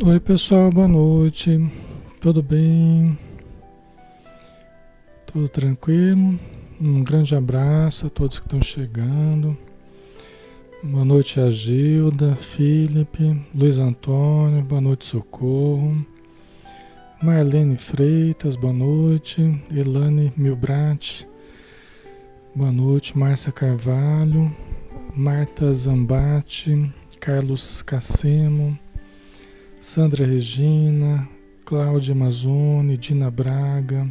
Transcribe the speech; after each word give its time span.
Oi, 0.00 0.20
pessoal, 0.20 0.70
boa 0.70 0.86
noite. 0.86 1.60
Tudo 2.20 2.40
bem? 2.40 3.18
Tudo 5.26 5.48
tranquilo? 5.48 6.38
Um 6.80 7.02
grande 7.02 7.34
abraço 7.34 8.06
a 8.06 8.10
todos 8.10 8.38
que 8.38 8.46
estão 8.46 8.62
chegando. 8.62 9.58
Boa 10.84 11.04
noite 11.04 11.40
a 11.40 11.50
Gilda, 11.50 12.36
Felipe, 12.36 13.44
Luiz 13.52 13.76
Antônio, 13.78 14.62
boa 14.62 14.80
noite 14.80 15.04
Socorro. 15.04 16.06
Marlene 17.20 17.76
Freitas, 17.76 18.54
boa 18.54 18.72
noite. 18.72 19.60
Elane 19.74 20.32
Milbrat, 20.36 21.26
boa 22.54 22.70
noite. 22.70 23.18
Márcia 23.18 23.50
Carvalho, 23.50 24.54
Marta 25.16 25.72
Zambati, 25.72 26.88
Carlos 27.18 27.82
Cacemo. 27.82 28.78
Sandra 29.80 30.26
Regina, 30.26 31.28
Cláudia 31.64 32.14
Mazzoni, 32.14 32.96
Dina 32.96 33.30
Braga, 33.30 34.08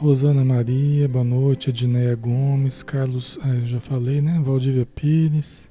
Rosana 0.00 0.42
Maria, 0.42 1.06
boa 1.06 1.22
noite, 1.22 1.68
Edneia 1.68 2.16
Gomes, 2.16 2.82
Carlos, 2.82 3.38
ah, 3.42 3.60
já 3.64 3.78
falei, 3.78 4.20
né? 4.22 4.40
Valdívia 4.42 4.86
Pires, 4.86 5.70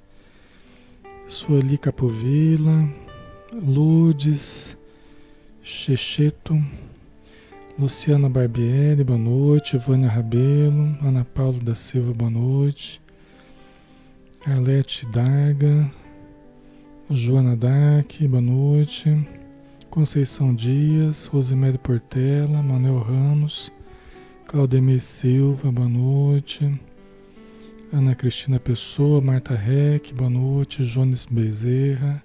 Sueli 1.28 1.78
Capovilla, 1.78 2.88
Ludes, 3.52 4.78
Checheto, 5.64 6.62
Luciana 7.78 8.30
Barbieri, 8.30 9.04
boa 9.04 9.18
noite, 9.18 9.76
Vânia 9.78 10.10
Rabelo, 10.10 10.98
Ana 11.02 11.26
Paula 11.26 11.60
da 11.60 11.74
Silva, 11.74 12.14
boa 12.14 12.30
noite, 12.30 13.02
Arlete 14.46 15.06
Darga, 15.08 15.92
Joana 17.10 17.56
Dark, 17.56 18.14
boa 18.30 18.42
noite. 18.42 19.28
Conceição 19.90 20.56
Dias, 20.56 21.26
Rosemary 21.26 21.78
Portela, 21.78 22.64
Manuel 22.64 23.00
Ramos, 23.00 23.70
Claudemir 24.48 25.02
Silva, 25.02 25.70
boa 25.70 25.90
noite. 25.90 26.74
Ana 27.92 28.16
Cristina 28.16 28.58
Pessoa, 28.58 29.20
Marta 29.20 29.54
Reck, 29.54 30.14
boa 30.14 30.30
noite. 30.30 30.86
Jones 30.86 31.28
Bezerra, 31.30 32.24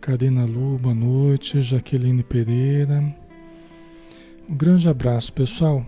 Karina 0.00 0.44
Lu, 0.44 0.78
boa 0.78 0.94
noite. 0.94 1.60
Jaqueline 1.60 2.22
Pereira. 2.22 3.02
Um 4.48 4.54
grande 4.54 4.88
abraço, 4.88 5.32
pessoal. 5.32 5.84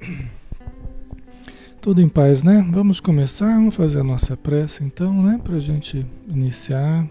Tudo 1.82 2.00
em 2.00 2.08
paz, 2.08 2.44
né? 2.44 2.66
Vamos 2.70 3.00
começar, 3.00 3.56
vamos 3.56 3.74
fazer 3.74 4.00
a 4.00 4.04
nossa 4.04 4.36
prece 4.36 4.84
então, 4.84 5.20
né? 5.20 5.38
Para 5.42 5.56
a 5.56 5.60
gente 5.60 6.06
iniciar 6.28 7.06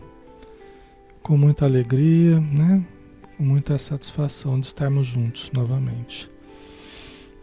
com 1.24 1.38
muita 1.38 1.66
alegria, 1.66 2.40
né? 2.40 2.86
com 3.38 3.44
muita 3.44 3.78
satisfação 3.78 4.60
de 4.60 4.66
estarmos 4.66 5.08
juntos 5.08 5.50
novamente. 5.54 6.30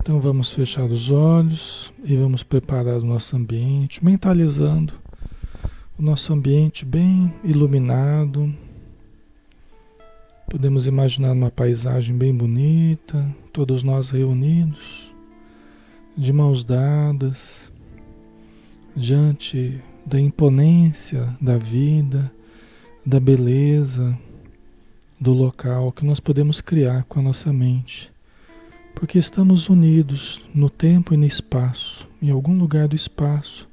Então 0.00 0.20
vamos 0.20 0.52
fechar 0.52 0.84
os 0.84 1.10
olhos 1.10 1.92
e 2.04 2.14
vamos 2.14 2.42
preparar 2.42 2.98
o 2.98 3.04
nosso 3.04 3.36
ambiente, 3.36 4.04
mentalizando 4.04 4.92
o 5.98 6.02
nosso 6.02 6.32
ambiente 6.32 6.84
bem 6.84 7.32
iluminado. 7.42 8.54
Podemos 10.48 10.86
imaginar 10.86 11.32
uma 11.32 11.50
paisagem 11.50 12.16
bem 12.16 12.34
bonita, 12.34 13.34
todos 13.52 13.82
nós 13.82 14.10
reunidos, 14.10 15.14
de 16.16 16.32
mãos 16.32 16.64
dadas, 16.64 17.72
diante 18.94 19.80
da 20.04 20.20
imponência 20.20 21.34
da 21.40 21.56
vida 21.56 22.30
da 23.10 23.18
beleza 23.18 24.16
do 25.20 25.32
local 25.32 25.90
que 25.90 26.04
nós 26.04 26.20
podemos 26.20 26.60
criar 26.60 27.02
com 27.08 27.18
a 27.18 27.22
nossa 27.22 27.52
mente. 27.52 28.08
Porque 28.94 29.18
estamos 29.18 29.68
unidos 29.68 30.40
no 30.54 30.70
tempo 30.70 31.12
e 31.12 31.16
no 31.16 31.26
espaço, 31.26 32.06
em 32.22 32.30
algum 32.30 32.56
lugar 32.56 32.86
do 32.86 32.94
espaço, 32.94 33.68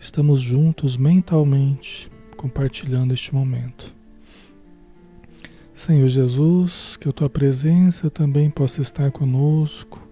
estamos 0.00 0.40
juntos 0.40 0.96
mentalmente, 0.96 2.10
compartilhando 2.36 3.14
este 3.14 3.32
momento. 3.32 3.94
Senhor 5.72 6.08
Jesus, 6.08 6.96
que 6.96 7.08
a 7.08 7.12
tua 7.12 7.30
presença 7.30 8.10
também 8.10 8.50
possa 8.50 8.82
estar 8.82 9.12
conosco, 9.12 10.02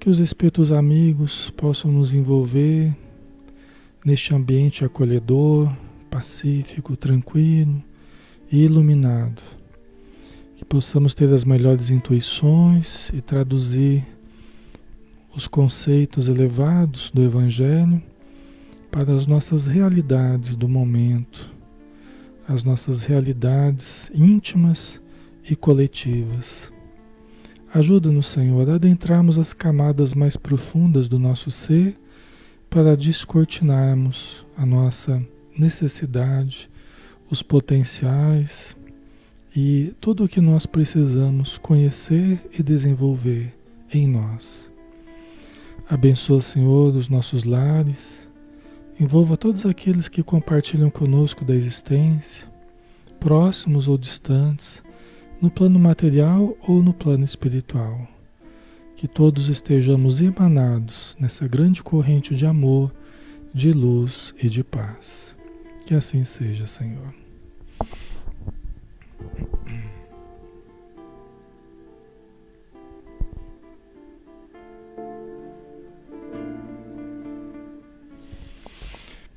que 0.00 0.08
os 0.08 0.18
espíritos 0.18 0.72
amigos 0.72 1.50
possam 1.50 1.92
nos 1.92 2.14
envolver 2.14 2.96
neste 4.02 4.34
ambiente 4.34 4.82
acolhedor, 4.82 5.70
pacífico, 6.06 6.96
tranquilo 6.96 7.82
e 8.50 8.64
iluminado. 8.64 9.42
Que 10.56 10.64
possamos 10.64 11.12
ter 11.12 11.32
as 11.32 11.44
melhores 11.44 11.90
intuições 11.90 13.10
e 13.12 13.20
traduzir 13.20 14.06
os 15.34 15.46
conceitos 15.46 16.28
elevados 16.28 17.10
do 17.10 17.22
Evangelho 17.22 18.02
para 18.90 19.14
as 19.14 19.26
nossas 19.26 19.66
realidades 19.66 20.56
do 20.56 20.66
momento, 20.66 21.52
as 22.48 22.64
nossas 22.64 23.04
realidades 23.04 24.10
íntimas 24.14 24.98
e 25.48 25.54
coletivas. 25.54 26.72
Ajuda-nos, 27.74 28.28
Senhor, 28.28 28.70
a 28.70 28.76
adentrarmos 28.76 29.38
as 29.38 29.52
camadas 29.52 30.14
mais 30.14 30.34
profundas 30.34 31.08
do 31.08 31.18
nosso 31.18 31.50
ser 31.50 31.98
para 32.70 32.96
descortinarmos 32.96 34.46
a 34.56 34.64
nossa 34.64 35.22
necessidade, 35.58 36.70
os 37.30 37.42
potenciais 37.42 38.76
e 39.54 39.94
tudo 40.00 40.24
o 40.24 40.28
que 40.28 40.40
nós 40.40 40.66
precisamos 40.66 41.58
conhecer 41.58 42.40
e 42.56 42.62
desenvolver 42.62 43.54
em 43.92 44.06
nós. 44.06 44.70
Abençoa, 45.88 46.42
Senhor, 46.42 46.94
os 46.94 47.08
nossos 47.08 47.44
lares, 47.44 48.28
envolva 48.98 49.36
todos 49.36 49.64
aqueles 49.64 50.08
que 50.08 50.22
compartilham 50.22 50.90
conosco 50.90 51.44
da 51.44 51.54
existência, 51.54 52.46
próximos 53.20 53.86
ou 53.86 53.96
distantes, 53.96 54.82
no 55.40 55.50
plano 55.50 55.78
material 55.78 56.56
ou 56.66 56.82
no 56.82 56.92
plano 56.92 57.24
espiritual. 57.24 58.08
Que 58.96 59.06
todos 59.06 59.48
estejamos 59.48 60.20
emanados 60.20 61.16
nessa 61.20 61.46
grande 61.46 61.82
corrente 61.82 62.34
de 62.34 62.46
amor, 62.46 62.92
de 63.52 63.70
luz 63.72 64.34
e 64.42 64.48
de 64.48 64.64
paz. 64.64 65.35
Que 65.86 65.94
assim 65.94 66.24
seja, 66.24 66.66
Senhor. 66.66 67.14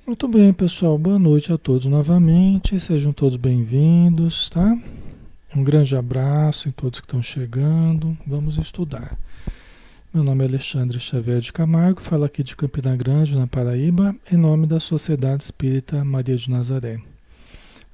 Muito 0.07 0.27
bem, 0.27 0.51
pessoal. 0.51 0.97
Boa 0.97 1.19
noite 1.19 1.53
a 1.53 1.57
todos 1.59 1.85
novamente. 1.85 2.79
Sejam 2.79 3.13
todos 3.13 3.37
bem-vindos, 3.37 4.49
tá? 4.49 4.75
Um 5.55 5.63
grande 5.63 5.95
abraço 5.95 6.67
em 6.67 6.71
todos 6.71 6.99
que 6.99 7.05
estão 7.05 7.21
chegando. 7.21 8.17
Vamos 8.25 8.57
estudar. 8.57 9.19
Meu 10.11 10.23
nome 10.23 10.43
é 10.43 10.47
Alexandre 10.47 10.99
Xavier 10.99 11.39
de 11.39 11.53
Camargo, 11.53 12.01
falo 12.01 12.23
aqui 12.23 12.41
de 12.41 12.55
Campina 12.55 12.95
Grande, 12.95 13.37
na 13.37 13.45
Paraíba, 13.45 14.15
em 14.31 14.37
nome 14.37 14.65
da 14.65 14.79
Sociedade 14.79 15.43
Espírita 15.43 16.03
Maria 16.03 16.35
de 16.35 16.49
Nazaré. 16.49 16.99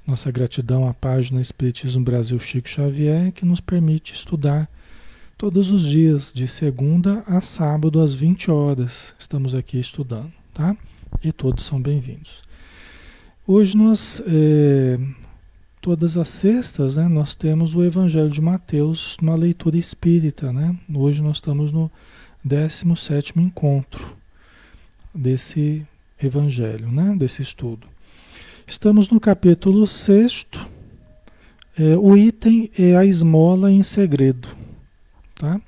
Nossa 0.07 0.31
gratidão 0.31 0.87
à 0.87 0.93
página 0.93 1.41
Espiritismo 1.41 2.05
Brasil 2.05 2.39
Chico 2.39 2.69
Xavier, 2.69 3.33
que 3.33 3.45
nos 3.45 3.59
permite 3.59 4.13
estudar 4.13 4.69
todos 5.37 5.71
os 5.71 5.83
dias, 5.83 6.31
de 6.33 6.47
segunda 6.47 7.21
a 7.27 7.41
sábado, 7.41 7.99
às 7.99 8.13
20 8.13 8.49
horas. 8.49 9.13
Estamos 9.19 9.53
aqui 9.53 9.77
estudando, 9.77 10.31
tá? 10.53 10.73
E 11.21 11.33
todos 11.33 11.65
são 11.65 11.81
bem-vindos. 11.81 12.43
Hoje 13.45 13.75
nós, 13.75 14.23
é, 14.25 14.97
todas 15.85 16.17
as 16.17 16.29
sextas, 16.29 16.95
né, 16.95 17.07
nós 17.07 17.35
temos 17.35 17.75
o 17.75 17.83
Evangelho 17.83 18.31
de 18.31 18.41
Mateus, 18.41 19.15
uma 19.21 19.35
leitura 19.35 19.77
espírita, 19.77 20.51
né? 20.51 20.75
Hoje 20.91 21.21
nós 21.21 21.37
estamos 21.37 21.71
no 21.71 21.91
17º 22.43 23.37
encontro 23.37 24.17
desse 25.13 25.85
Evangelho, 26.19 26.91
né, 26.91 27.15
desse 27.15 27.43
estudo. 27.43 27.85
Estamos 28.65 29.09
no 29.09 29.19
capítulo 29.19 29.85
6 29.85 30.47
é, 31.77 31.95
o 31.95 32.17
item 32.17 32.71
é 32.75 32.95
a 32.95 33.05
esmola 33.05 33.71
em 33.71 33.83
segredo, 33.83 34.47
tá? 35.35 35.61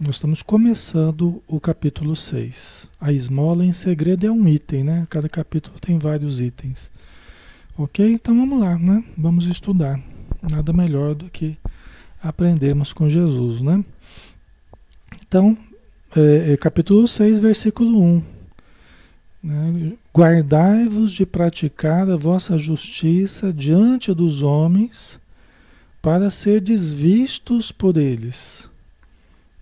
Nós 0.00 0.16
estamos 0.16 0.42
começando 0.42 1.40
o 1.46 1.60
capítulo 1.60 2.16
6. 2.16 2.90
A 3.00 3.12
esmola 3.12 3.64
em 3.64 3.72
segredo 3.72 4.26
é 4.26 4.32
um 4.32 4.48
item, 4.48 4.82
né? 4.82 5.06
Cada 5.08 5.28
capítulo 5.28 5.78
tem 5.78 5.96
vários 5.96 6.40
itens. 6.40 6.90
Ok? 7.76 8.12
Então 8.12 8.36
vamos 8.36 8.60
lá, 8.60 8.78
né? 8.78 9.02
Vamos 9.16 9.46
estudar. 9.46 10.00
Nada 10.50 10.72
melhor 10.72 11.14
do 11.14 11.30
que 11.30 11.56
aprendermos 12.22 12.92
com 12.92 13.08
Jesus, 13.08 13.60
né? 13.60 13.84
Então, 15.26 15.56
é, 16.14 16.52
é, 16.52 16.56
capítulo 16.56 17.08
6, 17.08 17.38
versículo 17.38 18.02
1. 18.02 18.22
Né? 19.42 19.92
Guardai-vos 20.14 21.12
de 21.12 21.24
praticar 21.24 22.08
a 22.08 22.16
vossa 22.16 22.58
justiça 22.58 23.52
diante 23.52 24.12
dos 24.12 24.42
homens, 24.42 25.18
para 26.02 26.28
ser 26.30 26.60
desvistos 26.60 27.70
por 27.70 27.96
eles. 27.96 28.68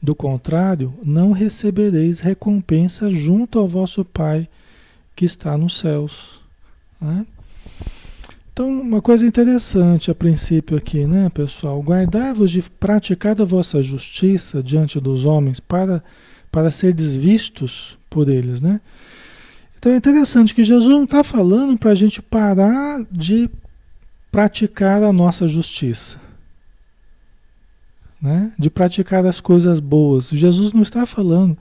Do 0.03 0.15
contrário, 0.15 0.95
não 1.05 1.33
recebereis 1.33 2.21
recompensa 2.21 3.11
junto 3.11 3.59
ao 3.59 3.69
vosso 3.69 4.03
Pai 4.05 4.49
que 5.15 5.27
está 5.27 5.56
nos 5.59 5.79
céus. 5.79 6.41
Né? 6.99 7.27
Então, 8.61 8.79
uma 8.79 9.01
coisa 9.01 9.25
interessante 9.25 10.11
a 10.11 10.15
princípio 10.15 10.77
aqui, 10.77 11.07
né, 11.07 11.31
pessoal? 11.31 11.81
Guardai-vos 11.81 12.51
de 12.51 12.61
praticar 12.61 13.41
a 13.41 13.45
vossa 13.47 13.83
justiça 13.83 14.62
diante 14.62 15.01
dos 15.01 15.25
homens 15.25 15.59
para, 15.59 16.05
para 16.53 16.71
ser 16.71 16.93
desvistos 16.93 17.97
por 18.11 18.29
eles, 18.29 18.61
né? 18.61 18.83
Então 19.79 19.91
é 19.91 19.97
interessante 19.97 20.55
que 20.55 20.62
Jesus 20.62 20.95
não 20.95 21.05
está 21.05 21.25
falando 21.25 21.79
para 21.79 21.93
a 21.93 21.95
gente 21.95 22.21
parar 22.21 23.03
de 23.11 23.49
praticar 24.31 25.03
a 25.03 25.11
nossa 25.11 25.49
justiça, 25.49 26.21
né? 28.21 28.53
de 28.59 28.69
praticar 28.69 29.25
as 29.25 29.41
coisas 29.41 29.81
boas. 29.81 30.29
Jesus 30.29 30.75
não 30.75 30.83
está 30.83 31.06
falando 31.06 31.56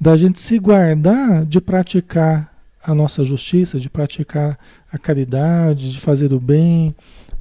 da 0.00 0.16
gente 0.16 0.38
se 0.38 0.56
guardar 0.60 1.44
de 1.44 1.60
praticar 1.60 2.56
a 2.88 2.94
nossa 2.94 3.22
justiça, 3.22 3.78
de 3.78 3.90
praticar 3.90 4.58
a 4.90 4.96
caridade, 4.96 5.92
de 5.92 6.00
fazer 6.00 6.32
o 6.32 6.40
bem. 6.40 6.94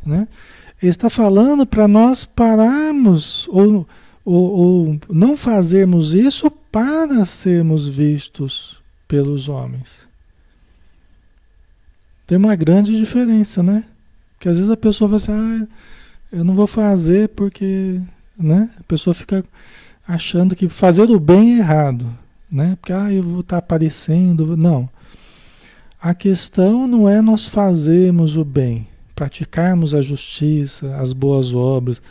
Né? 0.05 0.27
Ele 0.81 0.89
está 0.89 1.09
falando 1.09 1.65
para 1.65 1.87
nós 1.87 2.25
pararmos 2.25 3.47
ou, 3.47 3.87
ou, 4.25 4.51
ou 4.51 4.99
não 5.09 5.37
fazermos 5.37 6.13
isso 6.13 6.51
para 6.51 7.23
sermos 7.23 7.87
vistos 7.87 8.81
pelos 9.07 9.47
homens. 9.47 10.05
Tem 12.27 12.37
uma 12.37 12.53
grande 12.57 12.93
diferença, 12.97 13.63
né? 13.63 13.85
Que 14.41 14.49
às 14.49 14.57
vezes 14.57 14.69
a 14.69 14.75
pessoa 14.75 15.07
vai 15.07 15.15
assim, 15.15 15.31
ah, 15.31 15.65
eu 16.29 16.43
não 16.43 16.55
vou 16.55 16.67
fazer 16.67 17.29
porque, 17.29 18.01
né? 18.37 18.69
A 18.77 18.83
pessoa 18.83 19.13
fica 19.13 19.45
achando 20.05 20.57
que 20.57 20.67
fazer 20.67 21.09
o 21.09 21.21
bem 21.21 21.55
é 21.55 21.59
errado, 21.59 22.13
né? 22.51 22.77
Porque 22.81 22.91
ah, 22.91 23.13
eu 23.13 23.23
vou 23.23 23.39
estar 23.39 23.55
tá 23.55 23.59
aparecendo, 23.59 24.57
não. 24.57 24.89
A 25.99 26.13
questão 26.13 26.87
não 26.87 27.09
é 27.09 27.21
nós 27.21 27.45
fazermos 27.47 28.37
o 28.37 28.45
bem, 28.45 28.87
praticarmos 29.15 29.95
a 29.95 30.01
justiça, 30.01 30.95
as 30.97 31.11
boas 31.11 31.53
obras. 31.53 32.01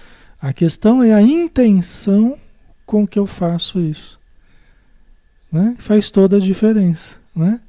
A 0.40 0.52
questão 0.52 1.02
é 1.02 1.14
a 1.14 1.22
intenção 1.22 2.36
com 2.84 3.06
que 3.06 3.18
eu 3.18 3.26
faço 3.26 3.80
isso. 3.80 4.18
Né? 5.50 5.76
Faz 5.78 6.10
toda 6.10 6.36
a 6.36 6.40
diferença, 6.40 7.16
né? 7.34 7.60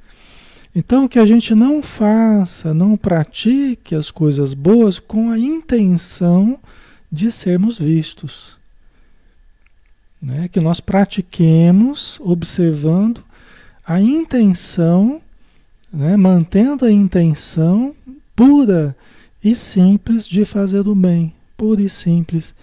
Então, 0.75 1.07
que 1.07 1.17
a 1.17 1.25
gente 1.25 1.55
não 1.55 1.81
faça, 1.81 2.71
não 2.71 2.95
pratique 2.95 3.95
as 3.95 4.11
coisas 4.11 4.53
boas 4.53 4.99
com 4.99 5.31
a 5.31 5.39
intenção 5.39 6.59
de 7.11 7.31
sermos 7.31 7.79
vistos. 7.79 8.57
Né? 10.21 10.47
Que 10.47 10.59
nós 10.59 10.79
pratiquemos 10.79 12.19
observando 12.19 13.23
a 13.83 13.99
intenção, 13.99 15.19
né? 15.91 16.15
mantendo 16.17 16.85
a 16.85 16.91
intenção 16.91 17.95
pura 18.35 18.95
e 19.43 19.55
simples 19.55 20.27
de 20.27 20.45
fazer 20.45 20.87
o 20.87 20.95
bem, 20.95 21.33
pura 21.55 21.81
e 21.81 21.89
simples 21.89 22.53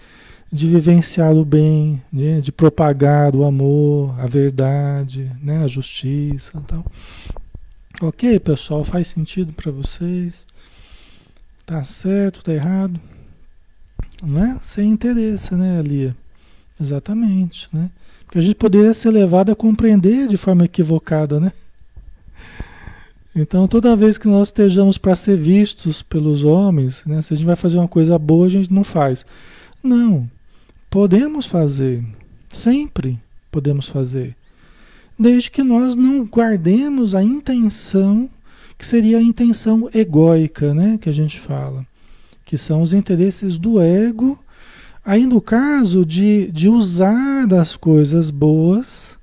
de 0.51 0.67
vivenciar 0.67 1.33
o 1.33 1.43
bem, 1.43 2.01
de, 2.11 2.41
de 2.41 2.51
propagar 2.51 3.35
o 3.35 3.43
amor, 3.43 4.17
a 4.19 4.25
verdade, 4.25 5.29
né? 5.41 5.63
a 5.63 5.67
justiça. 5.67 6.51
Então. 6.55 6.85
Ok, 8.01 8.39
pessoal, 8.39 8.83
faz 8.83 9.07
sentido 9.07 9.51
para 9.53 9.71
vocês? 9.71 10.45
Tá 11.65 11.83
certo, 11.83 12.43
tá 12.43 12.53
errado? 12.53 12.99
Né? 14.23 14.57
Sem 14.61 14.91
interesse, 14.91 15.55
né, 15.55 15.81
Lia? 15.81 16.15
Exatamente, 16.79 17.67
né? 17.73 17.89
Porque 18.25 18.39
a 18.39 18.41
gente 18.41 18.55
poderia 18.55 18.93
ser 18.93 19.11
levado 19.11 19.51
a 19.51 19.55
compreender 19.55 20.27
de 20.27 20.37
forma 20.37 20.65
equivocada, 20.65 21.39
né? 21.39 21.51
Então, 23.35 23.67
toda 23.67 23.95
vez 23.95 24.17
que 24.17 24.27
nós 24.27 24.47
estejamos 24.47 24.97
para 24.97 25.15
ser 25.15 25.37
vistos 25.37 26.01
pelos 26.01 26.43
homens, 26.43 27.03
né, 27.05 27.21
se 27.21 27.33
a 27.33 27.37
gente 27.37 27.45
vai 27.45 27.55
fazer 27.55 27.77
uma 27.77 27.87
coisa 27.87 28.17
boa, 28.17 28.45
a 28.45 28.49
gente 28.49 28.73
não 28.73 28.83
faz. 28.83 29.25
Não. 29.83 30.29
Podemos 30.89 31.45
fazer. 31.45 32.03
Sempre 32.47 33.19
podemos 33.51 33.89
fazer 33.89 34.35
desde 35.17 35.49
que 35.49 35.63
nós 35.63 35.95
não 35.95 36.25
guardemos 36.25 37.15
a 37.15 37.23
intenção, 37.23 38.29
que 38.77 38.85
seria 38.85 39.17
a 39.17 39.21
intenção 39.21 39.89
egóica, 39.93 40.73
né, 40.73 40.97
que 40.99 41.09
a 41.09 41.13
gente 41.13 41.39
fala, 41.39 41.85
que 42.43 42.57
são 42.57 42.81
os 42.81 42.93
interesses 42.93 43.57
do 43.57 43.81
ego, 43.81 44.37
aí 45.03 45.25
no 45.25 45.39
caso 45.39 46.05
de, 46.05 46.51
de 46.51 46.67
usar 46.67 47.47
das 47.47 47.75
coisas 47.75 48.29
boas, 48.29 49.17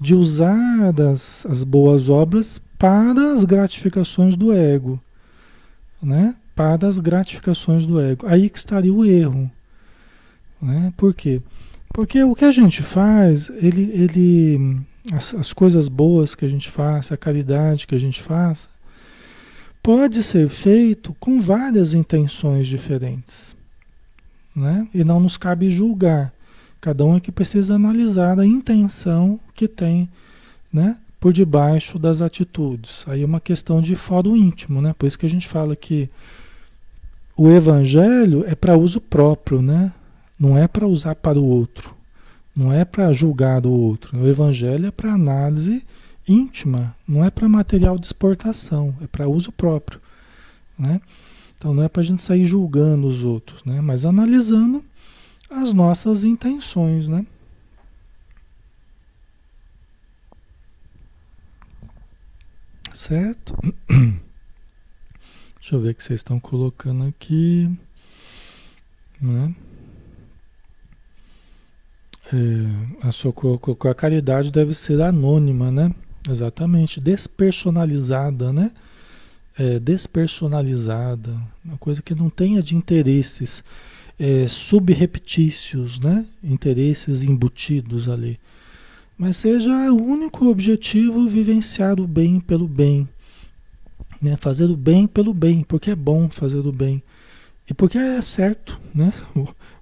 de 0.00 0.14
usar 0.14 0.92
das, 0.92 1.46
as 1.46 1.64
boas 1.64 2.08
obras 2.08 2.60
para 2.78 3.32
as 3.32 3.44
gratificações 3.44 4.36
do 4.36 4.52
ego, 4.52 5.00
né? 6.02 6.36
Para 6.54 6.86
as 6.86 6.98
gratificações 6.98 7.84
do 7.84 8.00
ego. 8.00 8.26
Aí 8.26 8.48
que 8.48 8.58
estaria 8.58 8.92
o 8.92 9.04
erro, 9.04 9.50
né? 10.62 10.92
Por 10.96 11.12
quê? 11.12 11.42
Porque 11.92 12.22
o 12.22 12.34
que 12.34 12.44
a 12.44 12.52
gente 12.52 12.82
faz, 12.82 13.50
ele, 13.50 13.90
ele 13.92 14.80
as, 15.12 15.34
as 15.34 15.52
coisas 15.52 15.88
boas 15.88 16.34
que 16.34 16.44
a 16.44 16.48
gente 16.48 16.70
faça, 16.70 17.14
a 17.14 17.18
caridade 17.18 17.86
que 17.86 17.94
a 17.94 18.00
gente 18.00 18.22
faça, 18.22 18.68
pode 19.82 20.22
ser 20.22 20.48
feito 20.48 21.16
com 21.18 21.40
várias 21.40 21.94
intenções 21.94 22.66
diferentes. 22.66 23.56
Né? 24.54 24.86
E 24.92 25.02
não 25.02 25.20
nos 25.20 25.36
cabe 25.36 25.70
julgar. 25.70 26.32
Cada 26.80 27.04
um 27.04 27.16
é 27.16 27.20
que 27.20 27.32
precisa 27.32 27.74
analisar 27.74 28.38
a 28.38 28.46
intenção 28.46 29.40
que 29.54 29.66
tem 29.66 30.08
né, 30.72 30.96
por 31.20 31.32
debaixo 31.32 31.98
das 31.98 32.20
atitudes. 32.20 33.04
Aí 33.08 33.22
é 33.22 33.26
uma 33.26 33.40
questão 33.40 33.80
de 33.80 33.94
foro 33.94 34.36
íntimo, 34.36 34.80
né? 34.80 34.94
Por 34.96 35.06
isso 35.06 35.18
que 35.18 35.26
a 35.26 35.30
gente 35.30 35.48
fala 35.48 35.74
que 35.74 36.08
o 37.36 37.48
evangelho 37.48 38.44
é 38.46 38.54
para 38.54 38.76
uso 38.76 39.00
próprio, 39.00 39.60
né? 39.62 39.92
Não 40.38 40.56
é 40.56 40.68
para 40.68 40.86
usar 40.86 41.14
para 41.14 41.38
o 41.38 41.44
outro. 41.44 41.94
Não 42.54 42.72
é 42.72 42.84
para 42.84 43.12
julgar 43.12 43.64
o 43.66 43.70
outro. 43.70 44.18
O 44.18 44.28
evangelho 44.28 44.86
é 44.86 44.90
para 44.90 45.12
análise 45.12 45.84
íntima, 46.28 46.94
não 47.06 47.24
é 47.24 47.30
para 47.30 47.48
material 47.48 47.98
de 47.98 48.06
exportação, 48.06 48.94
é 49.00 49.06
para 49.06 49.28
uso 49.28 49.50
próprio. 49.50 50.00
Né? 50.78 51.00
Então 51.56 51.74
não 51.74 51.82
é 51.82 51.88
para 51.88 52.02
a 52.02 52.04
gente 52.04 52.22
sair 52.22 52.44
julgando 52.44 53.06
os 53.06 53.24
outros, 53.24 53.64
né? 53.64 53.80
mas 53.80 54.04
analisando 54.04 54.84
as 55.50 55.72
nossas 55.72 56.24
intenções. 56.24 57.08
Né? 57.08 57.26
Certo? 62.98 63.56
Deixa 63.88 65.76
eu 65.76 65.80
ver 65.80 65.90
o 65.90 65.94
que 65.94 66.02
vocês 66.02 66.18
estão 66.18 66.40
colocando 66.40 67.04
aqui. 67.04 67.70
Né? 69.20 69.54
É, 72.32 73.06
a 73.06 73.12
sua 73.12 73.32
a 73.88 73.94
caridade 73.94 74.50
deve 74.50 74.74
ser 74.74 75.00
anônima, 75.00 75.70
né? 75.70 75.94
Exatamente, 76.28 77.00
despersonalizada, 77.00 78.52
né? 78.52 78.72
É, 79.56 79.78
despersonalizada, 79.78 81.40
uma 81.64 81.78
coisa 81.78 82.02
que 82.02 82.16
não 82.16 82.28
tenha 82.28 82.60
de 82.60 82.74
interesses 82.74 83.62
é, 84.18 84.48
subreptícios, 84.48 86.00
né? 86.00 86.26
Interesses 86.42 87.22
embutidos 87.22 88.08
ali. 88.08 88.40
Mas 89.18 89.36
seja 89.36 89.92
o 89.92 90.00
único 90.00 90.46
objetivo 90.46 91.28
vivenciar 91.28 92.00
o 92.00 92.06
bem 92.06 92.38
pelo 92.38 92.68
bem, 92.68 93.08
né? 94.22 94.36
Fazer 94.36 94.70
o 94.70 94.76
bem 94.76 95.08
pelo 95.08 95.34
bem, 95.34 95.64
porque 95.64 95.90
é 95.90 95.96
bom 95.96 96.30
fazer 96.30 96.58
o 96.58 96.72
bem 96.72 97.02
e 97.68 97.74
porque 97.74 97.98
é 97.98 98.22
certo, 98.22 98.80
né? 98.94 99.12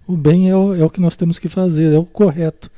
O 0.09 0.17
bem 0.17 0.49
é 0.49 0.57
o, 0.57 0.73
é 0.73 0.85
o 0.85 0.89
que 0.89 1.01
nós 1.01 1.17
temos 1.17 1.37
que 1.39 1.49
fazer, 1.49 1.93
é 1.93 1.99
o 1.99 2.05
correto. 2.05 2.71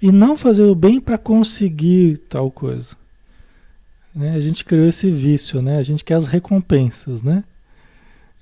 E 0.00 0.12
não 0.12 0.36
fazer 0.36 0.62
o 0.62 0.76
bem 0.76 1.00
para 1.00 1.18
conseguir 1.18 2.18
tal 2.28 2.52
coisa. 2.52 2.94
Né? 4.14 4.34
A 4.36 4.40
gente 4.40 4.64
criou 4.64 4.86
esse 4.86 5.10
vício, 5.10 5.60
né? 5.60 5.78
A 5.78 5.82
gente 5.82 6.04
quer 6.04 6.14
as 6.14 6.28
recompensas, 6.28 7.20
né? 7.20 7.42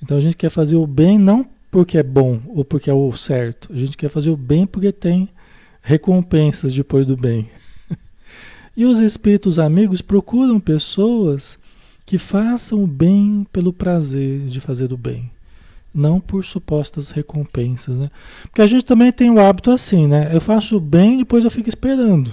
Então 0.03 0.19
a 0.19 0.21
gente 0.21 0.37
quer 0.37 0.51
fazer 0.51 0.77
o 0.77 0.87
bem 0.87 1.19
não 1.19 1.47
porque 1.71 1.97
é 1.97 2.03
bom 2.03 2.41
ou 2.49 2.63
porque 2.65 2.91
é 2.91 2.93
o 2.93 3.11
certo. 3.13 3.73
A 3.73 3.79
gente 3.79 3.97
quer 3.97 4.09
fazer 4.09 4.29
o 4.29 4.37
bem 4.37 4.67
porque 4.67 4.93
tem 4.93 5.29
recompensas 5.83 6.73
depois 6.73 7.07
do 7.07 7.17
bem. 7.17 7.51
e 8.77 8.85
os 8.85 8.99
espíritos 9.01 9.59
amigos 9.59 10.01
procuram 10.01 10.61
pessoas 10.61 11.59
que 12.05 12.19
façam 12.19 12.83
o 12.83 12.87
bem 12.87 13.47
pelo 13.53 13.73
prazer 13.73 14.41
de 14.47 14.61
fazer 14.61 14.93
o 14.93 14.97
bem 14.97 15.31
não 15.93 16.21
por 16.21 16.45
supostas 16.45 17.11
recompensas, 17.11 17.97
né? 17.97 18.11
Porque 18.45 18.63
a 18.63 18.67
gente 18.67 18.85
também 18.85 19.13
tem 19.13 19.31
o 19.31 19.41
hábito 19.41 19.71
assim, 19.71 20.07
né? 20.07 20.35
Eu 20.35 20.41
faço 20.41 20.79
bem, 20.79 21.19
depois 21.19 21.45
eu 21.45 21.51
fico 21.51 21.69
esperando. 21.69 22.33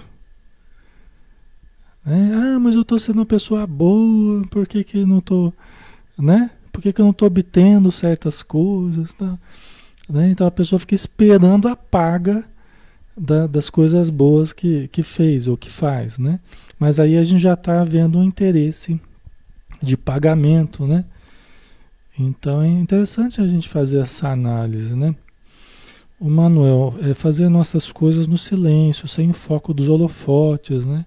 Né? 2.06 2.32
Ah, 2.34 2.60
mas 2.60 2.76
eu 2.76 2.82
estou 2.82 2.98
sendo 3.00 3.18
uma 3.18 3.26
pessoa 3.26 3.66
boa, 3.66 4.46
por 4.48 4.68
que, 4.68 4.84
que 4.84 5.06
não 5.06 5.18
estou, 5.18 5.54
né? 6.18 6.52
Por 6.72 6.82
que, 6.82 6.94
que 6.94 7.02
eu 7.02 7.06
não 7.06 7.12
estou 7.12 7.28
obtendo 7.28 7.92
certas 7.92 8.44
coisas? 8.44 9.14
Tá? 9.14 9.38
Né? 10.08 10.30
Então 10.30 10.46
a 10.46 10.52
pessoa 10.52 10.80
fica 10.80 10.96
esperando 10.96 11.68
a 11.68 11.76
paga 11.76 12.46
da, 13.18 13.48
das 13.48 13.70
coisas 13.70 14.10
boas 14.10 14.54
que, 14.54 14.88
que 14.90 15.02
fez 15.02 15.48
ou 15.48 15.58
que 15.58 15.70
faz, 15.70 16.20
né? 16.20 16.40
Mas 16.80 17.00
aí 17.00 17.18
a 17.18 17.24
gente 17.24 17.42
já 17.42 17.54
está 17.54 17.84
vendo 17.84 18.20
um 18.20 18.24
interesse 18.24 19.00
de 19.82 19.98
pagamento, 19.98 20.86
né? 20.86 21.04
Então 22.18 22.62
é 22.62 22.68
interessante 22.68 23.42
a 23.42 23.48
gente 23.48 23.68
fazer 23.68 24.00
essa 24.00 24.30
análise, 24.30 24.96
né? 24.96 25.16
O 26.20 26.30
Manuel, 26.30 26.96
é 27.02 27.14
fazer 27.14 27.48
nossas 27.48 27.92
coisas 27.92 28.26
no 28.26 28.38
silêncio, 28.38 29.08
sem 29.08 29.30
o 29.30 29.34
foco 29.34 29.74
dos 29.74 29.88
holofotes, 29.88 30.86
né? 30.86 31.06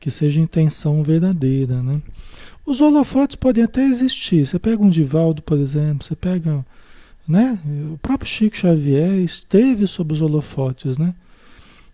Que 0.00 0.10
seja 0.10 0.40
intenção 0.40 1.02
verdadeira, 1.02 1.82
né? 1.82 2.00
Os 2.64 2.80
holofotes 2.80 3.36
podem 3.36 3.64
até 3.64 3.84
existir. 3.84 4.46
Você 4.46 4.58
pega 4.58 4.82
um 4.82 4.88
Divaldo, 4.88 5.42
por 5.42 5.58
exemplo, 5.58 6.06
você 6.06 6.16
pega, 6.16 6.64
né? 7.26 7.58
O 7.92 7.98
próprio 7.98 8.28
Chico 8.28 8.56
Xavier 8.56 9.20
esteve 9.20 9.86
sob 9.86 10.14
os 10.14 10.22
holofotes, 10.22 10.96
né? 10.96 11.14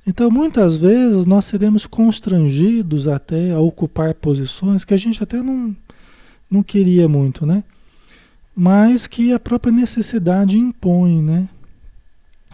Então, 0.07 0.31
muitas 0.31 0.77
vezes 0.77 1.25
nós 1.25 1.47
seremos 1.47 1.87
constrangidos 1.87 3.09
até 3.09 3.53
a 3.53 3.61
ocupar 3.61 4.13
posições 4.15 4.85
que 4.85 4.93
a 4.93 4.99
gente 4.99 5.23
até 5.23 5.43
não, 5.43 5.75
não 6.51 6.63
queria 6.63 7.09
muito, 7.09 7.47
né? 7.47 7.65
Mas 8.55 9.07
que 9.07 9.33
a 9.33 9.41
própria 9.41 9.73
necessidade 9.73 10.59
impõe, 10.59 11.23
né? 11.23 11.49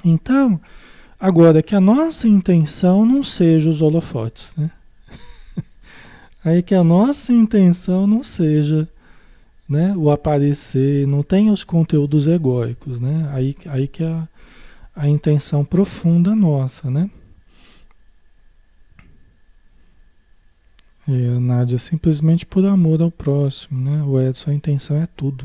Então, 0.04 0.60
agora 1.18 1.62
que 1.62 1.74
a 1.74 1.80
nossa 1.80 2.28
intenção 2.28 3.04
não 3.04 3.22
seja 3.24 3.68
os 3.68 3.82
holofotes, 3.82 4.54
né? 4.56 4.70
Aí 6.44 6.62
que 6.62 6.74
a 6.74 6.84
nossa 6.84 7.32
intenção 7.32 8.06
não 8.06 8.22
seja 8.22 8.88
né, 9.68 9.94
o 9.96 10.10
aparecer, 10.10 11.06
não 11.06 11.22
tenha 11.22 11.52
os 11.52 11.62
conteúdos 11.62 12.26
egóicos, 12.26 13.00
né? 13.00 13.28
Aí, 13.32 13.56
aí 13.66 13.86
que 13.86 14.02
a, 14.02 14.26
a 14.96 15.08
intenção 15.08 15.64
profunda 15.64 16.34
nossa, 16.34 16.90
né? 16.90 17.08
É, 21.10 21.40
Nádia, 21.40 21.76
simplesmente 21.76 22.46
por 22.46 22.64
amor 22.64 23.02
ao 23.02 23.10
próximo, 23.10 23.80
né? 23.80 24.00
O 24.04 24.20
Edson, 24.20 24.50
a 24.50 24.54
intenção 24.54 24.96
é 24.96 25.06
tudo. 25.16 25.44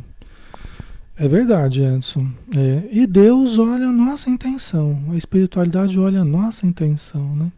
É 1.17 1.27
verdade, 1.27 1.81
Edson. 1.81 2.29
É, 2.55 2.87
e 2.91 3.07
Deus 3.07 3.57
olha 3.57 3.87
a 3.87 3.91
nossa 3.91 4.29
intenção. 4.29 5.01
A 5.11 5.15
espiritualidade 5.15 5.99
olha 5.99 6.21
a 6.21 6.25
nossa 6.25 6.67
intenção, 6.67 7.35
né? 7.35 7.51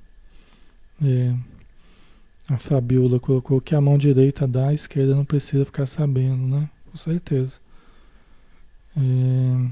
É, 1.04 1.34
a 2.48 2.56
Fabiola 2.56 3.20
colocou 3.20 3.60
que 3.60 3.76
a 3.76 3.82
mão 3.82 3.98
direita 3.98 4.48
dá, 4.48 4.70
a 4.70 4.74
esquerda 4.74 5.14
não 5.14 5.26
precisa 5.26 5.66
ficar 5.66 5.86
sabendo, 5.86 6.48
né? 6.48 6.70
Com 6.90 6.98
certeza. 6.98 7.60
É, 8.96 9.68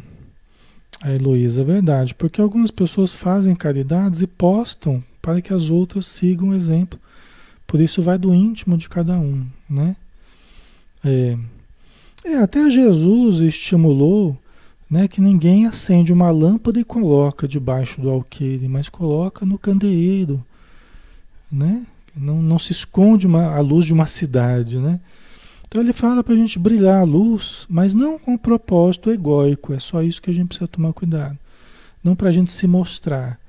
a 1.03 1.13
Heloísa, 1.13 1.61
é 1.61 1.63
verdade. 1.63 2.13
Porque 2.13 2.41
algumas 2.41 2.69
pessoas 2.69 3.13
fazem 3.13 3.55
caridades 3.55 4.21
e 4.21 4.27
postam 4.27 5.01
para 5.21 5.41
que 5.41 5.53
as 5.53 5.69
outras 5.69 6.05
sigam 6.05 6.49
o 6.49 6.53
exemplo. 6.53 6.99
Por 7.67 7.81
isso 7.81 8.01
vai 8.01 8.17
do 8.17 8.33
íntimo 8.33 8.77
de 8.77 8.87
cada 8.87 9.17
um, 9.17 9.45
né? 9.69 9.95
É, 11.03 11.37
é, 12.23 12.37
até 12.37 12.69
Jesus 12.69 13.39
estimulou 13.39 14.37
né, 14.89 15.07
que 15.07 15.21
ninguém 15.21 15.65
acende 15.65 16.13
uma 16.13 16.29
lâmpada 16.31 16.79
e 16.79 16.83
coloca 16.83 17.47
debaixo 17.47 18.01
do 18.01 18.09
alqueire, 18.09 18.67
mas 18.67 18.89
coloca 18.89 19.45
no 19.45 19.57
candeeiro, 19.57 20.43
né? 21.51 21.85
Não, 22.15 22.41
não 22.41 22.57
se 22.57 22.71
esconde 22.71 23.27
uma, 23.27 23.55
a 23.55 23.59
luz 23.59 23.85
de 23.85 23.93
uma 23.93 24.05
cidade, 24.05 24.77
né? 24.77 24.99
Então 25.67 25.81
ele 25.81 25.91
fala 25.91 26.23
para 26.23 26.33
a 26.33 26.37
gente 26.37 26.57
brilhar 26.57 27.01
a 27.01 27.03
luz, 27.03 27.65
mas 27.69 27.93
não 27.93 28.17
com 28.17 28.35
o 28.35 28.39
propósito 28.39 29.11
egóico, 29.11 29.73
é 29.73 29.79
só 29.79 30.01
isso 30.01 30.21
que 30.21 30.31
a 30.31 30.33
gente 30.33 30.47
precisa 30.47 30.67
tomar 30.67 30.93
cuidado. 30.93 31.37
Não 32.03 32.15
para 32.15 32.29
a 32.29 32.31
gente 32.31 32.51
se 32.51 32.65
mostrar, 32.65 33.39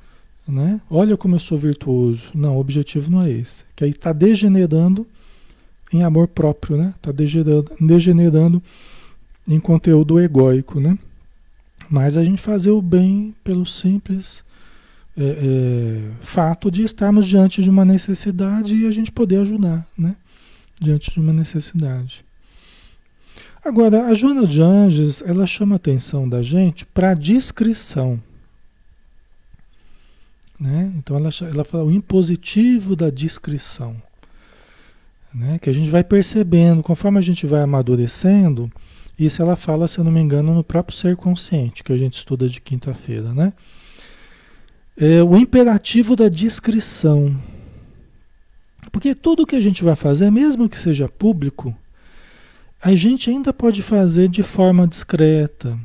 né? 0.46 0.80
Olha 0.90 1.16
como 1.16 1.34
eu 1.34 1.40
sou 1.40 1.58
virtuoso. 1.58 2.30
Não, 2.34 2.56
o 2.56 2.60
objetivo 2.60 3.10
não 3.10 3.22
é 3.22 3.30
esse. 3.30 3.64
Que 3.74 3.84
aí 3.84 3.90
está 3.90 4.12
degenerando 4.12 5.06
em 5.92 6.02
amor 6.02 6.28
próprio, 6.28 6.76
né? 6.76 6.94
Está 6.96 7.12
degenerando, 7.12 7.72
degenerando 7.80 8.62
em 9.46 9.60
conteúdo 9.60 10.20
egóico, 10.20 10.80
né? 10.80 10.98
Mas 11.88 12.16
a 12.16 12.24
gente 12.24 12.40
fazer 12.40 12.70
o 12.70 12.82
bem 12.82 13.34
pelo 13.44 13.64
simples 13.64 14.44
é, 15.16 15.24
é, 15.24 16.10
fato 16.20 16.70
de 16.70 16.82
estarmos 16.82 17.26
diante 17.26 17.62
de 17.62 17.70
uma 17.70 17.84
necessidade 17.84 18.76
e 18.76 18.86
a 18.86 18.90
gente 18.90 19.10
poder 19.10 19.38
ajudar, 19.38 19.86
né? 19.96 20.16
Diante 20.80 21.10
de 21.10 21.20
uma 21.20 21.32
necessidade. 21.32 22.24
Agora, 23.64 24.06
a 24.06 24.14
Joana 24.14 24.46
de 24.46 24.62
Anjos, 24.62 25.22
ela 25.22 25.46
chama 25.46 25.74
a 25.74 25.76
atenção 25.76 26.28
da 26.28 26.42
gente 26.42 26.84
para 26.86 27.10
a 27.10 27.14
discrição. 27.14 28.20
Né? 30.58 30.92
Então, 30.96 31.16
ela, 31.16 31.30
ela 31.52 31.64
fala 31.64 31.84
o 31.84 31.92
impositivo 31.92 32.96
da 32.96 33.10
discrição 33.10 33.96
né? 35.36 35.58
que 35.58 35.68
a 35.68 35.72
gente 35.72 35.90
vai 35.90 36.02
percebendo, 36.02 36.82
conforme 36.82 37.18
a 37.18 37.22
gente 37.22 37.46
vai 37.46 37.60
amadurecendo, 37.60 38.72
isso 39.18 39.42
ela 39.42 39.54
fala, 39.54 39.86
se 39.86 39.98
eu 39.98 40.04
não 40.04 40.10
me 40.10 40.20
engano, 40.20 40.54
no 40.54 40.64
próprio 40.64 40.96
ser 40.96 41.14
consciente, 41.14 41.84
que 41.84 41.92
a 41.92 41.96
gente 41.96 42.14
estuda 42.14 42.48
de 42.48 42.60
quinta-feira, 42.60 43.32
né? 43.32 43.52
É 44.96 45.22
o 45.22 45.36
imperativo 45.36 46.16
da 46.16 46.28
discrição. 46.28 47.38
Porque 48.90 49.14
tudo 49.14 49.46
que 49.46 49.56
a 49.56 49.60
gente 49.60 49.84
vai 49.84 49.94
fazer, 49.94 50.30
mesmo 50.30 50.68
que 50.68 50.76
seja 50.76 51.08
público, 51.08 51.74
a 52.80 52.94
gente 52.94 53.28
ainda 53.28 53.52
pode 53.52 53.82
fazer 53.82 54.28
de 54.28 54.42
forma 54.42 54.86
discreta. 54.86 55.78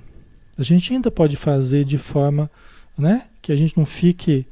A 0.57 0.63
gente 0.63 0.93
ainda 0.93 1.09
pode 1.09 1.35
fazer 1.35 1.83
de 1.83 1.97
forma, 1.97 2.49
né, 2.97 3.27
que 3.41 3.51
a 3.51 3.55
gente 3.55 3.77
não 3.77 3.85
fique 3.85 4.45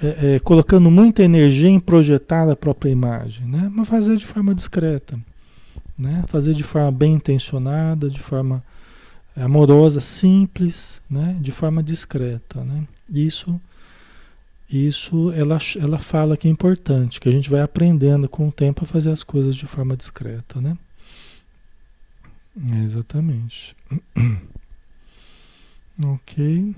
é, 0.00 0.36
é, 0.36 0.38
colocando 0.38 0.90
muita 0.90 1.22
energia 1.22 1.68
em 1.68 1.80
projetar 1.80 2.48
a 2.48 2.56
própria 2.56 2.90
imagem, 2.90 3.46
né? 3.46 3.70
mas 3.72 3.88
fazer 3.88 4.16
de 4.16 4.24
forma 4.24 4.54
discreta, 4.54 5.18
né? 5.98 6.24
fazer 6.28 6.54
de 6.54 6.62
forma 6.62 6.92
bem 6.92 7.14
intencionada, 7.14 8.08
de 8.08 8.20
forma 8.20 8.62
amorosa, 9.36 10.00
simples, 10.00 11.02
né? 11.10 11.36
de 11.40 11.50
forma 11.50 11.82
discreta. 11.82 12.62
Né? 12.62 12.86
Isso, 13.10 13.60
isso 14.70 15.32
ela, 15.32 15.58
ela 15.80 15.98
fala 15.98 16.36
que 16.36 16.46
é 16.46 16.50
importante, 16.50 17.20
que 17.20 17.28
a 17.28 17.32
gente 17.32 17.50
vai 17.50 17.60
aprendendo 17.60 18.28
com 18.28 18.48
o 18.48 18.52
tempo 18.52 18.84
a 18.84 18.86
fazer 18.86 19.10
as 19.10 19.24
coisas 19.24 19.56
de 19.56 19.66
forma 19.66 19.96
discreta. 19.96 20.60
Né? 20.60 20.78
Exatamente. 22.84 23.76
ok. 26.04 26.74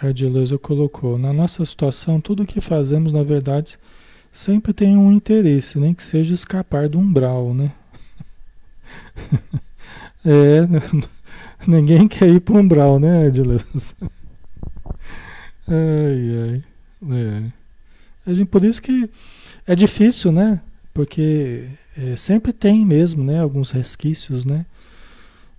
A 0.00 0.10
Edileuza 0.10 0.56
colocou, 0.56 1.18
na 1.18 1.32
nossa 1.32 1.64
situação, 1.64 2.20
tudo 2.20 2.46
que 2.46 2.60
fazemos, 2.60 3.12
na 3.12 3.24
verdade, 3.24 3.76
sempre 4.30 4.72
tem 4.72 4.96
um 4.96 5.12
interesse, 5.12 5.76
nem 5.78 5.92
que 5.92 6.04
seja 6.04 6.34
escapar 6.34 6.88
do 6.88 7.00
umbral, 7.00 7.52
né? 7.52 7.72
é, 10.24 10.68
ninguém 11.66 12.06
quer 12.06 12.28
ir 12.28 12.40
para 12.40 12.54
o 12.54 12.58
umbral, 12.58 13.00
né, 13.00 13.26
Edileuza? 13.26 13.66
ai, 15.66 16.30
ai, 16.42 16.64
é. 17.12 17.42
A 18.24 18.34
gente, 18.34 18.46
por 18.46 18.64
isso 18.64 18.80
que 18.80 19.10
é 19.66 19.74
difícil, 19.74 20.30
né? 20.30 20.60
Porque 20.94 21.64
é, 21.96 22.14
sempre 22.14 22.52
tem 22.52 22.86
mesmo, 22.86 23.24
né, 23.24 23.40
alguns 23.40 23.72
resquícios, 23.72 24.44
né? 24.44 24.64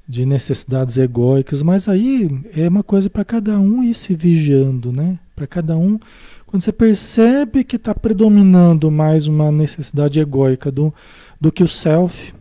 De 0.09 0.25
necessidades 0.25 0.97
egóicas, 0.97 1.61
mas 1.61 1.87
aí 1.87 2.27
é 2.57 2.67
uma 2.67 2.81
coisa 2.81 3.07
para 3.11 3.23
cada 3.23 3.59
um 3.59 3.83
ir 3.83 3.93
se 3.93 4.15
vigiando, 4.15 4.91
né? 4.91 5.19
Para 5.35 5.45
cada 5.45 5.77
um, 5.77 5.99
quando 6.47 6.63
você 6.63 6.71
percebe 6.71 7.63
que 7.63 7.75
está 7.75 7.93
predominando 7.93 8.89
mais 8.89 9.27
uma 9.27 9.51
necessidade 9.51 10.19
egóica 10.19 10.71
do, 10.71 10.91
do 11.39 11.51
que 11.51 11.63
o 11.63 11.67
self, 11.67 12.33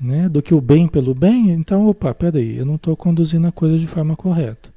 né? 0.00 0.28
Do 0.28 0.42
que 0.42 0.52
o 0.52 0.60
bem 0.60 0.88
pelo 0.88 1.14
bem, 1.14 1.50
então, 1.50 1.86
opa, 1.86 2.12
peraí, 2.12 2.56
eu 2.56 2.66
não 2.66 2.74
estou 2.74 2.96
conduzindo 2.96 3.46
a 3.46 3.52
coisa 3.52 3.78
de 3.78 3.86
forma 3.86 4.16
correta. 4.16 4.68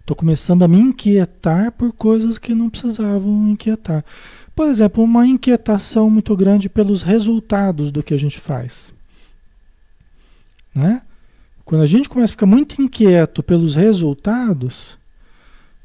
Estou 0.00 0.16
começando 0.16 0.64
a 0.64 0.68
me 0.68 0.78
inquietar 0.78 1.70
por 1.70 1.92
coisas 1.92 2.38
que 2.38 2.56
não 2.56 2.68
precisavam 2.68 3.50
inquietar. 3.50 4.04
Por 4.52 4.66
exemplo, 4.66 5.04
uma 5.04 5.24
inquietação 5.24 6.10
muito 6.10 6.34
grande 6.36 6.68
pelos 6.68 7.02
resultados 7.02 7.92
do 7.92 8.02
que 8.02 8.14
a 8.14 8.18
gente 8.18 8.40
faz. 8.40 8.92
Né? 10.74 11.02
Quando 11.66 11.82
a 11.82 11.86
gente 11.86 12.08
começa 12.08 12.30
a 12.30 12.36
ficar 12.36 12.46
muito 12.46 12.80
inquieto 12.80 13.42
pelos 13.42 13.74
resultados, 13.74 14.96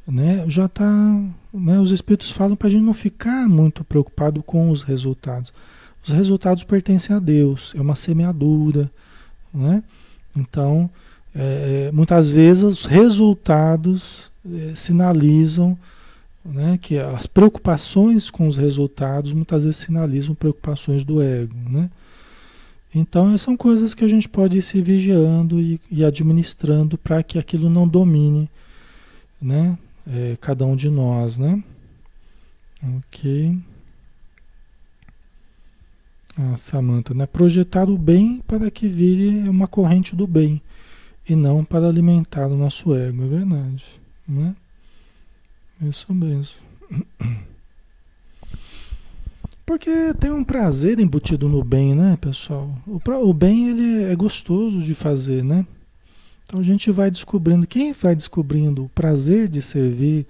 né, 0.08 0.46
já 0.48 0.66
está. 0.66 1.22
Né, 1.54 1.78
os 1.82 1.92
espíritos 1.92 2.32
falam 2.32 2.56
para 2.56 2.70
a 2.70 2.72
gente 2.72 2.84
não 2.84 2.94
ficar 2.94 3.50
muito 3.50 3.84
preocupado 3.84 4.42
com 4.42 4.70
os 4.70 4.84
resultados. 4.84 5.52
Os 6.02 6.14
resultados 6.14 6.64
pertencem 6.64 7.14
a 7.14 7.20
Deus, 7.20 7.74
é 7.76 7.82
uma 7.82 7.96
semeadura. 7.96 8.90
Né? 9.54 9.84
Então, 10.34 10.90
é, 11.36 11.92
muitas 11.92 12.30
vezes 12.30 12.64
os 12.64 12.86
resultados 12.86 14.32
é, 14.50 14.74
sinalizam 14.74 15.78
né? 16.44 16.78
Que 16.82 16.98
as 16.98 17.28
preocupações 17.28 18.30
com 18.30 18.48
os 18.48 18.58
resultados 18.58 19.32
muitas 19.34 19.64
vezes 19.64 19.78
sinalizam 19.78 20.36
preocupações 20.36 21.04
do 21.04 21.22
ego, 21.22 21.56
né? 21.70 21.90
Então, 22.94 23.38
são 23.38 23.56
coisas 23.56 23.94
que 23.94 24.04
a 24.04 24.08
gente 24.08 24.28
pode 24.28 24.58
ir 24.58 24.62
se 24.62 24.82
vigiando 24.82 25.62
e, 25.62 25.80
e 25.90 26.04
administrando 26.04 26.98
para 26.98 27.24
que 27.24 27.40
aquilo 27.40 27.70
não 27.70 27.88
domine, 27.88 28.50
né? 29.42 29.78
É, 30.06 30.38
cada 30.42 30.66
um 30.66 30.76
de 30.76 30.90
nós, 30.90 31.38
né? 31.38 31.64
Ok. 32.98 33.58
Ah, 36.38 36.58
Samantha, 36.58 37.14
né? 37.14 37.26
Projetar 37.26 37.90
o 37.90 37.98
bem 37.98 38.42
para 38.46 38.70
que 38.70 38.88
vire 38.88 39.48
uma 39.48 39.68
corrente 39.68 40.16
do 40.16 40.28
bem 40.28 40.62
e 41.28 41.36
não 41.36 41.64
para 41.64 41.88
alimentar 41.88 42.48
o 42.48 42.58
nosso 42.58 42.94
ego, 42.94 43.24
é 43.24 43.28
verdade, 43.28 44.02
né? 44.28 44.56
Isso 45.82 46.14
mesmo. 46.14 46.60
Porque 49.72 50.14
tem 50.16 50.30
um 50.30 50.44
prazer 50.44 51.00
embutido 51.00 51.48
no 51.48 51.64
bem, 51.64 51.96
né, 51.96 52.18
pessoal? 52.20 52.78
O, 52.86 53.00
o 53.30 53.34
bem 53.34 53.70
ele 53.70 54.04
é 54.04 54.14
gostoso 54.18 54.82
de 54.82 54.94
fazer, 54.94 55.46
né? 55.46 55.66
Então 56.44 56.60
a 56.60 56.64
gente 56.64 56.92
vai 56.92 57.10
descobrindo, 57.10 57.66
quem 57.66 57.94
vai 57.94 58.14
descobrindo 58.14 58.84
o 58.84 58.90
prazer 58.90 59.48
de 59.48 59.62
servir, 59.62 60.28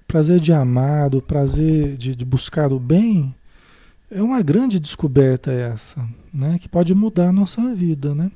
o 0.00 0.06
prazer 0.06 0.40
de 0.40 0.54
amar, 0.54 1.14
o 1.14 1.20
prazer 1.20 1.98
de, 1.98 2.16
de 2.16 2.24
buscar 2.24 2.72
o 2.72 2.80
bem, 2.80 3.34
é 4.10 4.22
uma 4.22 4.40
grande 4.40 4.80
descoberta 4.80 5.52
essa, 5.52 6.02
né? 6.32 6.58
Que 6.58 6.66
pode 6.66 6.94
mudar 6.94 7.28
a 7.28 7.32
nossa 7.32 7.74
vida, 7.74 8.14
né? 8.14 8.32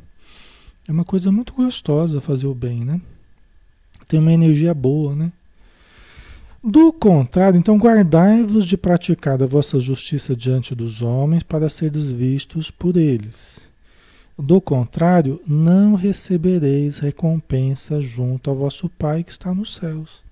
É 0.87 0.93
uma 0.93 1.03
coisa 1.03 1.33
muito 1.33 1.55
gostosa 1.55 2.21
fazer 2.21 2.47
o 2.47 2.55
bem, 2.55 2.85
né? 2.85 3.01
Tem 4.07 4.21
uma 4.21 4.35
energia 4.35 4.75
boa, 4.75 5.17
né? 5.17 5.33
Do 6.65 6.93
contrário, 6.93 7.59
então 7.59 7.77
guardai-vos 7.77 8.65
de 8.65 8.77
praticar 8.77 9.43
a 9.43 9.47
vossa 9.47 9.81
justiça 9.81 10.37
diante 10.37 10.77
dos 10.77 11.03
homens 11.03 11.43
para 11.43 11.69
seres 11.69 12.13
vistos 12.13 12.71
por 12.71 12.97
eles. 12.97 13.61
Do 14.39 14.61
contrário, 14.61 15.41
não 15.45 15.95
recebereis 15.95 17.01
recompensa 17.01 18.01
junto 18.01 18.49
ao 18.49 18.57
vosso 18.57 18.89
Pai 18.89 19.25
que 19.25 19.33
está 19.33 19.53
nos 19.53 19.75
céus. 19.75 20.23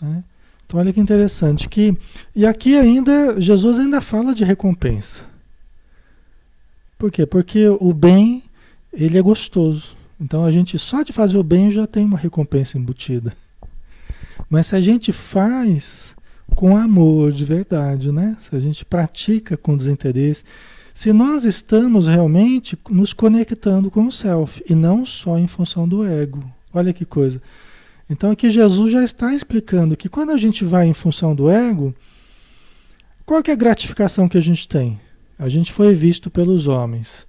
Né? 0.00 0.24
Então 0.66 0.80
olha 0.80 0.92
que 0.92 1.00
interessante 1.00 1.68
que 1.68 1.96
e 2.34 2.44
aqui 2.44 2.76
ainda 2.76 3.40
Jesus 3.40 3.78
ainda 3.78 4.00
fala 4.00 4.34
de 4.34 4.42
recompensa. 4.42 5.24
Por 6.98 7.12
quê? 7.12 7.24
Porque 7.24 7.68
o 7.68 7.94
bem 7.94 8.42
ele 8.92 9.16
é 9.16 9.22
gostoso. 9.22 9.96
Então 10.20 10.44
a 10.44 10.50
gente 10.50 10.76
só 10.76 11.04
de 11.04 11.12
fazer 11.12 11.38
o 11.38 11.44
bem 11.44 11.70
já 11.70 11.86
tem 11.86 12.04
uma 12.04 12.18
recompensa 12.18 12.76
embutida. 12.76 13.32
Mas 14.48 14.66
se 14.68 14.76
a 14.76 14.80
gente 14.80 15.12
faz 15.12 16.16
com 16.54 16.76
amor 16.76 17.32
de 17.32 17.44
verdade, 17.44 18.10
né? 18.10 18.36
Se 18.40 18.54
a 18.54 18.58
gente 18.58 18.84
pratica 18.84 19.56
com 19.56 19.76
desinteresse, 19.76 20.44
se 20.94 21.12
nós 21.12 21.44
estamos 21.44 22.06
realmente 22.06 22.76
nos 22.88 23.12
conectando 23.12 23.90
com 23.90 24.06
o 24.06 24.12
self 24.12 24.62
e 24.68 24.74
não 24.74 25.04
só 25.04 25.38
em 25.38 25.46
função 25.46 25.86
do 25.86 26.04
ego. 26.04 26.42
Olha 26.72 26.92
que 26.92 27.04
coisa. 27.04 27.40
Então 28.10 28.30
aqui 28.30 28.50
Jesus 28.50 28.90
já 28.90 29.04
está 29.04 29.34
explicando 29.34 29.96
que 29.96 30.08
quando 30.08 30.30
a 30.30 30.36
gente 30.36 30.64
vai 30.64 30.86
em 30.86 30.94
função 30.94 31.34
do 31.34 31.50
ego, 31.50 31.94
qual 33.24 33.42
é 33.46 33.52
a 33.52 33.56
gratificação 33.56 34.28
que 34.28 34.38
a 34.38 34.42
gente 34.42 34.66
tem? 34.66 34.98
A 35.38 35.48
gente 35.48 35.72
foi 35.72 35.94
visto 35.94 36.30
pelos 36.30 36.66
homens. 36.66 37.26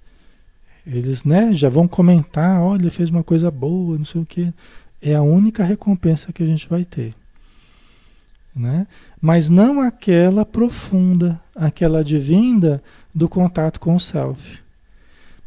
Eles, 0.86 1.24
né, 1.24 1.54
já 1.54 1.68
vão 1.68 1.86
comentar, 1.86 2.60
olha, 2.60 2.90
fez 2.90 3.10
uma 3.10 3.22
coisa 3.22 3.50
boa, 3.50 3.98
não 3.98 4.04
sei 4.04 4.22
o 4.22 4.26
quê 4.26 4.52
é 5.02 5.14
a 5.14 5.22
única 5.22 5.64
recompensa 5.64 6.32
que 6.32 6.42
a 6.42 6.46
gente 6.46 6.68
vai 6.68 6.84
ter. 6.84 7.14
Né? 8.54 8.86
Mas 9.20 9.48
não 9.48 9.80
aquela 9.80 10.44
profunda, 10.44 11.40
aquela 11.54 12.02
divinda 12.02 12.82
do 13.14 13.28
contato 13.28 13.78
com 13.80 13.94
o 13.94 14.00
self. 14.00 14.60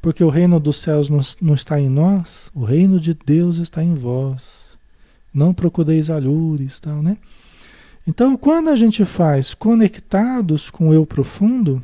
Porque 0.02 0.24
o 0.24 0.30
reino 0.30 0.60
dos 0.60 0.78
céus 0.78 1.10
não, 1.10 1.22
não 1.42 1.54
está 1.54 1.80
em 1.80 1.90
nós, 1.90 2.52
o 2.54 2.64
reino 2.64 3.00
de 3.00 3.14
Deus 3.14 3.58
está 3.58 3.84
em 3.84 3.94
vós. 3.94 4.78
Não 5.34 5.54
procureis 5.54 6.10
alhures, 6.10 6.80
tal, 6.80 7.02
né? 7.02 7.18
Então, 8.06 8.36
quando 8.36 8.70
a 8.70 8.76
gente 8.76 9.06
faz 9.06 9.54
conectados 9.54 10.70
com 10.70 10.90
o 10.90 10.94
eu 10.94 11.06
profundo, 11.06 11.82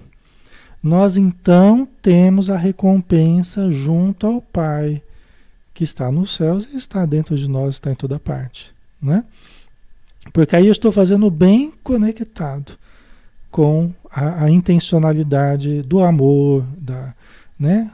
nós 0.83 1.15
então 1.17 1.87
temos 2.01 2.49
a 2.49 2.57
recompensa 2.57 3.71
junto 3.71 4.27
ao 4.27 4.41
Pai, 4.41 5.01
que 5.79 5.85
está 5.85 6.11
nos 6.11 6.35
céus 6.35 6.73
e 6.73 6.77
está 6.77 7.05
dentro 7.05 7.37
de 7.37 7.47
nós, 7.47 7.75
está 7.75 7.89
em 7.89 7.95
toda 7.95 8.19
parte, 8.19 8.73
né? 9.01 9.23
Porque 10.33 10.53
aí 10.53 10.65
eu 10.65 10.73
estou 10.73 10.91
fazendo 10.91 11.31
bem 11.31 11.71
conectado 11.81 12.73
com 13.49 13.89
a, 14.11 14.43
a 14.43 14.49
intencionalidade 14.49 15.81
do 15.83 16.01
amor, 16.01 16.65
da, 16.77 17.13
né? 17.57 17.89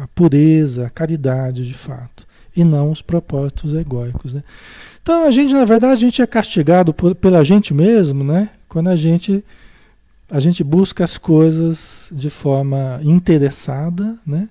a 0.00 0.08
pureza, 0.14 0.86
a 0.86 0.90
caridade 0.90 1.68
de 1.68 1.74
fato, 1.74 2.26
e 2.56 2.64
não 2.64 2.90
os 2.90 3.02
propósitos 3.02 3.74
egóicos. 3.74 4.32
Né? 4.32 4.42
Então 5.02 5.26
a 5.26 5.30
gente, 5.30 5.52
na 5.52 5.66
verdade, 5.66 5.92
a 5.92 5.96
gente 5.96 6.22
é 6.22 6.26
castigado 6.26 6.94
por, 6.94 7.14
pela 7.14 7.44
gente 7.44 7.74
mesmo, 7.74 8.24
né? 8.24 8.48
quando 8.70 8.88
a 8.88 8.96
gente, 8.96 9.44
a 10.30 10.40
gente 10.40 10.64
busca 10.64 11.04
as 11.04 11.18
coisas 11.18 12.08
de 12.10 12.30
forma 12.30 12.98
interessada, 13.04 14.16
né? 14.26 14.48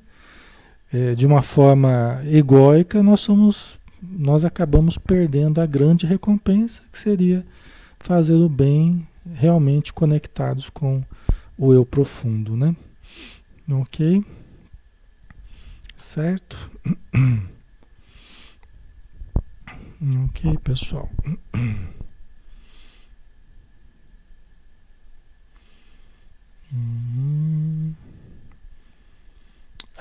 É, 0.92 1.16
de 1.16 1.26
uma 1.26 1.42
forma 1.42 2.22
egóica, 2.26 3.04
nós 3.04 3.20
somos, 3.20 3.78
nós 4.02 4.46
acabamos 4.46 4.98
perdendo 4.98 5.60
a 5.60 5.66
grande 5.66 6.06
recompensa 6.06 6.84
que 6.92 6.98
seria 6.98 7.46
fazer 8.00 8.36
o 8.36 8.48
bem 8.48 9.06
realmente 9.34 9.92
conectados 9.92 10.70
com 10.70 11.04
o 11.58 11.74
eu 11.74 11.86
profundo, 11.86 12.56
né? 12.56 12.76
Ok? 13.70 14.24
Certo? 15.96 16.72
ok, 20.26 20.58
pessoal. 20.64 21.10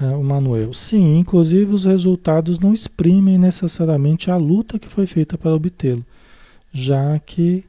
o 0.01 0.23
Manuel. 0.23 0.75
Sim, 0.75 1.19
inclusive 1.19 1.73
os 1.73 1.85
resultados 1.85 2.59
não 2.59 2.73
exprimem 2.73 3.39
necessariamente 3.39 4.31
a 4.31 4.37
luta 4.37 4.79
que 4.79 4.89
foi 4.89 5.07
feita 5.07 5.39
para 5.39 5.55
obtê-lo, 5.55 6.05
já 6.73 7.19
que 7.19 7.65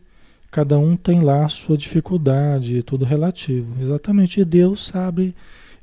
cada 0.52 0.78
um 0.78 0.98
tem 0.98 1.22
lá 1.22 1.46
a 1.46 1.50
sua 1.50 1.78
dificuldade, 1.78 2.84
tudo 2.84 3.06
relativo. 3.06 3.68
Exatamente. 3.82 4.42
E 4.42 4.46
Deus 4.46 4.88
sabe, 4.88 5.36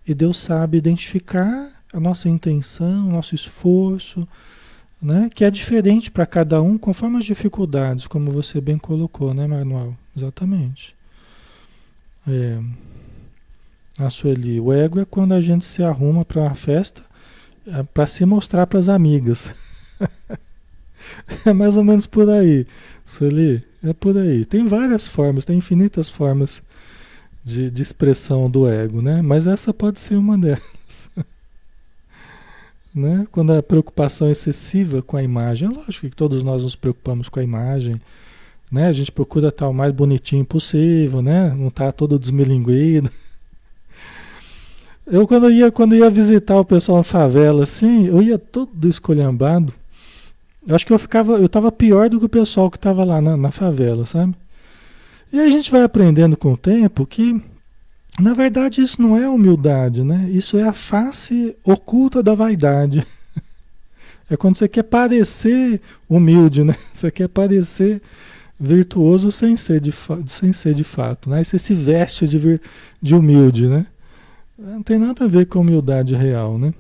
e 0.06 0.12
Deus 0.12 0.38
sabe 0.38 0.78
identificar 0.78 1.70
a 1.92 2.00
nossa 2.00 2.28
intenção, 2.28 3.08
o 3.08 3.12
nosso 3.12 3.34
esforço, 3.34 4.26
né? 5.00 5.30
Que 5.32 5.44
é 5.44 5.50
diferente 5.50 6.10
para 6.10 6.26
cada 6.26 6.60
um 6.60 6.76
conforme 6.76 7.18
as 7.18 7.24
dificuldades, 7.24 8.06
como 8.06 8.32
você 8.32 8.60
bem 8.60 8.78
colocou, 8.78 9.32
né, 9.32 9.46
Manuel? 9.46 9.96
Exatamente. 10.16 10.94
É. 12.26 12.58
A 13.98 14.10
Sueli, 14.10 14.60
o 14.60 14.72
ego 14.72 15.00
é 15.00 15.04
quando 15.04 15.32
a 15.32 15.40
gente 15.40 15.64
se 15.64 15.82
arruma 15.82 16.24
para 16.24 16.42
uma 16.42 16.54
festa 16.54 17.02
é, 17.66 17.82
para 17.82 18.06
se 18.06 18.26
mostrar 18.26 18.66
para 18.66 18.78
as 18.78 18.88
amigas. 18.88 19.50
é 21.46 21.52
mais 21.52 21.76
ou 21.76 21.84
menos 21.84 22.06
por 22.06 22.28
aí, 22.28 22.66
Sueli. 23.04 23.62
É 23.82 23.92
por 23.92 24.16
aí. 24.16 24.44
Tem 24.44 24.66
várias 24.66 25.06
formas, 25.06 25.44
tem 25.44 25.58
infinitas 25.58 26.08
formas 26.08 26.62
de, 27.44 27.70
de 27.70 27.82
expressão 27.82 28.50
do 28.50 28.66
ego, 28.66 29.02
né? 29.02 29.20
Mas 29.22 29.46
essa 29.46 29.72
pode 29.74 30.00
ser 30.00 30.16
uma 30.16 30.38
delas. 30.38 31.10
né? 32.94 33.26
Quando 33.30 33.52
a 33.52 33.62
preocupação 33.62 34.26
é 34.28 34.30
excessiva 34.30 35.02
com 35.02 35.16
a 35.16 35.22
imagem, 35.22 35.68
é 35.68 35.70
lógico 35.70 36.08
que 36.08 36.16
todos 36.16 36.42
nós 36.42 36.62
nos 36.62 36.74
preocupamos 36.74 37.28
com 37.28 37.40
a 37.40 37.44
imagem, 37.44 38.00
né? 38.72 38.88
A 38.88 38.92
gente 38.92 39.12
procura 39.12 39.48
estar 39.48 39.68
o 39.68 39.74
mais 39.74 39.92
bonitinho 39.92 40.44
possível, 40.44 41.20
né? 41.22 41.50
Não 41.50 41.68
estar 41.68 41.86
tá 41.86 41.92
todo 41.92 42.18
desmilinguido. 42.18 43.10
Eu 45.06 45.26
quando 45.26 45.50
ia, 45.50 45.70
quando 45.70 45.94
ia 45.94 46.08
visitar 46.08 46.58
o 46.58 46.64
pessoal 46.64 46.98
na 46.98 47.04
favela, 47.04 47.64
assim, 47.64 48.06
eu 48.06 48.22
ia 48.22 48.38
todo 48.38 48.88
escolhambado. 48.88 49.72
Eu 50.66 50.74
acho 50.74 50.86
que 50.86 50.92
eu 50.92 50.98
ficava, 50.98 51.34
eu 51.34 51.44
estava 51.44 51.70
pior 51.70 52.08
do 52.08 52.18
que 52.18 52.24
o 52.24 52.28
pessoal 52.28 52.70
que 52.70 52.78
estava 52.78 53.04
lá 53.04 53.20
na, 53.20 53.36
na 53.36 53.50
favela, 53.50 54.06
sabe? 54.06 54.34
E 55.30 55.38
a 55.38 55.48
gente 55.48 55.70
vai 55.70 55.82
aprendendo 55.82 56.36
com 56.36 56.54
o 56.54 56.56
tempo 56.56 57.06
que, 57.06 57.38
na 58.18 58.32
verdade, 58.32 58.80
isso 58.80 59.02
não 59.02 59.16
é 59.16 59.28
humildade, 59.28 60.02
né? 60.02 60.26
Isso 60.30 60.56
é 60.56 60.62
a 60.62 60.72
face 60.72 61.54
oculta 61.64 62.22
da 62.22 62.34
vaidade. 62.34 63.06
É 64.30 64.38
quando 64.38 64.56
você 64.56 64.66
quer 64.66 64.84
parecer 64.84 65.82
humilde, 66.08 66.64
né? 66.64 66.74
Você 66.90 67.10
quer 67.10 67.28
parecer 67.28 68.00
virtuoso 68.58 69.30
sem 69.30 69.54
ser 69.54 69.82
de, 69.82 69.92
sem 70.26 70.50
ser 70.50 70.74
de 70.74 70.82
fato, 70.82 71.28
né? 71.28 71.42
E 71.42 71.44
você 71.44 71.58
se 71.58 71.74
veste 71.74 72.26
de, 72.26 72.58
de 73.02 73.14
humilde, 73.14 73.68
né? 73.68 73.86
Não 74.58 74.82
tem 74.82 74.98
nada 74.98 75.24
a 75.24 75.28
ver 75.28 75.46
com 75.46 75.60
humildade 75.60 76.14
real, 76.14 76.58
né? 76.58 76.72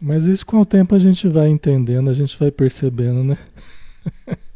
Mas 0.00 0.26
isso 0.26 0.46
com 0.46 0.60
o 0.60 0.66
tempo 0.66 0.94
a 0.94 0.98
gente 0.98 1.26
vai 1.26 1.48
entendendo, 1.48 2.08
a 2.10 2.14
gente 2.14 2.38
vai 2.38 2.50
percebendo, 2.50 3.24
né? 3.24 3.38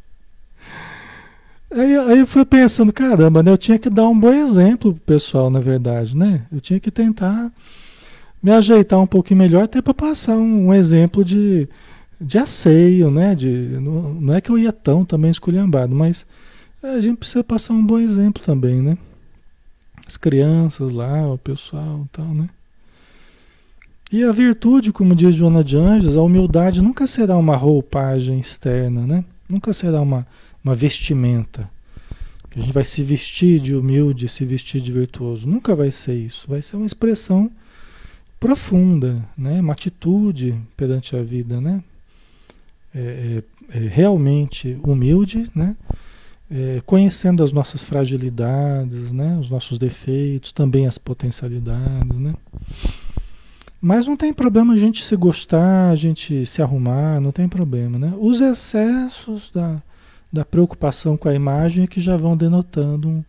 Aí, 1.73 1.97
aí 1.97 2.19
eu 2.19 2.27
fui 2.27 2.45
pensando, 2.45 2.93
caramba, 2.93 3.45
né? 3.45 3.53
Eu 3.53 3.57
tinha 3.57 3.79
que 3.79 3.89
dar 3.89 4.09
um 4.09 4.19
bom 4.19 4.33
exemplo 4.33 4.93
pro 4.93 5.03
pessoal, 5.03 5.49
na 5.49 5.61
verdade, 5.61 6.17
né? 6.17 6.45
Eu 6.51 6.61
tinha 6.61 6.81
que 6.81 6.91
tentar 6.91 7.53
me 8.43 8.51
ajeitar 8.51 8.99
um 8.99 9.07
pouquinho 9.07 9.39
melhor 9.39 9.63
até 9.63 9.81
para 9.81 9.95
passar 9.95 10.37
um, 10.37 10.67
um, 10.67 10.75
exemplo 10.75 11.25
de, 11.25 11.69
de 12.21 12.39
asseio, 12.39 13.09
né? 13.09 13.37
De, 13.37 13.49
não, 13.81 14.15
não 14.15 14.35
é 14.35 14.41
que 14.41 14.51
eu 14.51 14.59
ia 14.59 14.73
tão 14.73 15.05
também 15.05 15.31
esculhambado, 15.31 15.95
mas 15.95 16.27
a 16.83 17.01
gente 17.01 17.19
precisa 17.19 17.45
passar 17.45 17.75
um 17.75 17.87
bom 17.87 18.01
exemplo 18.01 18.43
também, 18.43 18.83
né? 18.83 18.99
As 20.11 20.17
crianças 20.17 20.91
lá, 20.91 21.33
o 21.33 21.39
pessoal 21.39 22.03
e 22.05 22.09
tal, 22.09 22.35
né? 22.35 22.49
E 24.11 24.25
a 24.25 24.33
virtude, 24.33 24.93
como 24.93 25.15
diz 25.15 25.37
Joana 25.37 25.63
de 25.63 25.77
Anjos, 25.77 26.17
a 26.17 26.21
humildade 26.21 26.83
nunca 26.83 27.07
será 27.07 27.37
uma 27.37 27.55
roupagem 27.55 28.41
externa, 28.41 29.07
né? 29.07 29.25
Nunca 29.49 29.73
será 29.73 30.01
uma, 30.01 30.27
uma 30.65 30.75
vestimenta. 30.75 31.71
Que 32.51 32.59
a 32.59 32.63
gente 32.63 32.75
vai 32.75 32.83
se 32.83 33.05
vestir 33.05 33.61
de 33.61 33.77
humilde, 33.77 34.29
se 34.29 34.45
vestir 34.45 34.81
de 34.81 34.91
virtuoso. 34.91 35.49
Nunca 35.49 35.77
vai 35.77 35.93
ser 35.93 36.17
isso. 36.17 36.49
Vai 36.49 36.61
ser 36.61 36.75
uma 36.75 36.87
expressão 36.87 37.49
profunda, 38.41 39.25
né? 39.39 39.61
uma 39.61 39.75
atitude 39.75 40.61
perante 40.77 41.15
a 41.15 41.23
vida, 41.23 41.61
né? 41.61 41.85
É, 42.93 43.43
é, 43.73 43.79
é 43.79 43.87
realmente 43.87 44.77
humilde, 44.83 45.49
né? 45.55 45.77
É, 46.51 46.83
conhecendo 46.85 47.45
as 47.45 47.53
nossas 47.53 47.81
fragilidades, 47.81 49.13
né? 49.13 49.39
os 49.39 49.49
nossos 49.49 49.79
defeitos, 49.79 50.53
também 50.53 50.87
as 50.87 50.99
potencialidades. 50.99 52.19
Né? 52.19 52.35
Mas 53.81 54.07
não 54.07 54.17
tem 54.17 54.33
problema 54.33 54.75
a 54.75 54.77
gente 54.77 55.05
se 55.05 55.15
gostar, 55.15 55.91
a 55.91 55.97
gente 55.97 56.45
se 56.45 56.61
arrumar, 56.61 57.21
não 57.21 57.31
tem 57.31 57.49
problema. 57.49 57.99
Né? 57.99 58.13
Os 58.19 58.41
excessos 58.41 59.51
da, 59.51 59.81
da 60.33 60.45
preocupação 60.45 61.17
com 61.17 61.29
a 61.29 61.35
imagem 61.35 61.85
é 61.85 61.87
que 61.87 62.01
já 62.01 62.17
vão 62.17 62.37
denotando 62.37 63.09
um, 63.09 63.25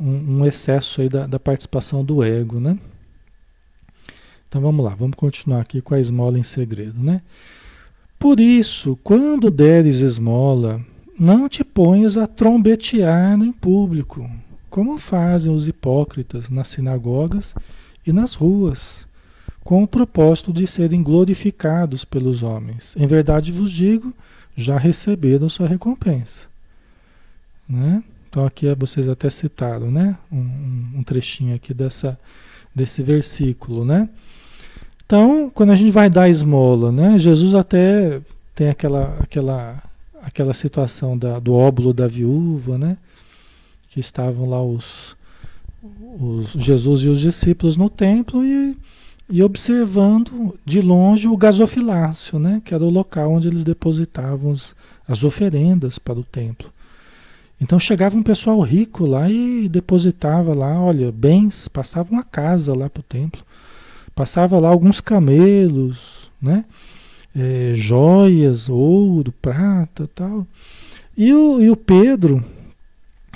um, 0.00 0.38
um 0.38 0.46
excesso 0.46 1.02
aí 1.02 1.08
da, 1.10 1.26
da 1.26 1.38
participação 1.38 2.02
do 2.02 2.22
ego. 2.22 2.58
Né? 2.58 2.78
Então 4.52 4.60
vamos 4.60 4.84
lá, 4.84 4.94
vamos 4.94 5.16
continuar 5.16 5.62
aqui 5.62 5.80
com 5.80 5.94
a 5.94 6.00
esmola 6.00 6.38
em 6.38 6.42
segredo, 6.42 7.02
né? 7.02 7.22
Por 8.18 8.38
isso, 8.38 8.98
quando 9.02 9.50
deres 9.50 10.00
esmola, 10.00 10.78
não 11.22 11.48
te 11.48 11.62
ponhas 11.62 12.16
a 12.16 12.26
trombetear 12.26 13.40
em 13.40 13.52
público, 13.52 14.28
como 14.68 14.98
fazem 14.98 15.54
os 15.54 15.68
hipócritas 15.68 16.50
nas 16.50 16.66
sinagogas 16.66 17.54
e 18.04 18.12
nas 18.12 18.34
ruas, 18.34 19.06
com 19.62 19.84
o 19.84 19.86
propósito 19.86 20.52
de 20.52 20.66
serem 20.66 21.00
glorificados 21.00 22.04
pelos 22.04 22.42
homens. 22.42 22.96
Em 22.96 23.06
verdade 23.06 23.52
vos 23.52 23.70
digo, 23.70 24.12
já 24.56 24.76
receberam 24.76 25.48
sua 25.48 25.68
recompensa. 25.68 26.46
Né? 27.68 28.02
Então 28.28 28.44
aqui 28.44 28.66
vocês 28.74 29.08
até 29.08 29.30
citaram, 29.30 29.92
né? 29.92 30.18
Um, 30.30 30.90
um 30.96 31.02
trechinho 31.04 31.54
aqui 31.54 31.72
dessa, 31.72 32.18
desse 32.74 33.00
versículo, 33.00 33.84
né? 33.84 34.08
Então, 35.06 35.48
quando 35.54 35.70
a 35.70 35.76
gente 35.76 35.92
vai 35.92 36.10
dar 36.10 36.28
esmola, 36.28 36.90
né? 36.90 37.18
Jesus 37.18 37.54
até 37.54 38.20
tem 38.54 38.70
aquela, 38.70 39.18
aquela, 39.20 39.82
aquela 40.22 40.54
situação 40.54 41.18
da, 41.18 41.38
do 41.40 41.52
óbolo 41.52 41.92
da 41.92 42.06
viúva, 42.06 42.78
né? 42.78 42.96
Que 43.90 44.00
estavam 44.00 44.48
lá 44.48 44.62
os, 44.62 45.16
os 46.18 46.52
Jesus 46.52 47.00
e 47.00 47.08
os 47.08 47.20
discípulos 47.20 47.76
no 47.76 47.90
templo 47.90 48.44
e, 48.44 48.76
e 49.28 49.42
observando 49.42 50.58
de 50.64 50.80
longe 50.80 51.26
o 51.26 51.36
gasofilácio, 51.36 52.38
né? 52.38 52.62
Que 52.64 52.72
era 52.72 52.84
o 52.84 52.90
local 52.90 53.32
onde 53.32 53.48
eles 53.48 53.64
depositavam 53.64 54.52
os, 54.52 54.74
as 55.06 55.24
oferendas 55.24 55.98
para 55.98 56.18
o 56.18 56.24
templo. 56.24 56.72
Então 57.60 57.78
chegava 57.78 58.16
um 58.16 58.22
pessoal 58.22 58.60
rico 58.60 59.04
lá 59.06 59.30
e 59.30 59.68
depositava 59.68 60.54
lá, 60.54 60.80
olha, 60.80 61.12
bens, 61.12 61.68
passava 61.68 62.10
uma 62.10 62.24
casa 62.24 62.76
lá 62.76 62.88
para 62.88 63.00
o 63.00 63.04
templo. 63.04 63.42
Passava 64.14 64.58
lá 64.58 64.68
alguns 64.68 65.00
camelos, 65.00 66.30
né? 66.40 66.64
É, 67.34 67.72
joias, 67.74 68.68
ouro, 68.68 69.32
prata 69.40 70.08
tal. 70.14 70.46
E 71.16 71.32
o, 71.32 71.60
e 71.60 71.70
o 71.70 71.76
Pedro, 71.76 72.44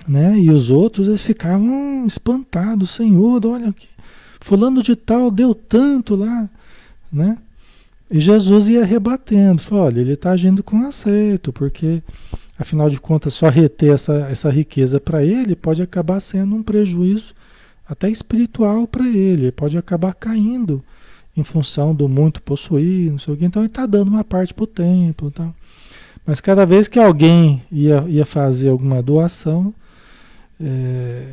né? 0.06 0.38
E 0.38 0.50
os 0.50 0.70
outros, 0.70 1.08
eles 1.08 1.22
ficavam 1.22 2.04
espantados. 2.06 2.90
Senhor, 2.90 3.44
olha 3.46 3.68
aqui, 3.68 3.88
fulano 4.40 4.82
de 4.82 4.94
tal 4.94 5.30
deu 5.30 5.54
tanto 5.54 6.14
lá, 6.14 6.48
né? 7.12 7.38
E 8.10 8.20
Jesus 8.20 8.68
ia 8.68 8.84
rebatendo, 8.84 9.60
falou, 9.60 9.86
olha, 9.86 10.00
ele 10.00 10.12
está 10.12 10.30
agindo 10.30 10.62
com 10.62 10.86
acerto, 10.86 11.52
porque 11.52 12.02
afinal 12.56 12.88
de 12.88 13.00
contas 13.00 13.34
só 13.34 13.48
reter 13.48 13.94
essa, 13.94 14.28
essa 14.30 14.48
riqueza 14.48 15.00
para 15.00 15.24
ele 15.24 15.56
pode 15.56 15.82
acabar 15.82 16.20
sendo 16.20 16.54
um 16.54 16.62
prejuízo 16.62 17.34
até 17.88 18.08
espiritual 18.08 18.86
para 18.86 19.06
ele, 19.06 19.44
ele 19.44 19.52
pode 19.52 19.76
acabar 19.76 20.14
caindo 20.14 20.82
em 21.36 21.44
função 21.44 21.94
do 21.94 22.08
muito 22.08 22.42
possuir, 22.42 23.10
não 23.10 23.18
sei 23.18 23.34
o 23.34 23.36
que. 23.36 23.44
Então 23.44 23.62
ele 23.62 23.68
está 23.68 23.86
dando 23.86 24.08
uma 24.08 24.24
parte 24.24 24.54
para 24.54 24.64
o 24.64 24.66
templo. 24.66 25.30
Tá? 25.30 25.48
Mas 26.26 26.40
cada 26.40 26.64
vez 26.64 26.88
que 26.88 26.98
alguém 26.98 27.62
ia, 27.70 28.04
ia 28.08 28.24
fazer 28.24 28.70
alguma 28.70 29.02
doação, 29.02 29.72
é, 30.60 31.26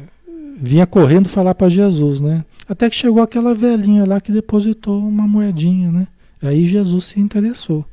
vinha 0.58 0.86
correndo 0.86 1.30
falar 1.30 1.56
para 1.56 1.70
Jesus, 1.70 2.22
né? 2.22 2.46
Até 2.68 2.90
que 2.90 2.96
chegou 2.96 3.22
aquela 3.22 3.54
velhinha 3.54 4.06
lá 4.06 4.22
que 4.22 4.32
depositou 4.32 5.00
uma 5.00 5.28
moedinha, 5.28 5.92
né? 5.92 6.08
Aí 6.42 6.66
Jesus 6.66 7.06
se 7.06 7.20
interessou. 7.20 7.86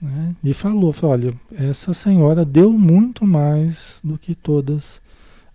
Né? 0.00 0.34
E 0.44 0.54
falou, 0.54 0.92
falou, 0.92 1.14
olha, 1.14 1.34
essa 1.54 1.92
senhora 1.92 2.44
deu 2.44 2.72
muito 2.72 3.26
mais 3.26 4.00
do 4.02 4.16
que 4.16 4.34
todas 4.34 5.00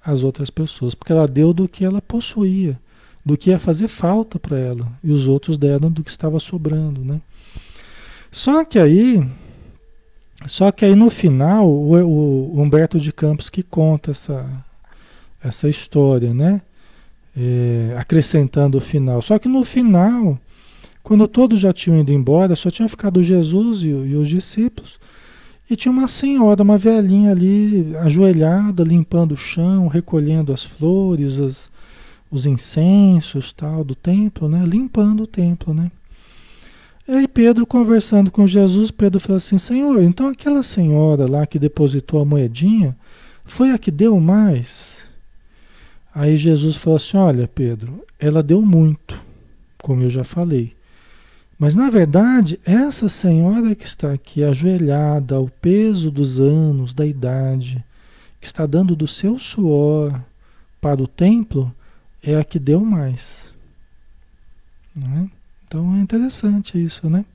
as 0.06 0.24
outras 0.24 0.50
pessoas, 0.50 0.94
porque 0.94 1.14
ela 1.14 1.28
deu 1.28 1.54
do 1.54 1.68
que 1.68 1.86
ela 1.86 2.02
possuía, 2.02 2.78
do 3.26 3.38
que 3.38 3.52
ia 3.52 3.60
fazer 3.60 3.88
falta 3.88 4.38
para 4.38 4.60
ela, 4.60 4.92
e 5.04 5.12
os 5.12 5.28
outros 5.28 5.58
deram 5.58 5.90
do 5.90 6.04
que 6.04 6.10
estava 6.10 6.40
sobrando, 6.40 7.04
né? 7.04 7.22
Só 8.32 8.66
que 8.66 8.80
aí, 8.80 9.26
só 10.46 10.72
que 10.72 10.84
aí 10.84 10.96
no 10.96 11.10
final, 11.10 11.70
o, 11.70 12.56
o 12.56 12.62
Humberto 12.62 13.00
de 13.00 13.14
Campos 13.14 13.50
que 13.50 13.62
conta 13.62 14.12
essa, 14.12 14.50
essa 15.42 15.70
história, 15.70 16.34
né? 16.34 16.62
É, 17.36 17.96
acrescentando 17.98 18.78
o 18.78 18.82
final. 18.82 19.22
Só 19.22 19.40
que 19.40 19.48
no 19.48 19.64
final, 19.64 20.38
quando 21.02 21.28
todos 21.28 21.60
já 21.60 21.74
tinham 21.74 22.00
ido 22.00 22.12
embora, 22.12 22.56
só 22.56 22.70
tinha 22.72 22.90
ficado 22.90 23.24
Jesus 23.24 23.82
e, 23.82 23.88
e 23.88 24.16
os 24.16 24.28
discípulos. 24.28 25.00
E 25.70 25.76
tinha 25.76 25.92
uma 25.92 26.08
senhora, 26.08 26.62
uma 26.62 26.78
velhinha 26.78 27.32
ali, 27.32 27.96
ajoelhada, 27.98 28.84
limpando 28.84 29.34
o 29.34 29.38
chão, 29.38 29.88
recolhendo 29.88 30.52
as 30.52 30.64
flores, 30.64 31.40
as, 31.40 31.72
os 32.34 32.48
incensos 32.48 33.54
tal 33.54 33.84
do 33.84 33.94
templo, 33.94 34.50
né? 34.50 34.66
Limpando 34.66 35.24
o 35.24 35.28
templo, 35.28 35.74
né? 35.74 35.92
E 37.08 37.12
aí 37.12 37.28
Pedro 37.28 37.66
conversando 37.66 38.32
com 38.32 38.48
Jesus, 38.48 38.90
Pedro 38.90 39.20
falou 39.20 39.38
assim, 39.38 39.58
Senhor, 39.58 40.02
então 40.02 40.30
aquela 40.30 40.64
senhora 40.64 41.30
lá 41.30 41.46
que 41.46 41.60
depositou 41.60 42.20
a 42.22 42.26
moedinha, 42.26 42.98
foi 43.46 43.72
a 43.72 43.78
que 43.78 43.92
deu 43.92 44.20
mais? 44.20 45.04
Aí 46.16 46.36
Jesus 46.36 46.76
falou 46.76 46.98
assim, 46.98 47.18
olha 47.18 47.48
Pedro, 47.48 48.04
ela 48.18 48.42
deu 48.42 48.62
muito, 48.62 49.22
como 49.82 50.02
eu 50.02 50.10
já 50.10 50.24
falei. 50.24 50.74
Mas 51.60 51.76
na 51.76 51.90
verdade, 51.90 52.60
essa 52.66 53.08
senhora 53.10 53.76
que 53.76 53.86
está 53.86 54.12
aqui 54.12 54.44
ajoelhada 54.44 55.36
ao 55.36 55.50
peso 55.50 56.10
dos 56.10 56.40
anos, 56.40 56.94
da 56.94 57.06
idade, 57.06 57.84
que 58.40 58.48
está 58.48 58.66
dando 58.66 58.96
do 58.96 59.08
seu 59.08 59.38
suor 59.38 60.20
para 60.82 61.02
o 61.02 61.08
templo, 61.08 61.74
é 62.24 62.36
a 62.36 62.44
que 62.44 62.58
deu 62.58 62.84
mais. 62.84 63.54
Né? 64.96 65.30
Então 65.68 65.96
é 65.96 66.00
interessante 66.00 66.82
isso, 66.82 67.10
né? 67.10 67.26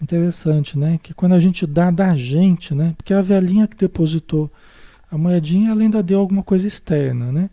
Interessante, 0.00 0.78
né? 0.78 0.98
Que 1.02 1.12
quando 1.12 1.34
a 1.34 1.40
gente 1.40 1.66
dá 1.66 1.90
da 1.90 2.16
gente, 2.16 2.74
né? 2.74 2.94
Porque 2.96 3.12
a 3.12 3.22
velhinha 3.22 3.66
que 3.66 3.76
depositou 3.76 4.50
a 5.10 5.16
moedinha, 5.16 5.70
ela 5.70 5.82
ainda 5.82 6.02
deu 6.02 6.20
alguma 6.20 6.42
coisa 6.42 6.66
externa, 6.66 7.32
né? 7.32 7.50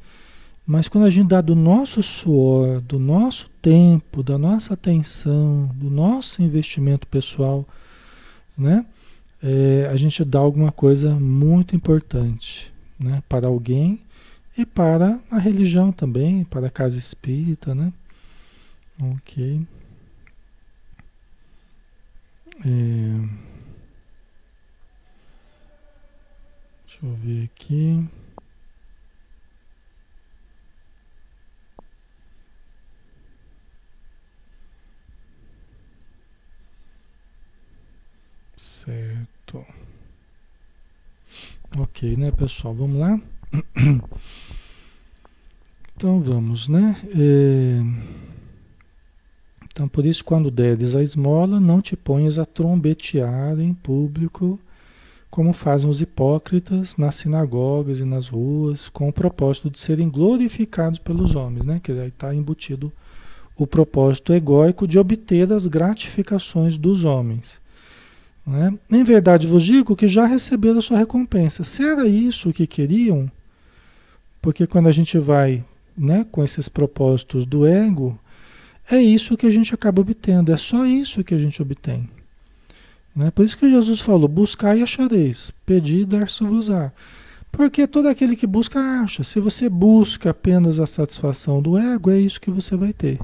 Mas 0.66 0.88
quando 0.88 1.06
a 1.06 1.10
gente 1.10 1.28
dá 1.28 1.42
do 1.42 1.56
nosso 1.56 2.02
suor, 2.02 2.82
do 2.82 2.98
nosso 2.98 3.50
tempo, 3.62 4.24
da 4.24 4.38
nossa 4.38 4.74
atenção, 4.74 5.70
do 5.76 5.90
nosso 5.90 6.42
investimento 6.42 7.08
pessoal, 7.08 7.68
né? 8.58 8.86
É, 9.44 9.90
a 9.92 9.96
gente 9.98 10.24
dá 10.24 10.40
alguma 10.40 10.72
coisa 10.72 11.14
muito 11.14 11.76
importante 11.76 12.74
né? 13.00 13.22
para 13.30 13.48
alguém 13.48 14.00
e 14.58 14.66
para 14.66 15.20
a 15.30 15.38
religião 15.38 15.92
também, 15.92 16.44
para 16.46 16.68
a 16.68 16.72
casa 16.72 16.98
espírita, 16.98 17.76
né? 17.76 17.92
Ok. 19.02 19.66
É... 22.66 23.46
Deixa 26.88 27.06
eu 27.06 27.14
ver 27.16 27.44
aqui. 27.54 28.08
Certo. 38.58 39.66
Ok, 41.78 42.16
né, 42.16 42.32
pessoal? 42.32 42.74
Vamos 42.74 43.00
lá? 43.00 43.20
Então 45.96 46.20
vamos, 46.20 46.68
né? 46.68 46.96
É... 47.18 47.82
Então, 49.72 49.88
por 49.88 50.06
isso, 50.06 50.24
quando 50.24 50.50
deres 50.50 50.96
a 50.96 51.04
esmola, 51.04 51.60
não 51.60 51.82
te 51.82 51.98
ponhas 51.98 52.40
a 52.40 52.46
trombetear 52.46 53.60
em 53.60 53.74
público, 53.74 54.58
como 55.30 55.52
fazem 55.52 55.90
os 55.90 56.00
hipócritas 56.00 56.96
nas 56.96 57.16
sinagogas 57.16 58.00
e 58.00 58.06
nas 58.06 58.30
ruas, 58.30 58.88
com 58.88 59.10
o 59.10 59.14
propósito 59.14 59.70
de 59.70 59.78
serem 59.78 60.10
glorificados 60.10 60.98
pelos 60.98 61.36
homens, 61.36 61.66
né? 61.66 61.82
Que 61.84 61.92
aí 61.92 62.08
está 62.08 62.34
embutido 62.34 62.92
o 63.58 63.66
propósito 63.66 64.34
egóico 64.34 64.88
de 64.88 65.00
obter 65.00 65.52
as 65.52 65.66
gratificações 65.66 66.78
dos 66.78 67.04
homens. 67.04 67.62
Né? 68.46 68.78
Em 68.92 69.04
verdade 69.04 69.48
vos 69.48 69.64
digo 69.64 69.96
que 69.96 70.08
já 70.08 70.26
receberam 70.26 70.80
a 70.80 70.82
sua 70.82 70.98
recompensa. 70.98 71.64
Se 71.64 71.84
era 71.84 72.08
isso 72.08 72.54
que 72.54 72.68
queriam, 72.68 73.32
porque 74.42 74.68
quando 74.68 74.88
a 74.88 74.92
gente 74.92 75.18
vai 75.18 75.64
né, 75.98 76.26
com 76.32 76.44
esses 76.44 76.68
propósitos 76.68 77.46
do 77.46 77.66
ego, 77.66 78.20
é 78.90 79.02
isso 79.02 79.38
que 79.38 79.46
a 79.46 79.50
gente 79.50 79.74
acaba 79.74 80.02
obtendo, 80.02 80.52
é 80.52 80.58
só 80.58 80.86
isso 80.86 81.24
que 81.24 81.34
a 81.34 81.40
gente 81.40 81.62
obtém. 81.62 82.10
Né? 83.16 83.32
Por 83.32 83.46
isso 83.46 83.58
que 83.58 83.70
Jesus 83.70 84.00
falou: 84.00 84.28
buscar 84.28 84.78
e 84.78 84.84
achareis, 84.84 85.52
pedir 85.66 86.02
e 86.02 86.06
dar-se-vos-á. 86.06 86.92
Porque 87.52 87.88
todo 87.88 88.10
aquele 88.10 88.36
que 88.36 88.46
busca, 88.46 88.80
acha. 88.80 89.24
Se 89.24 89.40
você 89.40 89.70
busca 89.70 90.32
apenas 90.32 90.78
a 90.78 90.86
satisfação 90.86 91.62
do 91.62 91.78
ego, 91.78 92.12
é 92.12 92.20
isso 92.20 92.42
que 92.42 92.52
você 92.52 92.76
vai 92.76 92.92
ter. 92.92 93.18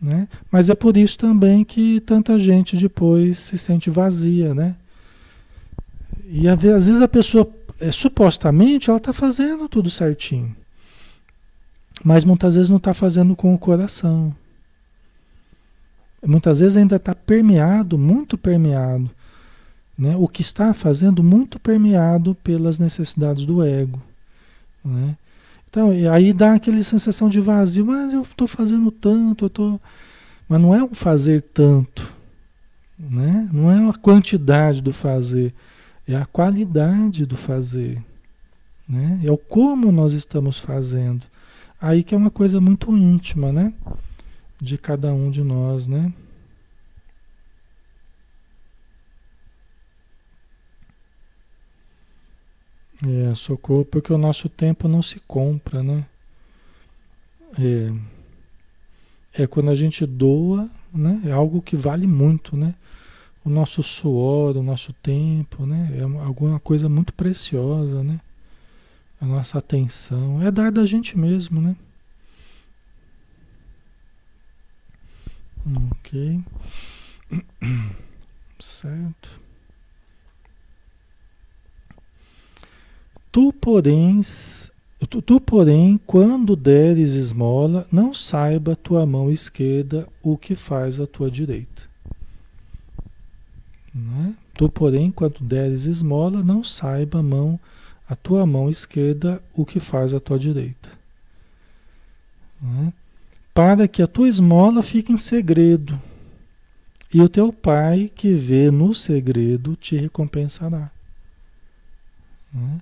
Né? 0.00 0.28
Mas 0.50 0.70
é 0.70 0.74
por 0.76 0.96
isso 0.96 1.18
também 1.18 1.64
que 1.64 1.98
tanta 2.00 2.38
gente 2.38 2.76
depois 2.76 3.38
se 3.38 3.58
sente 3.58 3.90
vazia, 3.90 4.54
né? 4.54 4.76
E 6.28 6.48
às 6.48 6.62
vezes 6.62 7.00
a 7.00 7.08
pessoa, 7.08 7.48
é, 7.80 7.90
supostamente, 7.90 8.90
ela 8.90 8.98
está 8.98 9.12
fazendo 9.12 9.68
tudo 9.68 9.90
certinho. 9.90 10.54
Mas 12.04 12.24
muitas 12.24 12.54
vezes 12.54 12.70
não 12.70 12.76
está 12.76 12.94
fazendo 12.94 13.34
com 13.34 13.54
o 13.54 13.58
coração 13.58 14.34
muitas 16.26 16.60
vezes 16.60 16.76
ainda 16.76 16.96
está 16.96 17.14
permeado, 17.14 17.96
muito 17.96 18.36
permeado, 18.36 19.10
né? 19.96 20.16
o 20.16 20.28
que 20.28 20.42
está 20.42 20.74
fazendo 20.74 21.22
muito 21.22 21.58
permeado 21.58 22.34
pelas 22.36 22.78
necessidades 22.78 23.46
do 23.46 23.62
ego. 23.62 24.02
Né? 24.84 25.16
Então, 25.68 25.90
aí 26.12 26.32
dá 26.32 26.54
aquela 26.54 26.82
sensação 26.82 27.28
de 27.28 27.40
vazio, 27.40 27.86
mas 27.86 28.12
eu 28.12 28.22
estou 28.22 28.46
fazendo 28.46 28.90
tanto, 28.90 29.46
eu 29.46 29.50
tô... 29.50 29.80
mas 30.48 30.60
não 30.60 30.74
é 30.74 30.82
o 30.82 30.94
fazer 30.94 31.42
tanto, 31.42 32.12
né? 32.98 33.48
não 33.52 33.70
é 33.70 33.88
a 33.88 33.94
quantidade 33.94 34.80
do 34.80 34.92
fazer, 34.92 35.54
é 36.06 36.16
a 36.16 36.24
qualidade 36.24 37.26
do 37.26 37.36
fazer. 37.36 38.02
Né? 38.88 39.20
É 39.24 39.30
o 39.30 39.36
como 39.36 39.90
nós 39.90 40.12
estamos 40.12 40.60
fazendo. 40.60 41.26
Aí 41.80 42.02
que 42.02 42.14
é 42.14 42.18
uma 42.18 42.30
coisa 42.30 42.60
muito 42.60 42.96
íntima, 42.96 43.52
né? 43.52 43.72
de 44.60 44.78
cada 44.78 45.12
um 45.12 45.30
de 45.30 45.42
nós, 45.42 45.86
né? 45.86 46.12
É, 53.04 53.34
socorro, 53.34 53.84
porque 53.84 54.12
o 54.12 54.18
nosso 54.18 54.48
tempo 54.48 54.88
não 54.88 55.02
se 55.02 55.20
compra, 55.20 55.82
né? 55.82 56.06
É, 57.58 59.42
é 59.42 59.46
quando 59.46 59.70
a 59.70 59.74
gente 59.74 60.06
doa, 60.06 60.68
né? 60.92 61.20
É 61.26 61.32
algo 61.32 61.60
que 61.60 61.76
vale 61.76 62.06
muito, 62.06 62.56
né? 62.56 62.74
O 63.44 63.50
nosso 63.50 63.82
suor, 63.82 64.56
o 64.56 64.62
nosso 64.62 64.92
tempo, 64.94 65.66
né? 65.66 65.90
É 65.98 66.02
alguma 66.24 66.58
coisa 66.58 66.88
muito 66.88 67.12
preciosa, 67.12 68.02
né? 68.02 68.20
A 69.20 69.24
nossa 69.24 69.58
atenção. 69.58 70.42
É 70.42 70.50
dar 70.50 70.70
da 70.70 70.84
gente 70.84 71.18
mesmo, 71.18 71.60
né? 71.60 71.76
Ok. 75.90 76.40
Certo. 78.58 79.40
Tu, 83.30 83.52
porém, 83.52 84.22
tu, 85.10 85.20
tu, 85.20 85.38
porém, 85.38 86.00
quando 86.06 86.56
deres 86.56 87.10
esmola, 87.10 87.86
não 87.92 88.14
saiba 88.14 88.74
tua 88.74 89.04
mão 89.04 89.30
esquerda 89.30 90.08
o 90.22 90.38
que 90.38 90.54
faz 90.54 90.98
a 90.98 91.06
tua 91.06 91.30
direita. 91.30 91.82
Né? 93.94 94.34
Tu, 94.54 94.70
porém, 94.70 95.10
quando 95.10 95.40
deres 95.40 95.84
esmola, 95.84 96.42
não 96.42 96.64
saiba 96.64 97.18
a 97.18 97.22
mão, 97.22 97.60
a 98.08 98.14
tua 98.14 98.46
mão 98.46 98.70
esquerda 98.70 99.42
o 99.54 99.64
que 99.64 99.80
faz 99.80 100.14
a 100.14 100.20
tua 100.20 100.38
direita. 100.38 100.90
Né? 102.60 102.92
para 103.56 103.88
que 103.88 104.02
a 104.02 104.06
tua 104.06 104.28
esmola 104.28 104.82
fique 104.82 105.10
em 105.10 105.16
segredo, 105.16 105.98
e 107.12 107.22
o 107.22 107.28
teu 107.28 107.50
pai 107.50 108.12
que 108.14 108.34
vê 108.34 108.70
no 108.70 108.94
segredo 108.94 109.74
te 109.74 109.96
recompensará. 109.96 110.90
Né? 112.52 112.80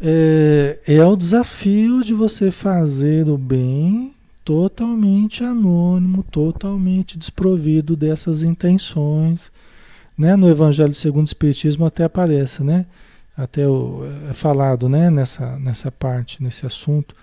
É, 0.00 0.78
é 0.84 1.04
o 1.04 1.14
desafio 1.14 2.02
de 2.02 2.12
você 2.12 2.50
fazer 2.50 3.28
o 3.28 3.38
bem 3.38 4.12
totalmente 4.44 5.44
anônimo, 5.44 6.24
totalmente 6.24 7.16
desprovido 7.16 7.94
dessas 7.94 8.42
intenções. 8.42 9.52
Né? 10.18 10.34
No 10.34 10.48
Evangelho 10.48 10.92
segundo 10.92 11.26
o 11.26 11.28
Espiritismo 11.28 11.86
até 11.86 12.02
aparece, 12.02 12.64
né? 12.64 12.84
Até 13.36 13.66
o, 13.66 14.02
é 14.30 14.34
falado 14.34 14.88
né? 14.88 15.10
nessa, 15.10 15.58
nessa 15.58 15.90
parte, 15.90 16.42
nesse 16.42 16.64
assunto 16.66 17.14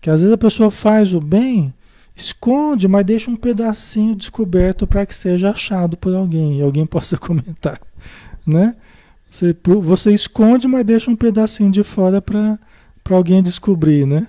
que 0.00 0.10
às 0.10 0.20
vezes 0.20 0.32
a 0.32 0.38
pessoa 0.38 0.70
faz 0.70 1.12
o 1.12 1.20
bem, 1.20 1.74
esconde, 2.14 2.86
mas 2.88 3.04
deixa 3.04 3.30
um 3.30 3.36
pedacinho 3.36 4.14
descoberto 4.14 4.86
para 4.86 5.04
que 5.06 5.14
seja 5.14 5.50
achado 5.50 5.96
por 5.96 6.14
alguém 6.14 6.58
e 6.58 6.62
alguém 6.62 6.86
possa 6.86 7.16
comentar, 7.16 7.80
né? 8.46 8.76
Você, 9.28 9.54
você 9.82 10.12
esconde, 10.12 10.66
mas 10.66 10.86
deixa 10.86 11.10
um 11.10 11.16
pedacinho 11.16 11.70
de 11.70 11.84
fora 11.84 12.22
para 12.22 12.58
alguém 13.10 13.42
descobrir, 13.42 14.06
né? 14.06 14.26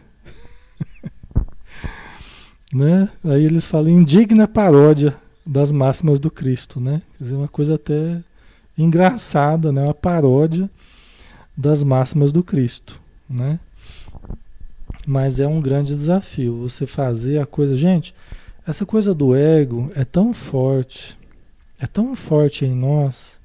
né? 2.73 3.09
Aí 3.23 3.45
eles 3.45 3.65
falam 3.65 3.89
indigna 3.89 4.45
paródia 4.45 5.15
das 5.45 5.71
máximas 5.71 6.19
do 6.19 6.29
Cristo, 6.29 6.81
né? 6.81 7.01
Quer 7.17 7.23
dizer, 7.23 7.35
uma 7.35 7.47
coisa 7.47 7.75
até 7.75 8.21
engraçada, 8.77 9.71
né? 9.71 9.83
Uma 9.83 9.93
paródia 9.93 10.69
das 11.59 11.83
máximas 11.83 12.31
do 12.31 12.41
Cristo, 12.41 13.01
né? 13.29 13.59
Mas 15.05 15.41
é 15.41 15.47
um 15.47 15.59
grande 15.59 15.93
desafio 15.93 16.55
você 16.55 16.87
fazer 16.87 17.37
a 17.37 17.45
coisa. 17.45 17.75
Gente, 17.75 18.15
essa 18.65 18.85
coisa 18.85 19.13
do 19.13 19.35
ego 19.35 19.91
é 19.93 20.05
tão 20.05 20.33
forte, 20.33 21.17
é 21.77 21.85
tão 21.85 22.15
forte 22.15 22.63
em 22.63 22.73
nós, 22.73 23.41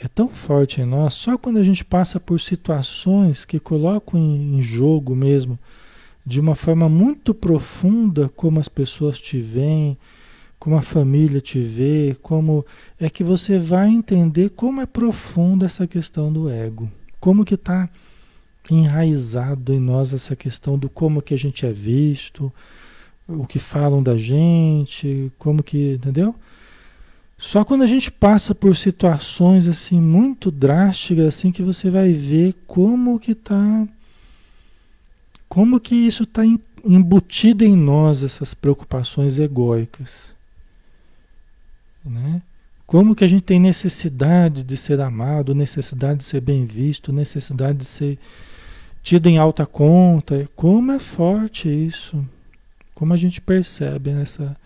é 0.00 0.08
tão 0.08 0.30
forte 0.30 0.80
em 0.80 0.86
nós, 0.86 1.12
só 1.12 1.36
quando 1.36 1.58
a 1.58 1.64
gente 1.64 1.84
passa 1.84 2.18
por 2.18 2.40
situações 2.40 3.44
que 3.44 3.60
colocam 3.60 4.18
em, 4.18 4.62
jogo 4.62 5.14
mesmo, 5.14 5.58
de 6.24 6.40
uma 6.40 6.54
forma 6.54 6.88
muito 6.88 7.34
profunda, 7.34 8.30
como 8.34 8.58
as 8.58 8.68
pessoas 8.68 9.20
te 9.20 9.38
veem, 9.38 9.98
como 10.58 10.76
a 10.76 10.82
família 10.82 11.40
te 11.40 11.60
vê, 11.60 12.16
como 12.20 12.64
é 13.00 13.08
que 13.08 13.22
você 13.22 13.58
vai 13.58 13.88
entender 13.88 14.50
como 14.50 14.80
é 14.80 14.86
profunda 14.86 15.66
essa 15.66 15.86
questão 15.86 16.32
do 16.32 16.48
ego, 16.48 16.90
como 17.20 17.44
que 17.44 17.54
está 17.54 17.88
enraizado 18.70 19.72
em 19.72 19.80
nós 19.80 20.12
essa 20.12 20.36
questão 20.36 20.78
do 20.78 20.88
como 20.88 21.22
que 21.22 21.32
a 21.32 21.38
gente 21.38 21.64
é 21.64 21.72
visto, 21.72 22.52
o 23.26 23.46
que 23.46 23.58
falam 23.58 24.02
da 24.02 24.16
gente, 24.16 25.32
como 25.38 25.62
que, 25.62 25.94
entendeu? 25.94 26.34
Só 27.36 27.64
quando 27.64 27.82
a 27.82 27.86
gente 27.86 28.10
passa 28.10 28.52
por 28.54 28.76
situações 28.76 29.68
assim 29.68 30.00
muito 30.00 30.50
drásticas 30.50 31.26
assim 31.26 31.52
que 31.52 31.62
você 31.62 31.88
vai 31.88 32.12
ver 32.12 32.54
como 32.66 33.18
que 33.20 33.32
tá 33.34 33.86
como 35.48 35.78
que 35.78 35.94
isso 35.94 36.24
está 36.24 36.42
embutido 36.84 37.64
em 37.64 37.76
nós 37.76 38.22
essas 38.22 38.54
preocupações 38.54 39.38
egóicas, 39.38 40.34
né? 42.04 42.42
Como 42.86 43.14
que 43.14 43.24
a 43.24 43.28
gente 43.28 43.42
tem 43.42 43.60
necessidade 43.60 44.62
de 44.62 44.76
ser 44.76 45.00
amado, 45.00 45.54
necessidade 45.54 46.20
de 46.20 46.24
ser 46.24 46.40
bem 46.40 46.64
visto, 46.64 47.12
necessidade 47.12 47.78
de 47.78 47.84
ser 47.84 48.18
tido 49.02 49.26
em 49.26 49.38
alta 49.38 49.66
conta. 49.66 50.48
Como 50.56 50.92
é 50.92 50.98
forte 50.98 51.68
isso. 51.68 52.24
Como 52.94 53.12
a 53.12 53.16
gente 53.16 53.40
percebe 53.40 54.10
essa, 54.10 54.56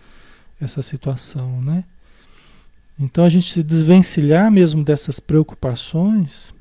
essa 0.59 0.81
situação, 0.81 1.61
né? 1.61 1.83
Então 2.99 3.25
a 3.25 3.29
gente 3.29 3.51
se 3.51 3.63
desvencilhar 3.63 4.51
mesmo 4.51 4.83
dessas 4.83 5.19
preocupações 5.19 6.53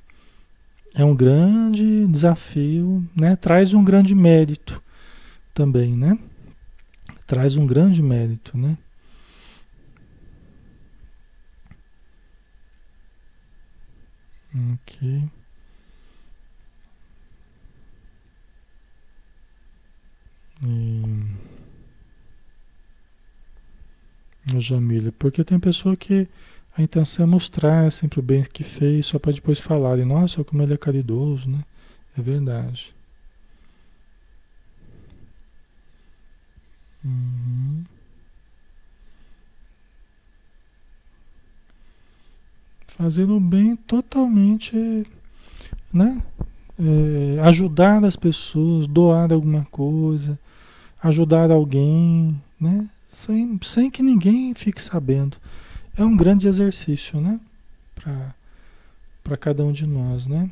é 0.94 1.04
um 1.04 1.14
grande 1.14 2.06
desafio, 2.06 3.04
né? 3.16 3.36
Traz 3.36 3.72
um 3.72 3.82
grande 3.82 4.14
mérito 4.14 4.82
também, 5.54 5.96
né? 5.96 6.18
Traz 7.26 7.56
um 7.56 7.66
grande 7.66 8.02
mérito, 8.02 8.56
né? 8.56 8.76
Ok. 14.54 15.30
E... 20.62 21.02
Jamília, 24.60 25.12
porque 25.12 25.44
tem 25.44 25.58
pessoa 25.58 25.96
que 25.96 26.28
a 26.76 26.82
intenção 26.82 27.24
é 27.24 27.28
mostrar 27.28 27.90
sempre 27.92 28.20
o 28.20 28.22
bem 28.22 28.42
que 28.44 28.62
fez, 28.64 29.06
só 29.06 29.18
para 29.18 29.32
depois 29.32 29.58
falarem, 29.58 30.04
nossa, 30.04 30.42
como 30.44 30.62
ele 30.62 30.74
é 30.74 30.76
caridoso, 30.76 31.48
né? 31.48 31.64
É 32.16 32.22
verdade. 32.22 32.94
Uhum. 37.04 37.84
Fazendo 43.02 43.40
bem 43.40 43.74
totalmente, 43.74 45.04
né? 45.92 46.22
É, 46.78 47.40
ajudar 47.40 48.04
as 48.04 48.14
pessoas, 48.14 48.86
doar 48.86 49.32
alguma 49.32 49.64
coisa, 49.72 50.38
ajudar 51.02 51.50
alguém, 51.50 52.40
né? 52.60 52.88
Sem, 53.08 53.58
sem 53.64 53.90
que 53.90 54.04
ninguém 54.04 54.54
fique 54.54 54.80
sabendo. 54.80 55.36
É 55.96 56.04
um 56.04 56.16
grande 56.16 56.46
exercício, 56.46 57.20
né? 57.20 57.40
Para 59.24 59.36
cada 59.36 59.64
um 59.64 59.72
de 59.72 59.84
nós, 59.84 60.28
né? 60.28 60.48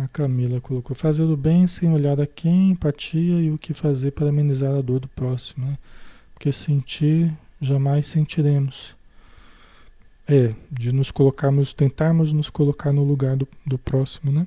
A 0.00 0.06
Camila 0.12 0.60
colocou: 0.60 0.94
fazer 0.94 1.24
o 1.24 1.36
bem 1.36 1.66
sem 1.66 1.92
olhar 1.92 2.20
a 2.20 2.26
quem, 2.26 2.70
empatia 2.70 3.40
e 3.40 3.50
o 3.50 3.58
que 3.58 3.74
fazer 3.74 4.12
para 4.12 4.28
amenizar 4.28 4.76
a 4.76 4.80
dor 4.80 5.00
do 5.00 5.08
próximo. 5.08 5.66
Né? 5.66 5.76
Porque 6.36 6.52
sentir, 6.52 7.32
jamais 7.60 8.04
sentiremos. 8.06 8.94
É, 10.28 10.54
de 10.70 10.92
nos 10.92 11.10
colocarmos, 11.10 11.72
tentarmos 11.72 12.30
nos 12.30 12.50
colocar 12.50 12.92
no 12.92 13.02
lugar 13.02 13.36
do, 13.36 13.48
do 13.64 13.78
próximo, 13.78 14.30
né? 14.30 14.46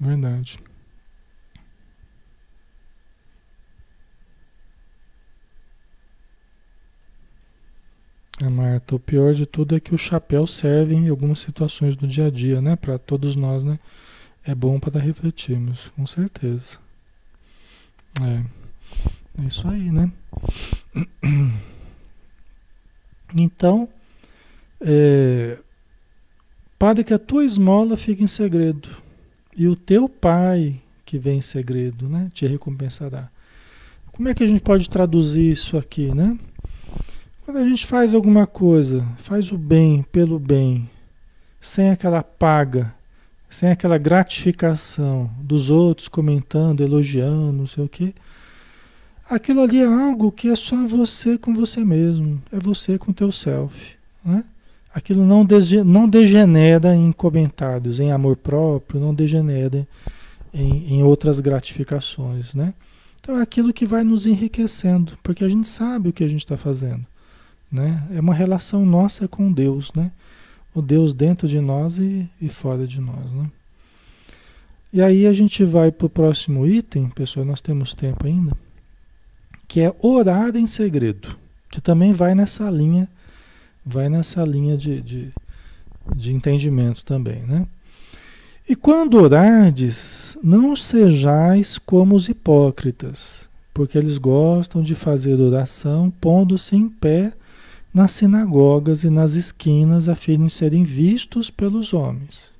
Verdade. 0.00 0.58
A 8.42 8.48
Marta, 8.48 8.94
o 8.94 8.98
pior 8.98 9.34
de 9.34 9.44
tudo 9.44 9.76
é 9.76 9.80
que 9.80 9.94
o 9.94 9.98
chapéu 9.98 10.46
serve 10.46 10.94
em 10.94 11.10
algumas 11.10 11.40
situações 11.40 11.96
do 11.96 12.06
dia 12.06 12.28
a 12.28 12.30
dia, 12.30 12.62
né? 12.62 12.76
Para 12.76 12.98
todos 12.98 13.36
nós, 13.36 13.62
né? 13.62 13.78
É 14.42 14.54
bom 14.54 14.80
para 14.80 14.98
refletirmos, 14.98 15.90
com 15.90 16.06
certeza. 16.06 16.78
É, 18.22 18.42
é 19.42 19.46
isso 19.46 19.66
aí, 19.68 19.90
né? 19.90 20.10
Então, 23.32 23.88
é, 24.80 25.56
para 26.76 27.04
que 27.04 27.14
a 27.14 27.18
tua 27.18 27.44
esmola 27.44 27.96
fique 27.96 28.24
em 28.24 28.26
segredo 28.26 28.88
e 29.56 29.68
o 29.68 29.76
teu 29.76 30.08
pai 30.08 30.82
que 31.04 31.16
vem 31.16 31.38
em 31.38 31.40
segredo, 31.40 32.08
né, 32.08 32.28
te 32.34 32.44
recompensará. 32.44 33.30
Como 34.10 34.28
é 34.28 34.34
que 34.34 34.42
a 34.42 34.46
gente 34.48 34.60
pode 34.60 34.90
traduzir 34.90 35.48
isso 35.48 35.78
aqui, 35.78 36.12
né? 36.12 36.36
Quando 37.44 37.58
a 37.58 37.68
gente 37.68 37.86
faz 37.86 38.16
alguma 38.16 38.48
coisa, 38.48 39.06
faz 39.18 39.52
o 39.52 39.56
bem 39.56 40.02
pelo 40.02 40.40
bem, 40.40 40.90
sem 41.60 41.90
aquela 41.90 42.24
paga 42.24 42.92
sem 43.50 43.68
aquela 43.68 43.98
gratificação 43.98 45.28
dos 45.40 45.68
outros 45.68 46.06
comentando, 46.06 46.82
elogiando, 46.82 47.52
não 47.52 47.66
sei 47.66 47.84
o 47.84 47.88
quê. 47.88 48.14
Aquilo 49.30 49.60
ali 49.62 49.78
é 49.78 49.86
algo 49.86 50.32
que 50.32 50.48
é 50.48 50.56
só 50.56 50.86
você 50.86 51.38
com 51.38 51.54
você 51.54 51.84
mesmo, 51.84 52.42
é 52.50 52.58
você 52.58 52.98
com 52.98 53.12
o 53.12 53.14
teu 53.14 53.30
self, 53.30 53.94
né? 54.24 54.44
Aquilo 54.92 55.24
não, 55.24 55.46
não 55.84 56.08
degenera 56.08 56.96
em 56.96 57.12
comentários, 57.12 58.00
em 58.00 58.10
amor 58.10 58.36
próprio, 58.36 59.00
não 59.00 59.14
degenera 59.14 59.86
em, 60.52 60.94
em 60.94 61.02
outras 61.04 61.38
gratificações, 61.38 62.54
né? 62.54 62.74
Então 63.20 63.38
é 63.38 63.42
aquilo 63.42 63.72
que 63.72 63.86
vai 63.86 64.02
nos 64.02 64.26
enriquecendo, 64.26 65.16
porque 65.22 65.44
a 65.44 65.48
gente 65.48 65.68
sabe 65.68 66.08
o 66.08 66.12
que 66.12 66.24
a 66.24 66.28
gente 66.28 66.44
está 66.44 66.56
fazendo, 66.56 67.06
né? 67.70 68.04
É 68.12 68.20
uma 68.20 68.34
relação 68.34 68.84
nossa 68.84 69.28
com 69.28 69.52
Deus, 69.52 69.92
né? 69.94 70.10
o 70.74 70.80
Deus 70.80 71.12
dentro 71.12 71.48
de 71.48 71.60
nós 71.60 71.98
e, 71.98 72.28
e 72.40 72.48
fora 72.48 72.86
de 72.86 73.00
nós. 73.00 73.30
Né? 73.32 73.50
E 74.92 75.02
aí 75.02 75.26
a 75.26 75.32
gente 75.32 75.64
vai 75.64 75.90
para 75.90 76.06
o 76.06 76.10
próximo 76.10 76.66
item, 76.66 77.08
pessoal, 77.10 77.44
nós 77.44 77.60
temos 77.60 77.92
tempo 77.94 78.26
ainda, 78.26 78.56
que 79.70 79.80
é 79.80 79.94
orar 80.00 80.56
em 80.56 80.66
segredo, 80.66 81.36
que 81.70 81.80
também 81.80 82.12
vai 82.12 82.34
nessa 82.34 82.68
linha, 82.68 83.08
vai 83.86 84.08
nessa 84.08 84.44
linha 84.44 84.76
de, 84.76 85.00
de, 85.00 85.32
de 86.16 86.34
entendimento 86.34 87.04
também, 87.04 87.44
né? 87.44 87.64
E 88.68 88.74
quando 88.74 89.14
orardes, 89.14 90.36
não 90.42 90.74
sejais 90.74 91.78
como 91.78 92.16
os 92.16 92.28
hipócritas, 92.28 93.48
porque 93.72 93.96
eles 93.96 94.18
gostam 94.18 94.82
de 94.82 94.96
fazer 94.96 95.40
oração 95.40 96.12
pondo-se 96.20 96.74
em 96.74 96.88
pé 96.88 97.32
nas 97.94 98.10
sinagogas 98.10 99.04
e 99.04 99.08
nas 99.08 99.34
esquinas 99.34 100.08
a 100.08 100.16
fim 100.16 100.46
de 100.46 100.50
serem 100.50 100.82
vistos 100.82 101.48
pelos 101.48 101.94
homens. 101.94 102.50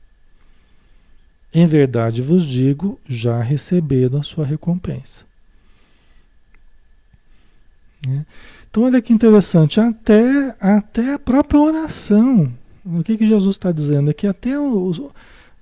Em 1.53 1.67
verdade 1.67 2.23
vos 2.23 2.45
digo, 2.45 3.01
já 3.05 3.43
receberam 3.43 4.21
a 4.21 4.23
sua 4.23 4.47
recompensa. 4.47 5.29
Né? 8.07 8.25
Então, 8.71 8.85
olha 8.85 9.03
que 9.03 9.13
interessante, 9.13 9.81
até, 9.81 10.55
até 10.61 11.15
a 11.15 11.19
própria 11.19 11.61
oração, 11.61 12.53
o 12.85 13.03
que, 13.03 13.17
que 13.17 13.27
Jesus 13.27 13.57
está 13.57 13.73
dizendo? 13.73 14.11
É 14.11 14.15
que 14.15 14.27
até 14.27 14.59
os, 14.59 15.01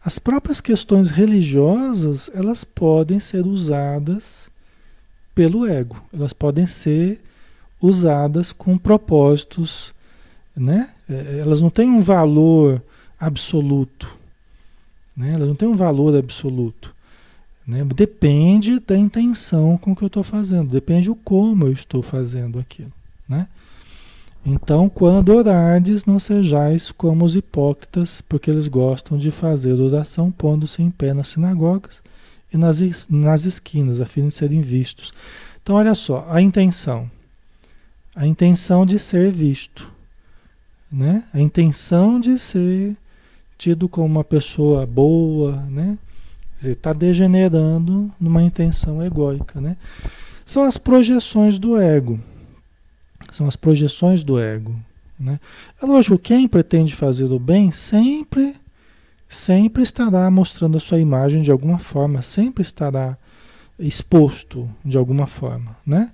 as 0.05 0.19
próprias 0.19 0.61
questões 0.61 1.11
religiosas, 1.11 2.31
elas 2.35 2.65
podem 2.65 3.19
ser 3.19 3.47
usadas 3.47 4.51
pelo 5.35 5.67
ego, 5.67 6.03
elas 6.13 6.33
podem 6.33 6.67
ser 6.67 7.23
usadas 7.81 8.53
com 8.53 8.77
propósitos, 8.77 9.95
né? 10.57 10.91
É, 11.09 11.39
elas 11.41 11.61
não 11.61 11.71
têm 11.71 11.89
um 11.89 12.01
valor 12.01 12.83
absoluto, 13.19 14.09
né? 15.17 15.35
Elas 15.35 15.49
não 15.49 15.55
têm 15.55 15.69
um 15.69 15.77
valor 15.77 16.17
absoluto, 16.17 16.95
né? 17.69 17.85
Depende 17.85 18.81
da 18.81 18.97
intenção 18.97 19.77
com 19.77 19.95
que 19.95 20.03
eu 20.03 20.09
estou 20.09 20.25
fazendo, 20.25 20.71
depende 20.71 21.11
o 21.11 21.15
como 21.15 21.67
eu 21.67 21.73
estou 21.73 22.03
fazendo 22.03 22.59
aquilo, 22.59 22.93
né? 23.29 23.47
Então, 24.47 24.89
quando 24.89 25.29
orardes, 25.29 26.07
não 26.07 26.19
sejais 26.19 26.91
como 26.91 27.25
os 27.25 27.37
hipócritas, 27.37 28.23
porque 28.23 28.51
eles 28.51 28.67
gostam 28.67 29.19
de 29.19 29.31
fazer 29.31 29.75
oração 29.75 30.31
pondo-se 30.31 30.83
em 30.83 30.91
pé 30.91 31.13
nas 31.13 31.29
sinagogas 31.29 32.03
e 32.51 32.57
nas, 32.57 32.81
nas 33.11 33.45
esquinas, 33.45 34.01
a 34.01 34.07
fim 34.07 34.29
de 34.29 34.35
serem 34.35 34.63
vistos. 34.63 35.13
Então, 35.63 35.77
olha 35.77 35.95
só, 35.95 36.25
a 36.31 36.41
intenção 36.41 37.11
a 38.19 38.27
intenção 38.27 38.85
de 38.85 38.99
ser 38.99 39.31
visto, 39.31 39.89
né? 40.91 41.23
A 41.33 41.41
intenção 41.41 42.19
de 42.19 42.37
ser 42.37 42.97
tido 43.57 43.89
como 43.89 44.07
uma 44.07 44.25
pessoa 44.25 44.85
boa, 44.85 45.55
né? 45.71 45.97
Está 46.63 46.93
degenerando 46.93 48.11
numa 48.19 48.43
intenção 48.43 49.03
egóica, 49.03 49.61
né? 49.61 49.77
São 50.45 50.65
as 50.65 50.77
projeções 50.77 51.59
do 51.59 51.77
ego. 51.77 52.19
São 53.31 53.47
as 53.47 53.57
projeções 53.57 54.25
do 54.25 54.39
ego, 54.39 54.75
né? 55.19 55.39
É 55.81 55.87
lógico, 55.87 56.19
quem 56.19 56.49
pretende 56.49 56.95
fazer 56.95 57.31
o 57.31 57.39
bem 57.39 57.71
sempre, 57.71 58.57
sempre 59.29 59.83
estará 59.83 60.31
mostrando 60.31 60.77
a 60.77 60.81
sua 60.81 60.99
imagem 60.99 61.43
de 61.43 61.51
alguma 61.51 61.79
forma, 61.79 62.23
sempre 62.23 62.63
estará 62.63 63.17
exposto 63.79 64.69
de 64.85 64.97
alguma 64.97 65.27
forma, 65.27 65.77
né? 65.87 66.13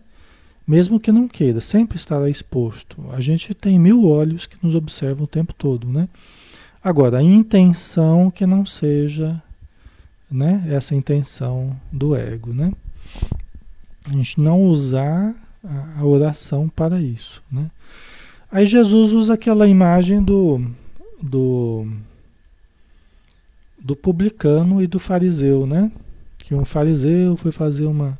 Mesmo 0.66 0.98
que 0.98 1.12
não 1.12 1.28
queira, 1.28 1.60
sempre 1.60 1.96
estará 1.96 2.28
exposto. 2.28 3.04
A 3.12 3.20
gente 3.20 3.54
tem 3.54 3.78
mil 3.78 4.04
olhos 4.06 4.46
que 4.46 4.56
nos 4.62 4.74
observam 4.74 5.24
o 5.24 5.28
tempo 5.28 5.52
todo, 5.52 5.86
né? 5.88 6.08
Agora, 6.82 7.18
a 7.18 7.22
intenção 7.22 8.30
que 8.30 8.46
não 8.46 8.66
seja 8.66 9.42
né, 10.34 10.64
essa 10.68 10.96
intenção 10.96 11.76
do 11.92 12.16
ego, 12.16 12.52
né? 12.52 12.72
A 14.04 14.10
gente 14.10 14.40
não 14.40 14.62
usar 14.64 15.32
a, 15.96 16.04
oração 16.04 16.68
para 16.68 17.00
isso, 17.00 17.40
né? 17.50 17.70
Aí 18.50 18.66
Jesus 18.66 19.12
usa 19.12 19.34
aquela 19.34 19.68
imagem 19.68 20.20
do, 20.20 20.60
do, 21.22 21.86
do 23.80 23.94
publicano 23.94 24.82
e 24.82 24.88
do 24.88 24.98
fariseu, 24.98 25.66
né? 25.66 25.90
Que 26.38 26.54
um 26.54 26.64
fariseu 26.64 27.36
foi 27.36 27.52
fazer 27.52 27.86
uma, 27.86 28.18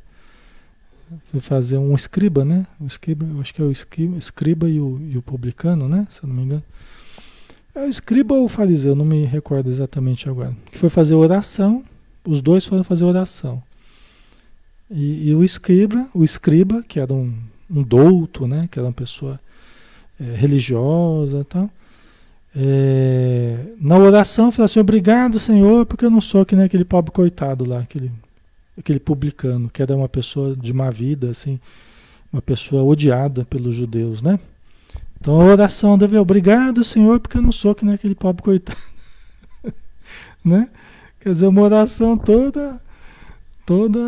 foi 1.32 1.40
fazer 1.40 1.78
um 1.78 1.94
escriba, 1.94 2.44
né? 2.44 2.64
O 2.80 2.86
escriba, 2.86 3.26
acho 3.40 3.52
que 3.52 3.60
é 3.60 3.64
o 3.64 3.72
escriba, 3.72 4.16
escriba 4.16 4.68
e, 4.68 4.80
o, 4.80 5.00
e 5.10 5.18
o 5.18 5.22
publicano, 5.22 5.88
né? 5.88 6.06
Se 6.10 6.22
eu 6.22 6.28
não 6.28 6.36
me 6.36 6.42
engano. 6.44 6.62
É 7.74 7.80
o 7.80 7.88
escriba 7.88 8.36
ou 8.36 8.44
o 8.44 8.48
fariseu, 8.48 8.94
não 8.94 9.04
me 9.04 9.24
recordo 9.24 9.68
exatamente 9.68 10.28
agora. 10.28 10.56
Que 10.70 10.78
foi 10.78 10.88
fazer 10.88 11.14
oração, 11.14 11.84
os 12.26 12.40
dois 12.40 12.64
foram 12.64 12.84
fazer 12.84 13.04
oração. 13.04 13.62
E, 14.90 15.28
e 15.28 15.34
o 15.34 15.42
escriba, 15.42 16.08
o 16.14 16.24
escriba, 16.24 16.82
que 16.82 17.00
era 17.00 17.12
um, 17.12 17.34
um 17.70 17.82
douto, 17.82 18.46
né? 18.46 18.68
Que 18.70 18.78
era 18.78 18.86
uma 18.86 18.94
pessoa 18.94 19.40
é, 20.20 20.24
religiosa 20.36 21.44
tal. 21.44 21.70
É, 22.56 23.58
na 23.80 23.98
oração, 23.98 24.52
fala 24.52 24.66
assim: 24.66 24.78
Obrigado, 24.78 25.40
Senhor, 25.40 25.84
porque 25.86 26.04
eu 26.04 26.10
não 26.10 26.20
sou 26.20 26.44
que 26.46 26.54
nem 26.54 26.64
aquele 26.64 26.84
pobre 26.84 27.10
coitado 27.10 27.64
lá, 27.64 27.80
aquele, 27.80 28.12
aquele 28.78 29.00
publicano, 29.00 29.68
que 29.68 29.82
era 29.82 29.96
uma 29.96 30.08
pessoa 30.08 30.54
de 30.54 30.72
má 30.72 30.90
vida, 30.90 31.30
assim, 31.30 31.58
uma 32.32 32.40
pessoa 32.40 32.84
odiada 32.84 33.44
pelos 33.44 33.74
judeus, 33.74 34.22
né? 34.22 34.38
Então 35.20 35.40
a 35.40 35.44
oração 35.44 35.98
deve, 35.98 36.16
obrigado, 36.18 36.84
Senhor, 36.84 37.18
porque 37.18 37.38
eu 37.38 37.42
não 37.42 37.50
sou 37.50 37.74
que 37.74 37.84
nem 37.84 37.94
aquele 37.94 38.14
pobre 38.14 38.42
coitado, 38.42 38.78
né? 40.44 40.68
Quer 41.24 41.32
dizer, 41.32 41.46
uma 41.46 41.62
oração 41.62 42.18
toda, 42.18 42.78
toda 43.64 43.98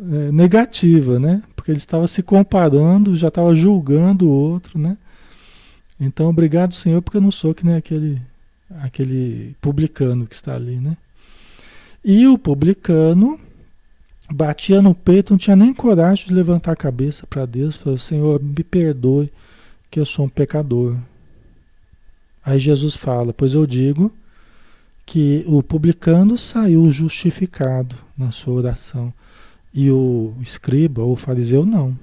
é, 0.00 0.32
negativa, 0.32 1.16
né? 1.16 1.44
Porque 1.54 1.70
ele 1.70 1.78
estava 1.78 2.08
se 2.08 2.24
comparando, 2.24 3.16
já 3.16 3.28
estava 3.28 3.54
julgando 3.54 4.26
o 4.26 4.32
outro, 4.32 4.80
né? 4.80 4.98
Então, 6.00 6.28
obrigado, 6.28 6.74
Senhor, 6.74 7.00
porque 7.02 7.18
eu 7.18 7.20
não 7.20 7.30
sou 7.30 7.54
que 7.54 7.64
nem 7.64 7.76
aquele, 7.76 8.20
aquele 8.80 9.54
publicano 9.60 10.26
que 10.26 10.34
está 10.34 10.56
ali, 10.56 10.74
né? 10.74 10.96
E 12.04 12.26
o 12.26 12.36
publicano 12.36 13.38
batia 14.28 14.82
no 14.82 14.96
peito, 14.96 15.32
não 15.32 15.38
tinha 15.38 15.54
nem 15.54 15.72
coragem 15.72 16.26
de 16.26 16.34
levantar 16.34 16.72
a 16.72 16.76
cabeça 16.76 17.28
para 17.28 17.46
Deus, 17.46 17.76
falou: 17.76 17.96
Senhor, 17.96 18.42
me 18.42 18.64
perdoe, 18.64 19.30
que 19.88 20.00
eu 20.00 20.04
sou 20.04 20.24
um 20.24 20.28
pecador. 20.28 20.96
Aí 22.44 22.58
Jesus 22.58 22.96
fala: 22.96 23.32
Pois 23.32 23.54
eu 23.54 23.64
digo 23.68 24.12
que 25.12 25.44
o 25.46 25.62
publicano 25.62 26.38
saiu 26.38 26.90
justificado 26.90 27.98
na 28.16 28.30
sua 28.30 28.54
oração 28.54 29.12
e 29.74 29.90
o 29.90 30.32
escriba 30.40 31.02
ou 31.02 31.14
fariseu 31.16 31.66
não. 31.66 31.94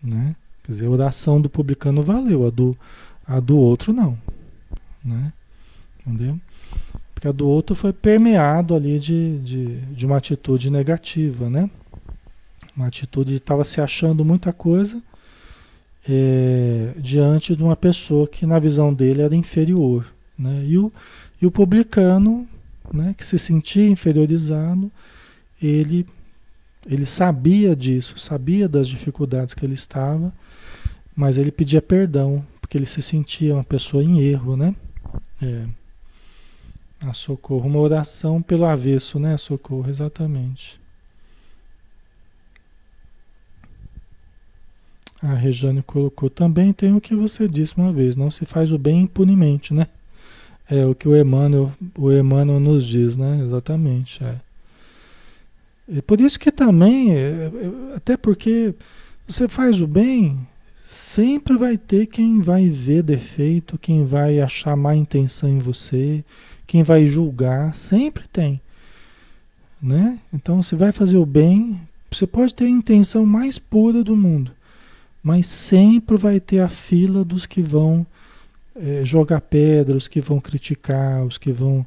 Né? 0.00 0.36
Quer 0.62 0.70
dizer, 0.70 0.86
a 0.86 0.90
oração 0.90 1.40
do 1.40 1.50
publicano 1.50 2.00
valeu, 2.00 2.46
a 2.46 2.50
do, 2.50 2.76
a 3.26 3.40
do 3.40 3.56
outro 3.56 3.92
não. 3.92 4.16
Né? 5.04 5.32
Entendeu? 6.06 6.38
Porque 7.12 7.26
a 7.26 7.32
do 7.32 7.48
outro 7.48 7.74
foi 7.74 7.92
permeado 7.92 8.72
ali 8.72 9.00
de, 9.00 9.40
de, 9.40 9.76
de 9.80 10.06
uma 10.06 10.18
atitude 10.18 10.70
negativa, 10.70 11.50
né? 11.50 11.68
Uma 12.76 12.86
atitude 12.86 13.30
de 13.30 13.38
estava 13.38 13.64
se 13.64 13.80
achando 13.80 14.24
muita 14.24 14.52
coisa 14.52 15.02
é, 16.08 16.92
diante 16.98 17.56
de 17.56 17.64
uma 17.64 17.74
pessoa 17.74 18.28
que 18.28 18.46
na 18.46 18.60
visão 18.60 18.94
dele 18.94 19.22
era 19.22 19.34
inferior. 19.34 20.13
Né? 20.38 20.64
E, 20.66 20.78
o, 20.78 20.92
e 21.40 21.46
o 21.46 21.50
publicano, 21.50 22.48
né, 22.92 23.14
que 23.16 23.24
se 23.24 23.38
sentia 23.38 23.88
inferiorizado, 23.88 24.90
ele 25.62 26.06
ele 26.86 27.06
sabia 27.06 27.74
disso, 27.74 28.18
sabia 28.18 28.68
das 28.68 28.86
dificuldades 28.88 29.54
que 29.54 29.64
ele 29.64 29.74
estava, 29.74 30.32
mas 31.16 31.38
ele 31.38 31.50
pedia 31.50 31.80
perdão, 31.80 32.44
porque 32.60 32.76
ele 32.76 32.86
se 32.86 33.00
sentia 33.00 33.54
uma 33.54 33.64
pessoa 33.64 34.04
em 34.04 34.20
erro, 34.20 34.56
né? 34.56 34.74
É. 35.40 35.66
A 37.00 37.12
socorro, 37.12 37.68
uma 37.68 37.78
oração 37.78 38.42
pelo 38.42 38.64
avesso, 38.64 39.18
né? 39.18 39.36
Socorro, 39.36 39.88
exatamente. 39.88 40.80
A 45.22 45.34
Rejane 45.34 45.82
colocou. 45.82 46.28
Também 46.28 46.72
tem 46.72 46.94
o 46.94 47.00
que 47.00 47.14
você 47.14 47.48
disse 47.48 47.76
uma 47.76 47.92
vez, 47.92 48.14
não 48.14 48.30
se 48.30 48.44
faz 48.44 48.70
o 48.72 48.78
bem 48.78 49.02
impunemente, 49.02 49.72
né? 49.72 49.86
É 50.68 50.84
o 50.86 50.94
que 50.94 51.08
o 51.08 51.16
Emmanuel, 51.16 51.72
o 51.98 52.10
Emmanuel 52.10 52.58
nos 52.58 52.84
diz, 52.86 53.16
né? 53.16 53.40
Exatamente. 53.42 54.22
É. 54.24 54.36
É 55.98 56.00
por 56.00 56.20
isso 56.20 56.40
que 56.40 56.50
também, 56.50 57.12
é, 57.12 57.18
é, 57.18 57.96
até 57.96 58.16
porque 58.16 58.74
você 59.26 59.46
faz 59.46 59.82
o 59.82 59.86
bem, 59.86 60.38
sempre 60.82 61.58
vai 61.58 61.76
ter 61.76 62.06
quem 62.06 62.40
vai 62.40 62.68
ver 62.70 63.02
defeito, 63.02 63.78
quem 63.78 64.04
vai 64.04 64.40
achar 64.40 64.76
má 64.76 64.96
intenção 64.96 65.48
em 65.48 65.58
você, 65.58 66.24
quem 66.66 66.82
vai 66.82 67.06
julgar, 67.06 67.74
sempre 67.74 68.26
tem. 68.26 68.60
Né? 69.80 70.18
Então 70.32 70.62
você 70.62 70.74
vai 70.74 70.90
fazer 70.90 71.18
o 71.18 71.26
bem, 71.26 71.78
você 72.10 72.26
pode 72.26 72.54
ter 72.54 72.64
a 72.64 72.68
intenção 72.68 73.26
mais 73.26 73.58
pura 73.58 74.02
do 74.02 74.16
mundo, 74.16 74.52
mas 75.22 75.46
sempre 75.46 76.16
vai 76.16 76.40
ter 76.40 76.60
a 76.60 76.68
fila 76.70 77.22
dos 77.22 77.44
que 77.44 77.60
vão 77.60 78.06
é, 78.76 79.04
jogar 79.04 79.40
pedra, 79.40 79.96
os 79.96 80.08
que 80.08 80.20
vão 80.20 80.40
criticar, 80.40 81.24
os 81.24 81.38
que 81.38 81.52
vão 81.52 81.86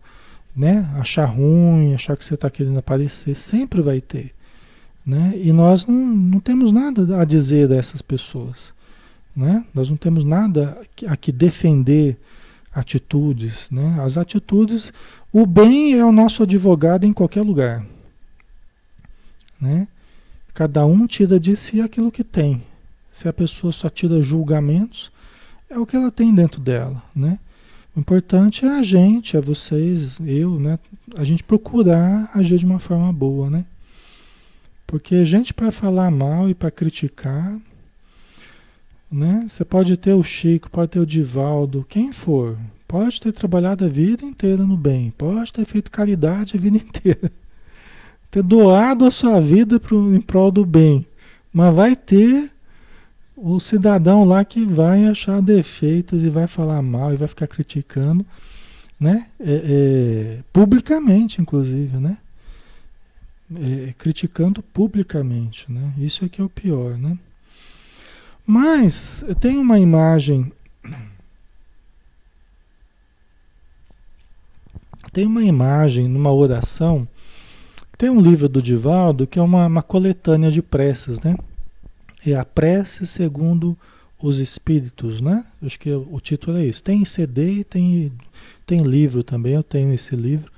né? 0.58 0.90
Achar 0.96 1.26
ruim, 1.26 1.94
achar 1.94 2.18
que 2.18 2.26
você 2.26 2.34
está 2.34 2.50
querendo 2.50 2.80
aparecer, 2.80 3.36
sempre 3.36 3.80
vai 3.80 4.02
ter. 4.02 4.34
Né? 5.06 5.34
E 5.36 5.54
nós 5.54 5.86
não, 5.86 5.96
não 5.96 6.40
temos 6.40 6.72
nada 6.72 7.22
a 7.22 7.24
dizer 7.24 7.68
dessas 7.68 8.02
pessoas. 8.02 8.74
Né? 9.36 9.64
Nós 9.72 9.88
não 9.88 9.96
temos 9.96 10.26
nada 10.26 10.82
a 11.08 11.16
que 11.16 11.32
defender 11.32 12.18
atitudes. 12.74 13.70
Né? 13.70 13.98
As 14.02 14.18
atitudes, 14.18 14.92
o 15.32 15.46
bem 15.46 15.94
é 15.94 16.04
o 16.04 16.12
nosso 16.12 16.42
advogado 16.42 17.06
em 17.06 17.14
qualquer 17.14 17.44
lugar. 17.44 17.86
Né? 19.62 19.88
Cada 20.56 20.88
um 20.88 21.06
tira 21.06 21.40
de 21.40 21.56
si 21.56 21.80
aquilo 21.80 22.12
que 22.12 22.24
tem. 22.24 22.64
Se 23.12 23.28
a 23.28 23.34
pessoa 23.34 23.72
só 23.72 23.90
tira 23.90 24.24
julgamentos, 24.24 25.12
é 25.70 25.78
o 25.78 25.86
que 25.86 25.96
ela 25.96 26.12
tem 26.12 26.34
dentro 26.34 26.62
dela. 26.62 27.02
Né? 27.16 27.40
O 27.96 28.00
importante 28.00 28.66
é 28.66 28.70
a 28.70 28.84
gente, 28.84 29.36
é 29.36 29.42
vocês, 29.42 30.20
eu, 30.26 30.60
né? 30.60 30.78
A 31.16 31.24
gente 31.24 31.44
procurar 31.44 32.30
agir 32.34 32.60
de 32.60 32.66
uma 32.66 32.80
forma 32.80 33.12
boa, 33.12 33.50
né? 33.50 33.66
Porque 34.86 35.26
gente 35.26 35.54
para 35.54 35.72
falar 35.72 36.12
mal 36.12 36.50
e 36.50 36.54
para 36.54 36.70
criticar, 36.70 37.58
né? 39.12 39.48
Você 39.50 39.66
pode 39.66 39.98
ter 39.98 40.14
o 40.14 40.24
Chico, 40.24 40.70
pode 40.70 40.92
ter 40.92 41.00
o 41.00 41.06
Divaldo, 41.06 41.86
quem 41.90 42.12
for. 42.12 42.58
Pode 42.88 43.20
ter 43.20 43.34
trabalhado 43.34 43.84
a 43.84 43.90
vida 43.90 44.24
inteira 44.24 44.64
no 44.64 44.78
bem, 44.78 45.12
pode 45.18 45.52
ter 45.52 45.66
feito 45.66 45.92
caridade 45.92 46.56
a 46.56 46.60
vida 46.60 46.78
inteira, 46.78 47.32
ter 48.30 48.44
doado 48.44 49.06
a 49.06 49.12
sua 49.12 49.42
vida 49.42 49.80
pro, 49.80 50.14
em 50.14 50.22
prol 50.22 50.52
do 50.52 50.66
bem, 50.66 51.06
mas 51.52 51.74
vai 51.74 51.96
ter 51.96 52.52
o 53.38 53.60
cidadão 53.60 54.26
lá 54.26 54.44
que 54.44 54.66
vai 54.66 55.06
achar 55.06 55.40
defeitos 55.42 56.24
e 56.24 56.30
vai 56.30 56.48
falar 56.48 56.82
mal 56.82 57.14
e 57.14 57.18
vai 57.18 57.28
ficar 57.28 57.46
criticando, 57.46 58.26
né? 59.00 59.28
É, 59.40 59.62
é, 59.64 60.44
publicamente, 60.52 61.40
inclusive, 61.40 61.98
né? 61.98 62.18
É, 63.56 63.94
criticando 63.96 64.64
publicamente, 64.64 65.72
né? 65.72 65.94
Isso 66.00 66.26
é 66.26 66.30
que 66.30 66.42
é 66.42 66.44
o 66.44 66.50
pior, 66.50 66.98
né? 66.98 67.18
Mas 68.46 69.24
tem 69.40 69.58
uma 69.58 69.78
imagem, 69.78 70.52
tem 75.14 75.28
uma 75.28 75.44
imagem 75.44 76.08
numa 76.08 76.34
oração. 76.34 77.08
Tem 77.98 78.10
um 78.10 78.22
livro 78.22 78.50
do 78.50 78.62
Divaldo 78.62 79.28
que 79.28 79.38
é 79.38 79.42
uma, 79.42 79.68
uma 79.68 79.84
coletânea 79.84 80.50
de 80.50 80.62
preces, 80.62 81.20
né? 81.20 81.36
É 82.26 82.36
a 82.36 82.46
prece 82.46 83.06
segundo 83.06 83.78
os 84.22 84.40
espíritos, 84.40 85.22
né? 85.22 85.46
Acho 85.62 85.80
que 85.80 85.92
o 85.92 86.20
título 86.20 86.58
é 86.58 86.66
esse. 86.66 86.82
Tem 86.82 87.06
CD 87.06 87.60
e 87.60 87.64
tem, 87.64 88.12
tem 88.66 88.82
livro 88.84 89.24
também, 89.24 89.54
eu 89.54 89.64
tenho 89.64 89.94
esse 89.94 90.16
livro, 90.16 90.52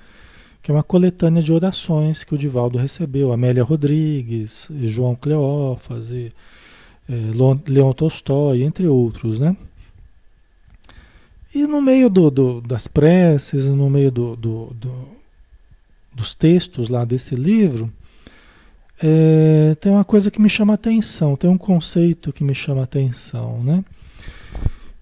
que 0.61 0.71
é 0.71 0.73
uma 0.73 0.83
coletânea 0.83 1.43
de 1.43 1.51
orações 1.51 2.23
que 2.23 2.33
o 2.33 2.37
Divaldo 2.37 2.77
recebeu. 2.77 3.31
Amélia 3.31 3.63
Rodrigues, 3.63 4.67
João 4.85 5.15
Cleófas, 5.15 6.09
e, 6.11 6.31
é, 7.09 7.13
Leon 7.67 7.93
Tolstói, 7.93 8.63
entre 8.63 8.87
outros, 8.87 9.39
né? 9.39 9.55
E 11.53 11.65
no 11.65 11.81
meio 11.81 12.09
do, 12.09 12.29
do, 12.29 12.61
das 12.61 12.87
preces, 12.87 13.65
no 13.65 13.89
meio 13.89 14.11
do, 14.11 14.35
do, 14.35 14.75
dos 16.13 16.33
textos 16.35 16.89
lá 16.89 17.03
desse 17.03 17.33
livro, 17.35 17.91
é, 19.01 19.75
tem 19.79 19.91
uma 19.91 20.03
coisa 20.03 20.29
que 20.29 20.41
me 20.41 20.49
chama 20.49 20.73
atenção, 20.73 21.37
tem 21.37 21.49
um 21.49 21.57
conceito 21.57 22.33
que 22.33 22.43
me 22.43 22.53
chama 22.53 22.83
atenção, 22.83 23.63
né? 23.63 23.83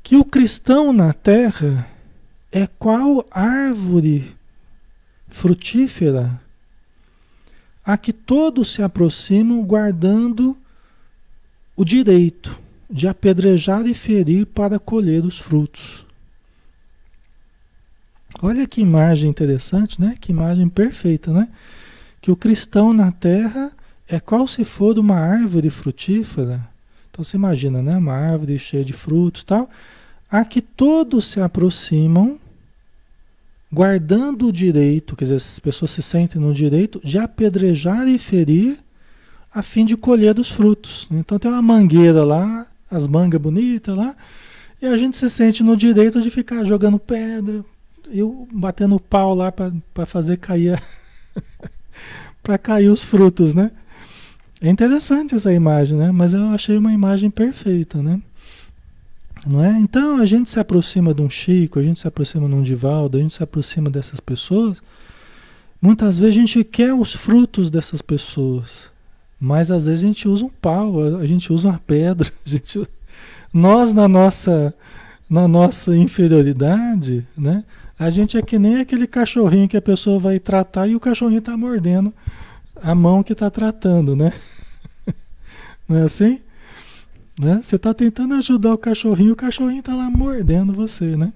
Que 0.04 0.16
o 0.16 0.24
cristão 0.24 0.94
na 0.94 1.12
terra 1.14 1.90
é 2.52 2.68
qual 2.68 3.26
árvore 3.32 4.36
frutífera 5.28 6.40
a 7.84 7.98
que 7.98 8.14
todos 8.14 8.74
se 8.74 8.84
aproximam 8.84 9.64
guardando 9.64 10.58
o 11.76 11.84
direito 11.84 12.60
de 12.90 13.08
apedrejar 13.08 13.86
e 13.88 13.94
ferir 13.94 14.46
para 14.46 14.78
colher 14.78 15.26
os 15.26 15.40
frutos. 15.40 16.06
Olha 18.42 18.68
que 18.68 18.82
imagem 18.82 19.30
interessante, 19.30 20.00
né? 20.00 20.16
Que 20.20 20.32
imagem 20.32 20.70
perfeita, 20.70 21.32
né? 21.34 21.50
Que 22.22 22.30
o 22.30 22.36
cristão 22.36 22.94
na 22.94 23.12
terra 23.12 23.72
é 24.08 24.20
qual 24.20 24.48
se 24.48 24.64
for 24.64 24.98
uma 24.98 25.18
árvore 25.18 25.70
frutífera. 25.70 26.62
Então 27.10 27.24
você 27.24 27.36
imagina, 27.36 27.82
né? 27.82 27.98
Uma 27.98 28.14
árvore 28.14 28.58
cheia 28.58 28.84
de 28.84 28.94
frutos 28.94 29.44
tal, 29.44 29.70
a 30.30 30.46
que 30.46 30.62
todos 30.62 31.26
se 31.26 31.42
aproximam, 31.42 32.38
guardando 33.72 34.48
o 34.48 34.52
direito, 34.52 35.16
quer 35.16 35.26
dizer, 35.26 35.36
as 35.36 35.60
pessoas 35.60 35.92
se 35.92 36.02
sentem 36.02 36.42
no 36.42 36.54
direito 36.54 37.02
de 37.04 37.18
apedrejar 37.18 38.08
e 38.08 38.18
ferir 38.18 38.80
a 39.54 39.62
fim 39.62 39.84
de 39.84 39.98
colher 39.98 40.34
dos 40.34 40.50
frutos. 40.50 41.08
Então 41.12 41.40
tem 41.40 41.50
uma 41.50 41.62
mangueira 41.62 42.24
lá, 42.24 42.68
as 42.90 43.08
mangas 43.08 43.42
bonitas 43.42 43.96
lá, 43.96 44.16
e 44.82 44.86
a 44.86 44.98
gente 44.98 45.18
se 45.18 45.30
sente 45.30 45.64
no 45.64 45.76
direito 45.76 46.22
de 46.22 46.30
ficar 46.30 46.64
jogando 46.64 47.00
pedra, 47.00 47.66
eu 48.10 48.48
batendo 48.52 49.00
pau 49.00 49.36
lá 49.36 49.52
para 49.52 50.06
fazer 50.06 50.38
cair 50.38 50.82
para 52.42 52.58
cair 52.58 52.90
os 52.90 53.04
frutos, 53.04 53.54
né? 53.54 53.72
É 54.62 54.70
interessante 54.70 55.36
essa 55.36 55.54
imagem, 55.54 55.98
né? 55.98 56.12
Mas 56.12 56.34
eu 56.34 56.50
achei 56.50 56.78
uma 56.78 56.92
imagem 56.92 57.30
perfeita, 57.30 58.02
né? 58.02 58.20
Não 59.46 59.64
é? 59.64 59.78
Então 59.80 60.18
a 60.18 60.26
gente 60.26 60.50
se 60.50 60.60
aproxima 60.60 61.14
de 61.14 61.22
um 61.22 61.30
Chico, 61.30 61.80
a 61.80 61.84
gente 61.84 62.00
se 62.00 62.08
aproxima 62.08 62.50
de 62.50 62.56
um 62.56 62.62
Divaldo, 62.62 63.18
a 63.18 63.22
gente 63.22 63.36
se 63.36 63.44
aproxima 63.44 63.90
dessas 63.90 64.20
pessoas. 64.20 64.82
Muitas 65.82 66.18
vezes 66.18 66.36
a 66.36 66.40
gente 66.40 66.64
quer 66.64 66.94
os 66.94 67.14
frutos 67.14 67.70
dessas 67.70 68.02
pessoas, 68.02 68.90
mas 69.40 69.70
às 69.70 69.86
vezes 69.86 70.04
a 70.04 70.08
gente 70.08 70.28
usa 70.28 70.46
um 70.46 70.50
pau, 70.50 71.20
a 71.20 71.28
gente 71.28 71.54
usa 71.54 71.70
uma 71.70 71.80
pedra, 71.80 72.30
gente, 72.44 72.86
nós 73.54 73.94
na 73.94 74.08
nossa 74.08 74.74
na 75.30 75.48
nossa 75.48 75.96
inferioridade, 75.96 77.26
né? 77.38 77.64
A 78.00 78.10
gente 78.10 78.38
é 78.38 78.42
que 78.42 78.58
nem 78.58 78.80
aquele 78.80 79.06
cachorrinho 79.06 79.68
que 79.68 79.76
a 79.78 79.82
pessoa 79.82 80.20
vai 80.20 80.40
tratar 80.40 80.88
e 80.88 80.96
o 80.96 81.00
cachorrinho 81.00 81.40
está 81.40 81.56
mordendo 81.58 82.14
a 82.82 82.96
mão 82.96 83.24
que 83.24 83.34
está 83.34 83.50
tratando, 83.50 84.16
né? 84.16 84.34
Não 85.88 85.98
é 85.98 86.04
assim? 86.04 86.40
Né? 87.40 87.60
Você 87.62 87.76
está 87.76 87.94
tentando 87.94 88.34
ajudar 88.36 88.74
o 88.74 88.78
cachorrinho, 88.78 89.34
o 89.34 89.36
cachorrinho 89.36 89.80
está 89.80 89.94
lá 89.96 90.10
mordendo 90.10 90.74
você, 90.74 91.16
né? 91.16 91.32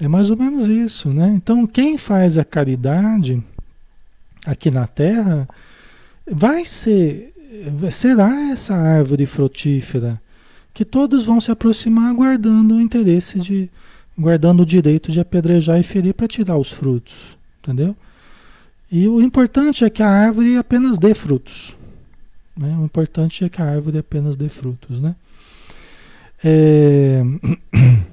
É 0.00 0.08
mais 0.08 0.30
ou 0.30 0.36
menos 0.36 0.68
isso, 0.68 1.08
né? 1.10 1.32
Então, 1.34 1.66
quem 1.66 1.96
faz 1.96 2.36
a 2.36 2.44
caridade 2.44 3.42
aqui 4.44 4.70
na 4.70 4.86
Terra 4.86 5.48
vai 6.30 6.64
ser, 6.64 7.32
será 7.90 8.50
essa 8.50 8.74
árvore 8.74 9.24
frutífera 9.24 10.20
que 10.74 10.84
todos 10.84 11.24
vão 11.24 11.40
se 11.40 11.50
aproximar 11.50 12.12
guardando 12.12 12.74
o 12.74 12.80
interesse 12.80 13.38
de, 13.38 13.70
guardando 14.18 14.60
o 14.60 14.66
direito 14.66 15.10
de 15.10 15.18
apedrejar 15.18 15.80
e 15.80 15.82
ferir 15.82 16.12
para 16.12 16.28
tirar 16.28 16.58
os 16.58 16.70
frutos, 16.70 17.36
entendeu? 17.62 17.96
E 18.90 19.08
o 19.08 19.20
importante 19.20 19.84
é 19.84 19.90
que 19.90 20.02
a 20.02 20.08
árvore 20.08 20.56
apenas 20.56 20.96
dê 20.96 21.14
frutos. 21.14 21.76
Né? 22.56 22.76
O 22.78 22.84
importante 22.84 23.44
é 23.44 23.48
que 23.48 23.60
a 23.60 23.64
árvore 23.64 23.98
apenas 23.98 24.36
dê 24.36 24.48
frutos, 24.48 25.00
né? 25.00 25.14
É... 26.42 27.22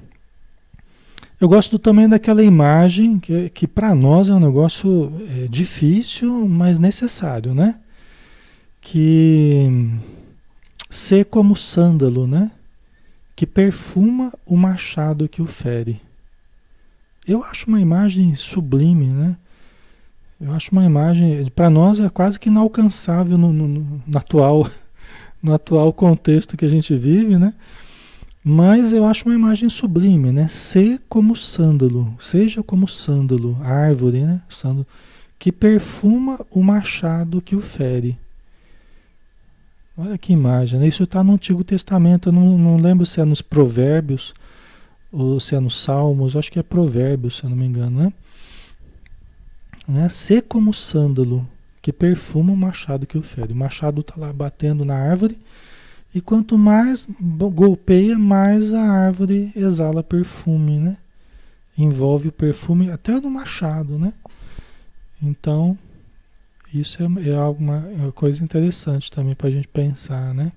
Eu 1.39 1.49
gosto 1.49 1.77
também 1.77 2.07
daquela 2.07 2.41
imagem 2.41 3.19
que, 3.19 3.49
que 3.49 3.67
para 3.67 3.93
nós 3.93 4.29
é 4.29 4.33
um 4.33 4.39
negócio 4.39 5.11
é, 5.29 5.47
difícil, 5.47 6.47
mas 6.47 6.79
necessário, 6.79 7.53
né? 7.53 7.75
Que 8.79 9.67
ser 10.89 11.25
como 11.25 11.53
sândalo, 11.53 12.25
né? 12.25 12.51
que 13.35 13.45
perfuma 13.45 14.33
o 14.45 14.55
machado 14.55 15.27
que 15.27 15.41
o 15.41 15.45
fere. 15.45 15.99
Eu 17.27 17.43
acho 17.43 17.67
uma 17.67 17.81
imagem 17.81 18.35
sublime, 18.35 19.07
né? 19.07 19.37
Eu 20.43 20.51
acho 20.51 20.73
uma 20.73 20.83
imagem, 20.83 21.49
para 21.55 21.69
nós 21.69 22.01
é 22.01 22.09
quase 22.09 22.37
que 22.37 22.49
inalcançável 22.49 23.37
no, 23.37 23.53
no, 23.53 23.65
no, 24.05 24.17
atual, 24.17 24.69
no 25.41 25.53
atual 25.53 25.93
contexto 25.93 26.57
que 26.57 26.65
a 26.65 26.69
gente 26.69 26.93
vive, 26.97 27.37
né? 27.37 27.53
Mas 28.43 28.91
eu 28.91 29.05
acho 29.05 29.23
uma 29.25 29.33
imagem 29.33 29.69
sublime, 29.69 30.33
né? 30.33 30.49
Ser 30.49 31.01
como 31.07 31.33
sândalo, 31.33 32.13
seja 32.19 32.61
como 32.61 32.89
sândalo, 32.89 33.57
árvore, 33.63 34.19
né? 34.19 34.41
Sândalo, 34.49 34.85
que 35.39 35.49
perfuma 35.49 36.45
o 36.51 36.61
machado 36.61 37.41
que 37.41 37.55
o 37.55 37.61
fere. 37.61 38.19
Olha 39.97 40.17
que 40.17 40.33
imagem, 40.33 40.77
né? 40.77 40.89
Isso 40.89 41.03
está 41.03 41.23
no 41.23 41.35
Antigo 41.35 41.63
Testamento, 41.63 42.27
eu 42.27 42.33
não, 42.33 42.57
não 42.57 42.75
lembro 42.75 43.05
se 43.05 43.21
é 43.21 43.23
nos 43.23 43.41
Provérbios 43.41 44.33
ou 45.09 45.39
se 45.39 45.55
é 45.55 45.59
nos 45.61 45.81
Salmos, 45.81 46.35
acho 46.35 46.51
que 46.51 46.59
é 46.59 46.63
Provérbios, 46.63 47.37
se 47.37 47.45
eu 47.45 47.49
não 47.49 47.55
me 47.55 47.65
engano, 47.65 48.03
né? 48.03 48.13
Né? 49.87 50.09
Ser 50.09 50.43
como 50.43 50.73
sândalo, 50.73 51.47
que 51.81 51.91
perfuma 51.91 52.53
o 52.53 52.57
machado 52.57 53.05
que 53.05 53.17
o 53.17 53.23
fere. 53.23 53.53
O 53.53 53.55
machado 53.55 54.01
está 54.01 54.15
lá 54.17 54.31
batendo 54.31 54.85
na 54.85 54.95
árvore, 54.95 55.37
e 56.15 56.21
quanto 56.21 56.57
mais 56.57 57.07
golpeia, 57.19 58.17
mais 58.17 58.71
a 58.71 58.81
árvore 58.81 59.51
exala 59.55 60.03
perfume, 60.03 60.77
né? 60.77 60.97
Envolve 61.77 62.27
o 62.27 62.31
perfume 62.31 62.91
até 62.91 63.19
no 63.19 63.29
machado, 63.31 63.97
né? 63.97 64.13
Então, 65.21 65.77
isso 66.73 67.01
é, 67.01 67.29
é 67.29 67.39
uma, 67.39 67.77
é 67.97 68.01
uma 68.01 68.11
coisa 68.11 68.43
interessante 68.43 69.11
também 69.11 69.33
para 69.33 69.47
a 69.47 69.51
gente 69.51 69.67
pensar, 69.67 70.33
né? 70.33 70.51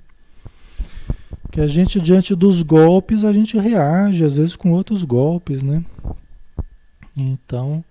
Que 1.50 1.60
a 1.60 1.66
gente, 1.66 2.00
diante 2.00 2.34
dos 2.34 2.62
golpes, 2.62 3.24
a 3.24 3.32
gente 3.32 3.56
reage, 3.56 4.24
às 4.24 4.36
vezes 4.36 4.56
com 4.56 4.72
outros 4.72 5.04
golpes, 5.04 5.62
né? 5.62 5.82
Então, 7.16 7.82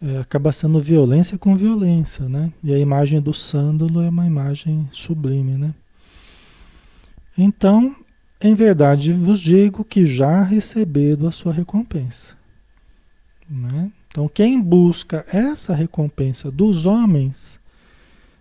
é, 0.00 0.18
acaba 0.18 0.52
sendo 0.52 0.80
violência 0.80 1.36
com 1.36 1.56
violência, 1.56 2.28
né? 2.28 2.52
E 2.62 2.72
a 2.72 2.78
imagem 2.78 3.20
do 3.20 3.34
sândalo 3.34 4.00
é 4.00 4.08
uma 4.08 4.26
imagem 4.26 4.88
sublime, 4.92 5.56
né? 5.56 5.74
Então, 7.36 7.94
em 8.40 8.54
verdade 8.54 9.12
vos 9.12 9.40
digo 9.40 9.84
que 9.84 10.06
já 10.06 10.42
receberam 10.42 11.26
a 11.26 11.32
sua 11.32 11.52
recompensa, 11.52 12.34
né? 13.48 13.90
Então, 14.10 14.28
quem 14.28 14.60
busca 14.60 15.24
essa 15.30 15.74
recompensa 15.74 16.50
dos 16.50 16.86
homens, 16.86 17.60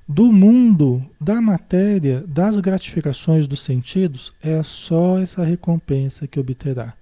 do 0.07 0.31
mundo, 0.31 1.05
da 1.19 1.41
matéria, 1.41 2.23
das 2.25 2.57
gratificações 2.59 3.47
dos 3.47 3.59
sentidos, 3.59 4.31
é 4.41 4.63
só 4.63 5.19
essa 5.19 5.43
recompensa 5.43 6.25
que 6.25 6.39
obterá. 6.39 6.93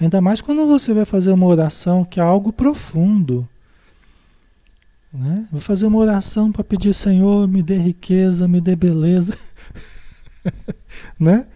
Ainda 0.00 0.20
mais 0.20 0.40
quando 0.40 0.66
você 0.66 0.92
vai 0.92 1.04
fazer 1.04 1.32
uma 1.32 1.46
oração 1.46 2.04
que 2.04 2.20
é 2.20 2.22
algo 2.22 2.52
profundo. 2.52 3.48
Né? 5.14 5.46
Vou 5.52 5.60
fazer 5.60 5.86
uma 5.86 5.98
oração 5.98 6.50
para 6.50 6.64
pedir, 6.64 6.92
Senhor, 6.92 7.46
me 7.46 7.62
dê 7.62 7.78
riqueza, 7.78 8.48
me 8.48 8.60
dê 8.60 8.74
beleza. 8.74 9.38
né? 11.18 11.46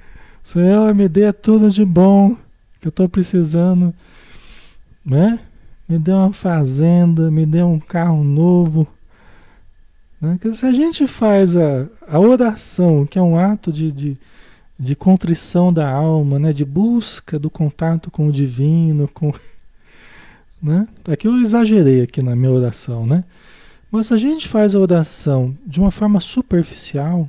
Senhor, 0.42 0.94
me 0.94 1.08
dê 1.08 1.32
tudo 1.32 1.68
de 1.70 1.84
bom 1.84 2.36
que 2.80 2.86
eu 2.86 2.90
estou 2.90 3.08
precisando. 3.08 3.92
Né? 5.04 5.40
me 5.88 5.98
dê 5.98 6.12
uma 6.12 6.32
fazenda, 6.32 7.30
me 7.30 7.46
dê 7.46 7.62
um 7.62 7.80
carro 7.80 8.22
novo. 8.22 8.86
Né? 10.20 10.38
Se 10.54 10.66
a 10.66 10.72
gente 10.72 11.06
faz 11.06 11.56
a, 11.56 11.88
a 12.06 12.20
oração, 12.20 13.06
que 13.06 13.18
é 13.18 13.22
um 13.22 13.38
ato 13.38 13.72
de, 13.72 13.90
de, 13.90 14.18
de 14.78 14.94
contrição 14.94 15.72
da 15.72 15.90
alma, 15.90 16.38
né? 16.38 16.52
de 16.52 16.64
busca 16.64 17.38
do 17.38 17.48
contato 17.48 18.10
com 18.10 18.28
o 18.28 18.32
divino, 18.32 19.08
com. 19.08 19.32
Né? 20.60 20.88
Aqui 21.04 21.28
eu 21.28 21.36
exagerei 21.40 22.02
aqui 22.02 22.22
na 22.22 22.34
minha 22.34 22.50
oração, 22.50 23.06
né? 23.06 23.24
Mas 23.90 24.08
se 24.08 24.14
a 24.14 24.16
gente 24.16 24.48
faz 24.48 24.74
a 24.74 24.78
oração 24.78 25.56
de 25.66 25.80
uma 25.80 25.90
forma 25.90 26.20
superficial, 26.20 27.28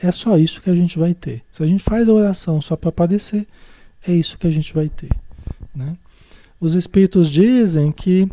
é 0.00 0.10
só 0.10 0.38
isso 0.38 0.62
que 0.62 0.70
a 0.70 0.74
gente 0.74 0.98
vai 0.98 1.12
ter. 1.12 1.42
Se 1.50 1.62
a 1.62 1.66
gente 1.66 1.82
faz 1.82 2.08
a 2.08 2.12
oração 2.12 2.60
só 2.62 2.76
para 2.76 2.88
aparecer, 2.88 3.46
é 4.06 4.12
isso 4.12 4.38
que 4.38 4.46
a 4.46 4.50
gente 4.50 4.72
vai 4.72 4.88
ter, 4.88 5.10
né? 5.74 5.96
Os 6.60 6.74
espíritos 6.74 7.30
dizem 7.30 7.92
que 7.92 8.28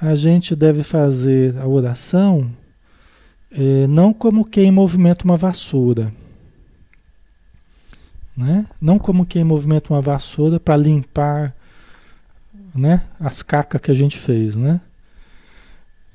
a 0.00 0.14
gente 0.14 0.56
deve 0.56 0.82
fazer 0.82 1.56
a 1.58 1.66
oração 1.66 2.50
é, 3.52 3.86
não 3.86 4.12
como 4.12 4.44
quem 4.44 4.72
movimenta 4.72 5.24
uma 5.24 5.36
vassoura. 5.36 6.12
Né? 8.36 8.66
Não 8.80 8.98
como 8.98 9.26
quem 9.26 9.44
movimenta 9.44 9.92
uma 9.92 10.00
vassoura 10.00 10.58
para 10.58 10.76
limpar 10.76 11.54
né, 12.74 13.02
as 13.18 13.42
cacas 13.42 13.80
que 13.80 13.90
a 13.90 13.94
gente 13.94 14.18
fez. 14.18 14.56
Né? 14.56 14.80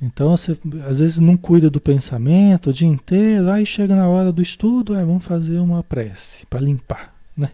Então 0.01 0.36
você 0.36 0.58
às 0.88 0.99
vezes 0.99 1.20
não 1.20 1.36
cuida 1.36 1.70
do 1.70 1.82
pensamento 1.82 2.70
o 2.70 2.74
dia 2.74 2.88
inteiro, 2.88 3.49
aí 3.49 3.66
chega 3.66 3.95
na 3.95 4.08
hora 4.08 4.32
do 4.32 4.41
estudo, 4.41 4.95
é, 4.95 5.03
vamos 5.03 5.26
fazer 5.26 5.60
uma 5.60 5.84
prece 5.84 6.45
para 6.45 6.60
limpar. 6.60 7.14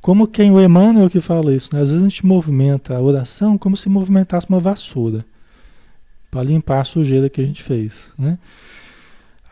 Como 0.00 0.26
quem 0.26 0.50
o 0.50 0.60
Emmanuel 0.60 1.10
que 1.10 1.20
fala 1.20 1.54
isso, 1.54 1.74
né? 1.74 1.80
Às 1.80 1.88
vezes 1.88 2.02
a 2.02 2.08
gente 2.08 2.26
movimenta 2.26 2.96
a 2.96 3.00
oração 3.00 3.56
como 3.56 3.76
se 3.76 3.88
movimentasse 3.88 4.46
uma 4.48 4.58
vassoura 4.58 5.24
para 6.30 6.42
limpar 6.42 6.80
a 6.80 6.84
sujeira 6.84 7.28
que 7.28 7.40
a 7.40 7.44
gente 7.44 7.62
fez, 7.62 8.10
né? 8.18 8.38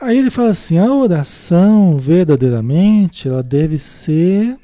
Aí 0.00 0.16
ele 0.16 0.30
fala 0.30 0.50
assim: 0.50 0.78
a 0.78 0.92
oração 0.92 1.98
verdadeiramente 1.98 3.28
ela 3.28 3.42
deve 3.42 3.78
ser 3.78 4.58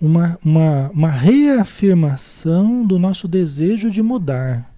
uma, 0.00 0.38
uma, 0.44 0.90
uma 0.90 1.10
reafirmação 1.10 2.86
do 2.86 2.98
nosso 2.98 3.26
desejo 3.26 3.90
de 3.90 4.02
mudar. 4.02 4.72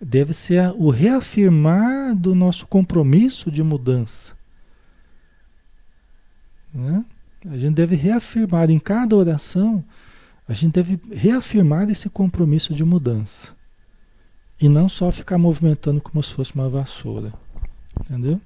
Deve 0.00 0.32
ser 0.34 0.74
o 0.76 0.90
reafirmar 0.90 2.14
do 2.14 2.34
nosso 2.34 2.66
compromisso 2.66 3.50
de 3.50 3.62
mudança. 3.62 4.34
Né? 6.74 7.04
A 7.48 7.56
gente 7.56 7.74
deve 7.74 7.94
reafirmar 7.94 8.70
em 8.70 8.78
cada 8.78 9.16
oração, 9.16 9.84
a 10.46 10.52
gente 10.52 10.74
deve 10.74 11.00
reafirmar 11.12 11.88
esse 11.88 12.10
compromisso 12.10 12.74
de 12.74 12.84
mudança. 12.84 13.52
E 14.60 14.68
não 14.68 14.88
só 14.88 15.10
ficar 15.10 15.38
movimentando 15.38 16.00
como 16.00 16.22
se 16.22 16.34
fosse 16.34 16.54
uma 16.54 16.68
vassoura. 16.68 17.32
Entendeu? 18.00 18.40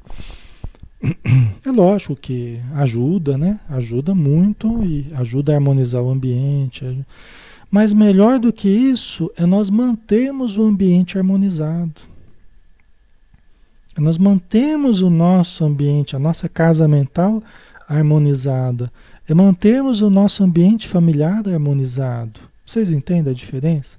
É 1.64 1.70
lógico 1.70 2.16
que 2.16 2.60
ajuda, 2.74 3.38
né? 3.38 3.60
Ajuda 3.68 4.14
muito 4.14 4.82
e 4.82 5.06
ajuda 5.14 5.52
a 5.52 5.56
harmonizar 5.56 6.02
o 6.02 6.10
ambiente. 6.10 7.04
Mas 7.70 7.92
melhor 7.92 8.38
do 8.38 8.52
que 8.52 8.68
isso 8.68 9.30
é 9.36 9.44
nós 9.44 9.70
mantermos 9.70 10.56
o 10.56 10.62
ambiente 10.62 11.18
harmonizado. 11.18 12.00
Nós 13.96 14.16
mantemos 14.16 15.02
o 15.02 15.10
nosso 15.10 15.64
ambiente, 15.64 16.14
a 16.14 16.18
nossa 16.18 16.48
casa 16.48 16.86
mental 16.86 17.42
harmonizada. 17.88 18.92
É 19.28 19.34
mantermos 19.34 20.00
o 20.00 20.08
nosso 20.08 20.42
ambiente 20.44 20.88
familiar 20.88 21.46
harmonizado. 21.46 22.40
Vocês 22.64 22.90
entendem 22.90 23.32
a 23.32 23.36
diferença? 23.36 23.98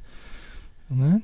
Né? 0.89 1.21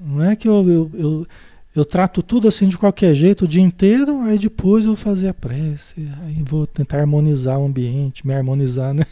Não 0.00 0.22
é 0.22 0.34
que 0.34 0.48
eu, 0.48 0.68
eu, 0.68 0.90
eu, 0.94 1.26
eu, 1.74 1.84
trato 1.84 2.22
tudo 2.22 2.48
assim 2.48 2.68
de 2.68 2.76
qualquer 2.76 3.14
jeito 3.14 3.44
o 3.44 3.48
dia 3.48 3.62
inteiro, 3.62 4.20
aí 4.20 4.38
depois 4.38 4.84
eu 4.84 4.94
vou 4.94 4.96
fazer 4.96 5.28
a 5.28 5.34
prece, 5.34 6.08
aí 6.22 6.42
vou 6.42 6.66
tentar 6.66 6.98
harmonizar 7.00 7.58
o 7.58 7.64
ambiente, 7.64 8.26
me 8.26 8.34
harmonizar, 8.34 8.92
né? 8.92 9.06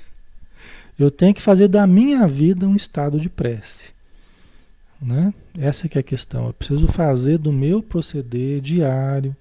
Eu 1.00 1.10
tenho 1.10 1.32
que 1.32 1.40
fazer 1.40 1.66
da 1.66 1.86
minha 1.86 2.28
vida 2.28 2.68
um 2.68 2.76
estado 2.76 3.18
de 3.18 3.30
prece. 3.30 3.88
Né? 5.00 5.32
Essa 5.58 5.88
que 5.88 5.96
é 5.96 6.00
a 6.02 6.04
questão. 6.04 6.48
Eu 6.48 6.52
preciso 6.52 6.86
fazer 6.86 7.38
do 7.38 7.50
meu 7.50 7.82
proceder 7.82 8.60
diário, 8.60 9.34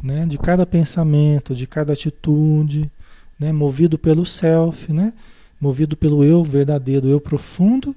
né? 0.00 0.24
de 0.26 0.38
cada 0.38 0.64
pensamento, 0.64 1.56
de 1.56 1.66
cada 1.66 1.92
atitude, 1.92 2.88
né? 3.36 3.50
movido 3.50 3.98
pelo 3.98 4.24
self, 4.24 4.92
né? 4.92 5.12
movido 5.60 5.96
pelo 5.96 6.22
eu 6.22 6.44
verdadeiro, 6.44 7.08
eu 7.08 7.20
profundo, 7.20 7.96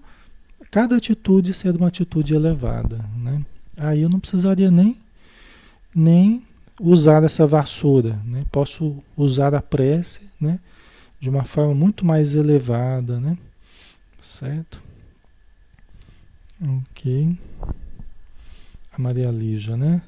cada 0.71 0.95
atitude 0.95 1.53
ser 1.53 1.75
uma 1.75 1.89
atitude 1.89 2.33
elevada. 2.33 3.05
Né? 3.15 3.45
Aí 3.79 4.01
eu 4.01 4.09
não 4.09 4.19
precisaria 4.19 4.69
nem, 4.69 4.97
nem 5.95 6.43
usar 6.79 7.23
essa 7.23 7.47
vassoura. 7.47 8.19
Né? 8.25 8.45
Posso 8.51 9.01
usar 9.15 9.55
a 9.55 9.61
prece 9.61 10.29
né? 10.39 10.59
de 11.17 11.29
uma 11.29 11.45
forma 11.45 11.73
muito 11.73 12.05
mais 12.05 12.35
elevada. 12.35 13.21
Né? 13.21 13.37
Certo? 14.21 14.83
Ok. 16.61 17.37
A 18.91 19.01
Maria 19.01 19.31
Lígia, 19.31 19.77
né? 19.77 20.01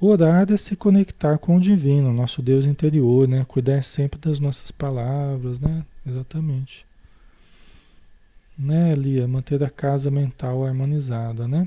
Orar 0.00 0.50
é 0.50 0.56
se 0.56 0.74
conectar 0.74 1.38
com 1.38 1.56
o 1.56 1.60
divino, 1.60 2.12
nosso 2.12 2.42
Deus 2.42 2.66
interior, 2.66 3.26
né? 3.26 3.44
Cuidar 3.48 3.82
sempre 3.82 4.20
das 4.20 4.38
nossas 4.38 4.70
palavras, 4.70 5.58
né? 5.58 5.84
Exatamente. 6.06 6.86
Né, 8.58 8.94
Lia? 8.94 9.26
Manter 9.26 9.62
a 9.62 9.70
casa 9.70 10.10
mental 10.10 10.66
harmonizada, 10.66 11.48
né? 11.48 11.66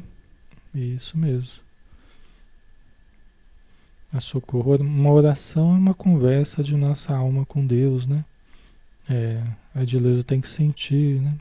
Isso 0.74 1.18
mesmo. 1.18 1.62
A 4.12 4.20
socorro, 4.20 4.76
uma 4.78 5.12
oração 5.12 5.72
é 5.72 5.78
uma 5.78 5.94
conversa 5.94 6.64
de 6.64 6.76
nossa 6.76 7.16
alma 7.16 7.46
com 7.46 7.66
Deus, 7.66 8.08
né? 8.08 8.26
É, 9.08 9.44
a 9.74 9.84
Edileira 9.84 10.24
tem 10.24 10.42
que 10.42 10.48
sentir, 10.48 11.22
né? 11.22 11.36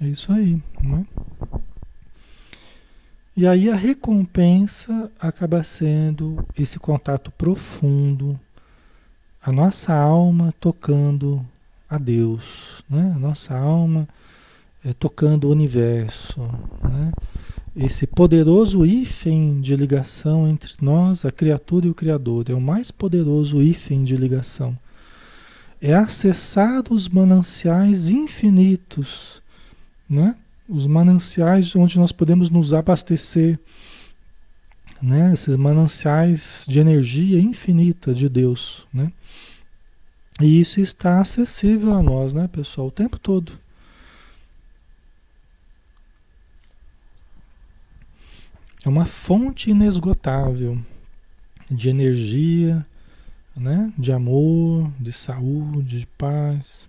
É 0.00 0.06
isso 0.06 0.32
aí, 0.32 0.62
né? 0.82 1.06
E 3.36 3.46
aí 3.46 3.68
a 3.70 3.74
recompensa 3.74 5.10
acaba 5.18 5.62
sendo 5.62 6.46
esse 6.56 6.78
contato 6.78 7.30
profundo, 7.30 8.38
a 9.42 9.50
nossa 9.50 9.94
alma 9.94 10.52
tocando 10.60 11.44
a 11.88 11.98
Deus, 11.98 12.82
né? 12.88 13.12
A 13.16 13.18
nossa 13.18 13.58
alma 13.58 14.08
é, 14.84 14.92
tocando 14.92 15.48
o 15.48 15.50
universo, 15.50 16.42
né? 16.82 17.12
Esse 17.76 18.06
poderoso 18.06 18.86
hífen 18.86 19.60
de 19.60 19.74
ligação 19.74 20.48
entre 20.48 20.74
nós, 20.80 21.24
a 21.24 21.32
criatura 21.32 21.86
e 21.86 21.90
o 21.90 21.94
Criador, 21.94 22.46
é 22.48 22.54
o 22.54 22.60
mais 22.60 22.90
poderoso 22.90 23.60
hífen 23.60 24.04
de 24.04 24.16
ligação. 24.16 24.78
É 25.80 25.94
acessar 25.94 26.84
os 26.90 27.08
mananciais 27.08 28.08
infinitos 28.08 29.42
né? 30.08 30.36
Os 30.68 30.86
mananciais 30.86 31.74
onde 31.76 31.98
nós 31.98 32.12
podemos 32.12 32.48
nos 32.48 32.72
abastecer, 32.72 33.58
né? 35.02 35.32
Esses 35.32 35.56
mananciais 35.56 36.64
de 36.68 36.78
energia 36.78 37.40
infinita 37.40 38.14
de 38.14 38.28
Deus, 38.28 38.86
né? 38.92 39.12
E 40.40 40.60
isso 40.60 40.80
está 40.80 41.20
acessível 41.20 41.92
a 41.94 42.02
nós, 42.02 42.34
né, 42.34 42.48
pessoal, 42.48 42.88
o 42.88 42.90
tempo 42.90 43.18
todo. 43.20 43.52
É 48.84 48.88
uma 48.88 49.06
fonte 49.06 49.70
inesgotável 49.70 50.78
de 51.70 51.88
energia, 51.88 52.84
né? 53.56 53.92
de 53.96 54.12
amor, 54.12 54.90
de 55.00 55.12
saúde, 55.12 56.00
de 56.00 56.06
paz. 56.06 56.88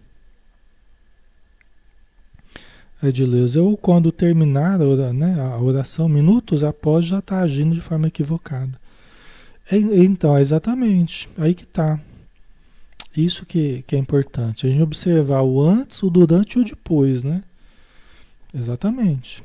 Edileuza, 3.01 3.61
ou 3.61 3.77
quando 3.77 4.11
terminar 4.11 4.81
a, 4.81 5.13
né, 5.13 5.39
a 5.39 5.57
oração, 5.59 6.09
minutos 6.09 6.63
após, 6.63 7.05
já 7.05 7.19
está 7.19 7.39
agindo 7.39 7.75
de 7.75 7.81
forma 7.81 8.07
equivocada. 8.07 8.79
É, 9.69 9.77
então, 9.77 10.35
é 10.37 10.41
exatamente, 10.41 11.29
aí 11.37 11.53
que 11.53 11.63
está. 11.63 11.99
Isso 13.15 13.45
que, 13.45 13.83
que 13.87 13.95
é 13.95 13.99
importante, 13.99 14.65
a 14.65 14.69
gente 14.69 14.81
observar 14.81 15.41
o 15.41 15.61
antes, 15.61 16.01
o 16.03 16.09
durante 16.09 16.57
e 16.57 16.61
o 16.61 16.65
depois, 16.65 17.23
né? 17.23 17.43
Exatamente. 18.53 19.43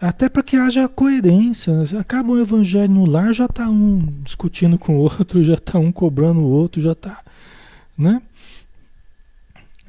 Até 0.00 0.28
para 0.28 0.42
que 0.42 0.56
haja 0.56 0.88
coerência. 0.88 1.72
Né? 1.72 1.98
Acaba 1.98 2.32
o 2.32 2.40
evangelho 2.40 2.92
no 2.92 3.06
lar, 3.06 3.32
já 3.32 3.46
está 3.46 3.68
um 3.68 4.06
discutindo 4.22 4.78
com 4.78 4.96
o 4.96 5.00
outro, 5.00 5.42
já 5.42 5.54
está 5.54 5.78
um 5.78 5.92
cobrando 5.92 6.40
o 6.40 6.50
outro, 6.50 6.82
já 6.82 6.92
está. 6.92 7.22
Né? 7.96 8.20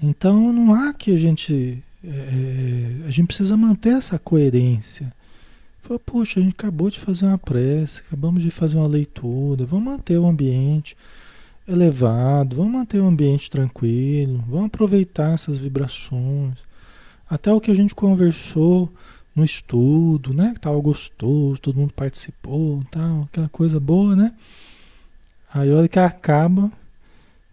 Então 0.02 0.54
não 0.54 0.74
há 0.74 0.94
que 0.94 1.14
a 1.14 1.18
gente 1.18 1.84
é, 2.04 3.08
a 3.08 3.12
gente 3.12 3.28
precisa 3.28 3.58
manter 3.58 3.94
essa 3.94 4.20
coerência. 4.20 5.12
Fala, 5.82 6.00
Poxa, 6.00 6.40
a 6.40 6.44
gente 6.44 6.54
acabou 6.54 6.90
de 6.90 7.00
fazer 7.00 7.26
uma 7.26 7.38
prece, 7.38 8.02
acabamos 8.02 8.44
de 8.44 8.52
fazer 8.52 8.78
uma 8.78 8.88
leitura, 8.88 9.66
vamos 9.66 9.86
manter 9.86 10.18
o 10.18 10.28
ambiente 10.28 10.96
elevado, 11.68 12.58
vamos 12.58 12.74
manter 12.74 13.00
o 13.00 13.08
ambiente 13.08 13.50
tranquilo, 13.50 14.44
vamos 14.48 14.68
aproveitar 14.68 15.34
essas 15.34 15.58
vibrações. 15.58 16.58
Até 17.28 17.52
o 17.52 17.60
que 17.60 17.72
a 17.72 17.76
gente 17.76 17.96
conversou 17.96 18.92
no 19.36 19.44
estudo, 19.44 20.34
né? 20.34 20.52
Que 20.52 20.60
estava 20.60 20.80
gostoso, 20.80 21.62
todo 21.62 21.78
mundo 21.78 21.94
participou, 21.94 22.84
tal, 22.90 23.24
aquela 23.24 23.50
coisa 23.50 23.80
boa, 23.80 24.16
né? 24.16 24.34
Aí 25.54 25.72
a 25.72 25.76
hora 25.76 25.88
que 25.88 26.00
acaba, 26.00 26.72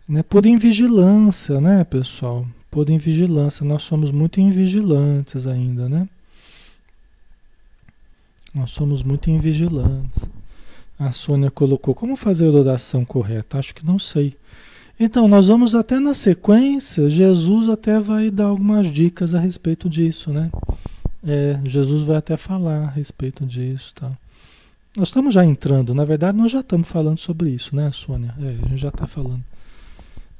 né? 0.08 0.22
Por 0.22 0.46
invigilância, 0.46 1.60
né, 1.60 1.84
pessoal? 1.84 2.46
por 2.72 2.88
invigilância. 2.88 3.64
Nós 3.64 3.82
somos 3.82 4.10
muito 4.10 4.40
invigilantes 4.40 5.46
ainda, 5.46 5.88
né? 5.90 6.08
Nós 8.52 8.70
somos 8.70 9.02
muito 9.02 9.30
invigilantes. 9.30 10.24
A 10.98 11.12
Sônia 11.12 11.50
colocou 11.50 11.94
como 11.94 12.16
fazer 12.16 12.46
a 12.46 12.50
oração 12.50 13.04
correta? 13.04 13.58
Acho 13.58 13.74
que 13.74 13.84
não 13.84 13.98
sei. 13.98 14.34
Então, 14.98 15.28
nós 15.28 15.48
vamos 15.48 15.74
até 15.74 16.00
na 16.00 16.14
sequência, 16.14 17.10
Jesus 17.10 17.68
até 17.68 18.00
vai 18.00 18.30
dar 18.30 18.46
algumas 18.46 18.86
dicas 18.86 19.34
a 19.34 19.40
respeito 19.40 19.88
disso, 19.88 20.30
né? 20.30 20.50
É, 21.24 21.60
Jesus 21.64 22.02
vai 22.02 22.16
até 22.16 22.36
falar 22.36 22.84
a 22.84 22.90
respeito 22.90 23.46
disso, 23.46 23.94
tá? 23.94 24.16
Nós 24.96 25.08
estamos 25.08 25.32
já 25.32 25.44
entrando, 25.44 25.94
na 25.94 26.04
verdade, 26.04 26.36
nós 26.36 26.52
já 26.52 26.60
estamos 26.60 26.88
falando 26.88 27.18
sobre 27.18 27.50
isso, 27.50 27.74
né, 27.74 27.90
Sônia? 27.92 28.34
É, 28.38 28.48
a 28.48 28.68
gente 28.68 28.78
já 28.78 28.88
está 28.88 29.06
falando, 29.06 29.42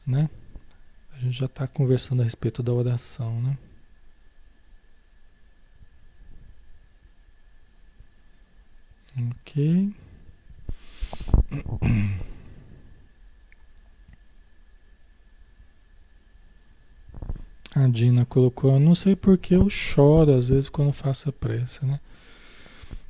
né? 0.06 0.28
A 1.14 1.18
gente 1.20 1.38
já 1.38 1.46
está 1.46 1.66
conversando 1.66 2.20
a 2.20 2.24
respeito 2.24 2.62
da 2.62 2.72
oração, 2.72 3.40
né? 3.40 3.56
Ok. 9.16 9.92
A 17.74 17.86
Dina 17.86 18.26
colocou, 18.26 18.74
eu 18.74 18.80
não 18.80 18.94
sei 18.94 19.16
porque 19.16 19.54
eu 19.54 19.68
choro 19.70 20.34
às 20.34 20.48
vezes 20.48 20.68
quando 20.68 20.92
faço 20.92 21.28
a 21.28 21.32
prece, 21.32 21.84
né? 21.84 21.98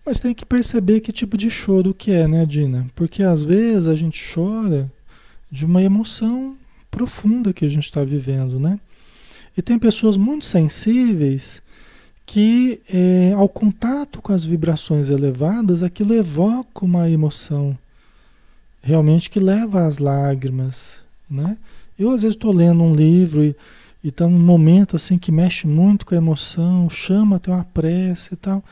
Mas 0.05 0.21
tem 0.21 0.35
que 0.35 0.45
perceber 0.45 1.01
que 1.01 1.13
tipo 1.13 1.37
de 1.37 1.51
choro 1.51 1.95
que 1.95 2.11
é, 2.11 2.27
né, 2.27 2.45
Dina? 2.45 2.89
Porque 2.95 3.23
às 3.23 3.43
vezes 3.43 3.89
a 3.89 3.95
gente 3.95 4.23
chora 4.35 4.91
de 5.51 5.65
uma 5.65 5.83
emoção 5.83 6.57
profunda 6.91 7.53
que 7.53 7.65
a 7.65 7.69
gente 7.69 7.85
está 7.85 8.05
vivendo, 8.05 8.59
né? 8.59 8.79
E 9.57 9.63
tem 9.63 9.79
pessoas 9.79 10.17
muito 10.17 10.45
sensíveis 10.45 11.61
que, 12.25 12.81
é, 12.89 13.33
ao 13.33 13.49
contato 13.49 14.23
com 14.23 14.33
as 14.33 14.45
vibrações 14.45 15.09
elevadas, 15.09 15.83
aquilo 15.83 16.15
evoca 16.15 16.85
uma 16.85 17.11
emoção 17.11 17.77
realmente 18.83 19.31
que 19.31 19.39
leva 19.39 19.87
às 19.87 19.99
lágrimas, 19.99 21.01
né? 21.29 21.57
Eu 21.99 22.11
às 22.11 22.23
vezes 22.23 22.37
estou 22.37 22.53
lendo 22.53 22.83
um 22.83 22.95
livro 22.95 23.45
e 23.45 23.55
está 24.09 24.27
num 24.27 24.39
momento 24.39 24.97
assim 24.97 25.17
que 25.17 25.31
mexe 25.31 25.67
muito 25.67 26.05
com 26.05 26.15
a 26.15 26.19
emoção, 26.19 26.91
chama 26.91 27.37
até 27.37 27.51
uma 27.51 27.65
prece 27.65 28.35
e 28.35 28.37
tal. 28.37 28.63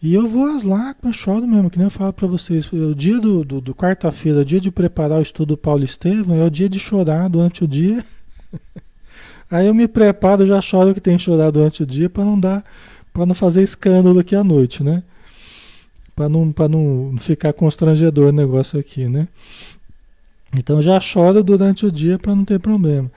E 0.00 0.14
eu 0.14 0.28
vou 0.28 0.46
às 0.46 0.62
lágrimas, 0.62 1.16
choro 1.16 1.46
mesmo, 1.46 1.68
que 1.68 1.76
nem 1.76 1.86
eu 1.86 1.90
falo 1.90 2.12
para 2.12 2.26
vocês. 2.26 2.72
O 2.72 2.94
dia 2.94 3.18
do, 3.18 3.44
do, 3.44 3.60
do 3.60 3.74
quarta-feira, 3.74 4.44
dia 4.44 4.60
de 4.60 4.70
preparar 4.70 5.18
o 5.18 5.22
estudo 5.22 5.48
do 5.48 5.56
Paulo 5.56 5.84
Estevam, 5.84 6.36
é 6.36 6.44
o 6.44 6.50
dia 6.50 6.68
de 6.68 6.78
chorar 6.78 7.28
durante 7.28 7.64
o 7.64 7.68
dia. 7.68 8.04
Aí 9.50 9.66
eu 9.66 9.74
me 9.74 9.88
preparo, 9.88 10.46
já 10.46 10.60
choro 10.60 10.94
que 10.94 11.00
tem 11.00 11.18
chorar 11.18 11.50
durante 11.50 11.82
o 11.82 11.86
dia 11.86 12.08
para 12.08 12.24
não 12.24 12.38
dar, 12.38 12.64
para 13.12 13.26
não 13.26 13.34
fazer 13.34 13.62
escândalo 13.62 14.20
aqui 14.20 14.36
à 14.36 14.44
noite, 14.44 14.84
né? 14.84 15.02
Para 16.14 16.28
não, 16.28 16.54
não 16.68 17.16
ficar 17.18 17.52
constrangedor 17.52 18.28
o 18.28 18.32
negócio 18.32 18.78
aqui, 18.78 19.08
né? 19.08 19.26
Então 20.56 20.80
já 20.80 21.00
choro 21.00 21.42
durante 21.42 21.84
o 21.86 21.92
dia 21.92 22.18
para 22.18 22.34
não 22.34 22.44
ter 22.44 22.60
problema. 22.60 23.10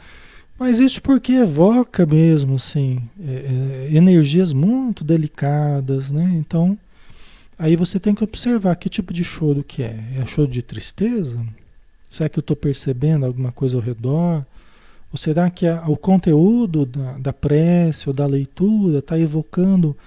Mas 0.61 0.77
isso 0.77 1.01
porque 1.01 1.31
evoca 1.31 2.05
mesmo, 2.05 2.53
assim, 2.53 3.01
é, 3.19 3.89
é, 3.91 3.97
energias 3.97 4.53
muito 4.53 5.03
delicadas, 5.03 6.11
né? 6.11 6.33
Então, 6.35 6.77
aí 7.57 7.75
você 7.75 7.99
tem 7.99 8.13
que 8.13 8.23
observar 8.23 8.75
que 8.75 8.87
tipo 8.87 9.11
de 9.11 9.23
choro 9.23 9.63
que 9.63 9.81
é. 9.81 9.99
É 10.21 10.25
choro 10.27 10.47
de 10.47 10.61
tristeza? 10.61 11.43
Será 12.07 12.29
que 12.29 12.37
eu 12.37 12.41
estou 12.41 12.55
percebendo 12.55 13.25
alguma 13.25 13.51
coisa 13.51 13.75
ao 13.75 13.81
redor? 13.81 14.45
Ou 15.11 15.17
será 15.17 15.49
que 15.49 15.65
a, 15.65 15.83
o 15.87 15.97
conteúdo 15.97 16.85
da, 16.85 17.13
da 17.13 17.33
prece 17.33 18.07
ou 18.07 18.13
da 18.13 18.27
leitura 18.27 18.99
está 18.99 19.17
evocando 19.17 19.97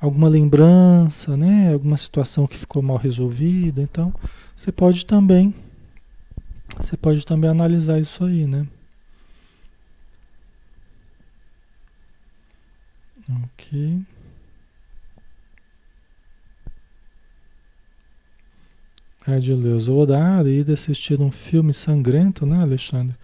alguma 0.00 0.26
lembrança, 0.26 1.36
né? 1.36 1.70
Alguma 1.70 1.98
situação 1.98 2.46
que 2.46 2.56
ficou 2.56 2.80
mal 2.80 2.96
resolvida? 2.96 3.82
Então, 3.82 4.10
você 4.56 4.72
pode 4.72 5.04
também, 5.04 5.54
você 6.78 6.96
pode 6.96 7.26
também 7.26 7.50
analisar 7.50 8.00
isso 8.00 8.24
aí, 8.24 8.46
né? 8.46 8.66
Ok. 13.28 14.02
Adileuza, 19.26 19.92
orar 19.92 20.46
e 20.46 20.60
assistir 20.72 21.20
um 21.20 21.30
filme 21.30 21.72
sangrento, 21.72 22.44
né, 22.44 22.60
Alexandre? 22.60 23.14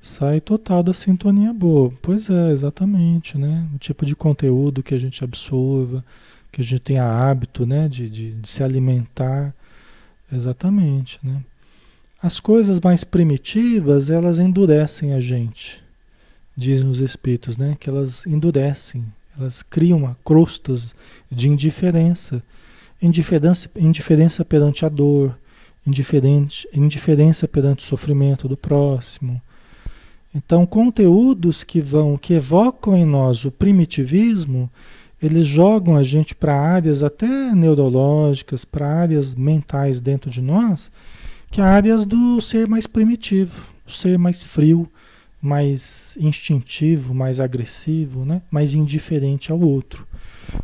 Sai 0.00 0.40
total 0.40 0.82
da 0.82 0.94
sintonia 0.94 1.52
boa. 1.52 1.92
Pois 2.00 2.30
é, 2.30 2.50
exatamente, 2.50 3.36
né? 3.36 3.68
O 3.74 3.78
tipo 3.78 4.06
de 4.06 4.16
conteúdo 4.16 4.82
que 4.82 4.94
a 4.94 4.98
gente 4.98 5.22
absorva, 5.22 6.04
que 6.50 6.62
a 6.62 6.64
gente 6.64 6.80
tenha 6.80 7.04
hábito, 7.04 7.66
né, 7.66 7.88
de, 7.88 8.08
de, 8.08 8.32
de 8.32 8.48
se 8.48 8.62
alimentar. 8.62 9.54
Exatamente, 10.32 11.18
né? 11.22 11.42
As 12.22 12.40
coisas 12.40 12.80
mais 12.80 13.04
primitivas, 13.04 14.10
elas 14.10 14.38
endurecem 14.38 15.12
a 15.12 15.20
gente, 15.20 15.82
dizem 16.56 16.88
os 16.88 17.00
espíritos, 17.00 17.56
né? 17.56 17.76
Que 17.78 17.88
elas 17.88 18.26
endurecem, 18.26 19.04
elas 19.38 19.62
criam 19.62 20.14
crostas 20.24 20.94
de 21.30 21.48
indiferença. 21.48 22.42
Indiferença, 23.00 23.70
indiferença 23.76 24.44
perante 24.44 24.84
a 24.84 24.88
dor, 24.88 25.38
indiferente, 25.86 26.68
indiferença 26.74 27.46
perante 27.46 27.84
o 27.84 27.88
sofrimento 27.88 28.48
do 28.48 28.56
próximo. 28.56 29.40
Então, 30.34 30.66
conteúdos 30.66 31.64
que 31.64 31.80
vão, 31.80 32.16
que 32.16 32.34
evocam 32.34 32.96
em 32.96 33.04
nós 33.04 33.44
o 33.44 33.50
primitivismo, 33.50 34.70
eles 35.22 35.46
jogam 35.46 35.96
a 35.96 36.02
gente 36.02 36.34
para 36.34 36.54
áreas 36.54 37.02
até 37.02 37.54
neurológicas, 37.54 38.64
para 38.64 38.88
áreas 38.88 39.34
mentais 39.34 40.00
dentro 40.00 40.30
de 40.30 40.42
nós, 40.42 40.90
que 41.50 41.60
é 41.60 41.64
áreas 41.64 42.04
do 42.04 42.40
ser 42.40 42.68
mais 42.68 42.86
primitivo, 42.86 43.66
o 43.86 43.90
ser 43.90 44.18
mais 44.18 44.42
frio, 44.42 44.88
mais 45.40 46.16
instintivo, 46.20 47.14
mais 47.14 47.38
agressivo, 47.38 48.24
né? 48.24 48.42
mais 48.50 48.74
indiferente 48.74 49.52
ao 49.52 49.60
outro. 49.60 50.06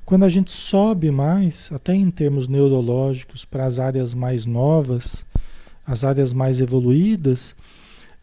Quando 0.05 0.25
a 0.25 0.29
gente 0.29 0.51
sobe 0.51 1.11
mais, 1.11 1.71
até 1.73 1.95
em 1.95 2.11
termos 2.11 2.49
neurológicos, 2.49 3.45
para 3.45 3.65
as 3.65 3.79
áreas 3.79 4.15
mais 4.15 4.45
novas, 4.47 5.25
as 5.87 6.05
áreas 6.05 6.33
mais 6.33 6.61
evoluídas, 6.61 7.55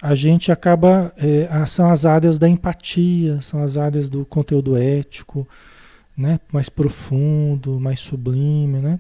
a 0.02 0.16
gente 0.16 0.52
acaba. 0.52 1.14
É, 1.16 1.48
são 1.68 1.88
as 1.90 2.06
áreas 2.06 2.40
da 2.40 2.50
empatia, 2.50 3.40
são 3.42 3.62
as 3.64 3.78
áreas 3.78 4.10
do 4.10 4.26
conteúdo 4.26 4.76
ético, 4.76 5.48
né? 6.18 6.40
mais 6.52 6.70
profundo, 6.70 7.80
mais 7.80 8.00
sublime. 8.00 8.80
Né? 8.80 9.00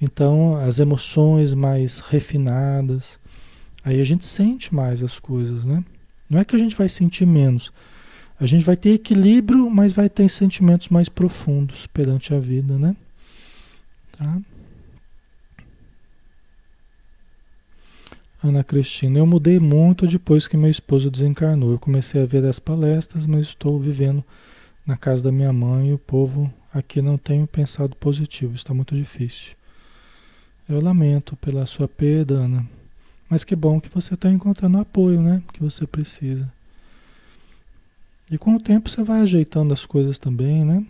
Então, 0.00 0.54
as 0.56 0.78
emoções 0.78 1.54
mais 1.54 2.00
refinadas. 2.00 3.18
Aí 3.82 4.00
a 4.00 4.04
gente 4.04 4.26
sente 4.26 4.72
mais 4.74 5.02
as 5.02 5.18
coisas, 5.18 5.64
né? 5.64 5.82
Não 6.32 6.40
é 6.40 6.46
que 6.46 6.56
a 6.56 6.58
gente 6.58 6.74
vai 6.74 6.88
sentir 6.88 7.26
menos. 7.26 7.70
A 8.40 8.46
gente 8.46 8.64
vai 8.64 8.74
ter 8.74 8.94
equilíbrio, 8.94 9.68
mas 9.68 9.92
vai 9.92 10.08
ter 10.08 10.30
sentimentos 10.30 10.88
mais 10.88 11.06
profundos 11.06 11.86
perante 11.86 12.32
a 12.32 12.40
vida, 12.40 12.78
né? 12.78 12.96
Tá? 14.16 14.40
Ana 18.42 18.64
Cristina, 18.64 19.18
eu 19.18 19.26
mudei 19.26 19.60
muito 19.60 20.06
depois 20.06 20.48
que 20.48 20.56
meu 20.56 20.70
esposo 20.70 21.10
desencarnou. 21.10 21.72
Eu 21.72 21.78
comecei 21.78 22.22
a 22.22 22.26
ver 22.26 22.46
as 22.46 22.58
palestras, 22.58 23.26
mas 23.26 23.48
estou 23.48 23.78
vivendo 23.78 24.24
na 24.86 24.96
casa 24.96 25.22
da 25.22 25.30
minha 25.30 25.52
mãe 25.52 25.90
e 25.90 25.92
o 25.92 25.98
povo 25.98 26.50
aqui 26.72 27.02
não 27.02 27.18
tem 27.18 27.44
pensado 27.44 27.94
positivo. 27.94 28.54
Está 28.54 28.72
muito 28.72 28.96
difícil. 28.96 29.54
Eu 30.66 30.80
lamento 30.80 31.36
pela 31.36 31.66
sua 31.66 31.86
perda, 31.86 32.36
Ana. 32.36 32.66
Mas 33.32 33.44
que 33.44 33.56
bom 33.56 33.80
que 33.80 33.88
você 33.88 34.12
está 34.12 34.30
encontrando 34.30 34.76
apoio, 34.76 35.22
né? 35.22 35.42
Que 35.54 35.62
você 35.62 35.86
precisa. 35.86 36.52
E 38.30 38.36
com 38.36 38.54
o 38.54 38.60
tempo 38.60 38.90
você 38.90 39.02
vai 39.02 39.22
ajeitando 39.22 39.72
as 39.72 39.86
coisas 39.86 40.18
também, 40.18 40.66
né? 40.66 40.84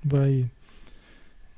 Vai, 0.00 0.48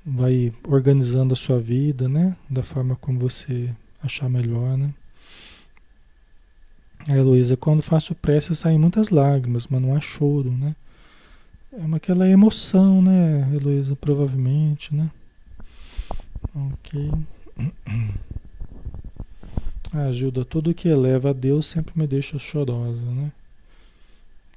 vai 0.07 0.55
organizando 0.67 1.35
a 1.35 1.37
sua 1.37 1.61
vida, 1.61 2.09
né? 2.09 2.35
Da 2.49 2.62
forma 2.62 2.97
como 2.97 3.19
você 3.19 3.71
achar 4.03 4.27
melhor, 4.31 4.79
né? 4.79 4.95
A 7.07 7.14
Heloísa, 7.14 7.55
quando 7.55 7.83
faço 7.83 8.14
prece 8.14 8.57
saem 8.57 8.79
muitas 8.79 9.11
lágrimas, 9.11 9.67
mas 9.67 9.83
não 9.83 9.95
há 9.95 10.01
choro, 10.01 10.51
né? 10.51 10.75
É 11.75 11.85
uma, 11.85 11.99
aquela 11.99 12.27
emoção, 12.27 13.03
né, 13.03 13.55
Heloísa? 13.55 13.95
Provavelmente, 13.95 14.95
né? 14.95 15.11
Ok. 16.55 17.12
Gilda, 20.13 20.45
tudo 20.45 20.75
que 20.75 20.89
eleva 20.89 21.31
a 21.31 21.33
Deus 21.33 21.67
sempre 21.67 21.99
me 21.99 22.07
deixa 22.07 22.39
chorosa, 22.39 23.07
né? 23.07 23.33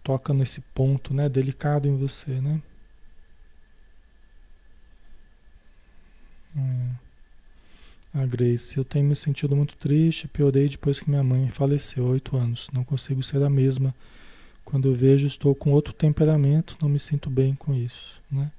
Toca 0.04 0.34
nesse 0.34 0.62
ponto, 0.62 1.14
né? 1.14 1.30
Delicado 1.30 1.88
em 1.88 1.98
você, 1.98 2.42
né? 2.42 2.62
É. 6.58 8.20
A 8.22 8.26
Grace, 8.26 8.76
eu 8.76 8.84
tenho 8.84 9.06
me 9.06 9.16
sentido 9.16 9.56
muito 9.56 9.76
triste, 9.78 10.28
piorei 10.28 10.68
depois 10.68 11.00
que 11.00 11.10
minha 11.10 11.24
mãe 11.24 11.48
faleceu 11.48 12.06
oito 12.06 12.36
anos. 12.36 12.68
Não 12.74 12.84
consigo 12.84 13.22
ser 13.22 13.44
a 13.44 13.50
mesma. 13.50 13.94
Quando 14.66 14.90
eu 14.90 14.96
vejo, 14.96 15.28
estou 15.28 15.54
com 15.54 15.72
outro 15.72 15.94
temperamento, 15.94 16.76
não 16.82 16.90
me 16.90 17.00
sinto 17.00 17.30
bem 17.30 17.56
com 17.56 17.74
isso, 17.74 18.22
né? 18.32 18.52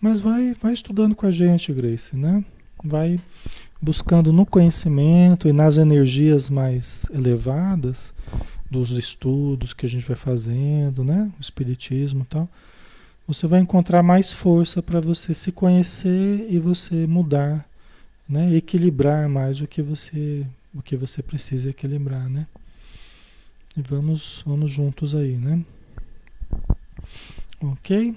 Mas 0.00 0.20
vai, 0.20 0.54
vai 0.54 0.72
estudando 0.72 1.14
com 1.14 1.26
a 1.26 1.30
gente, 1.30 1.72
Grace, 1.72 2.16
né? 2.16 2.42
Vai 2.82 3.20
buscando 3.80 4.32
no 4.32 4.44
conhecimento 4.44 5.48
e 5.48 5.52
nas 5.52 5.76
energias 5.76 6.50
mais 6.50 7.06
elevadas 7.12 8.12
dos 8.70 8.90
estudos 8.92 9.72
que 9.72 9.86
a 9.86 9.88
gente 9.88 10.06
vai 10.06 10.16
fazendo, 10.16 11.02
né? 11.02 11.30
O 11.38 11.40
espiritismo 11.40 12.22
e 12.22 12.26
tal. 12.26 12.48
Você 13.26 13.46
vai 13.46 13.60
encontrar 13.60 14.02
mais 14.02 14.32
força 14.32 14.82
para 14.82 15.00
você 15.00 15.34
se 15.34 15.50
conhecer 15.52 16.46
e 16.50 16.58
você 16.58 17.06
mudar, 17.06 17.64
né? 18.28 18.54
Equilibrar 18.54 19.28
mais 19.28 19.60
o 19.60 19.66
que 19.66 19.82
você 19.82 20.46
o 20.72 20.80
que 20.80 20.96
você 20.96 21.22
precisa 21.22 21.70
equilibrar, 21.70 22.28
né? 22.28 22.46
E 23.76 23.82
vamos 23.82 24.42
vamos 24.46 24.70
juntos 24.70 25.14
aí, 25.14 25.36
né? 25.36 25.64
OK? 27.60 28.14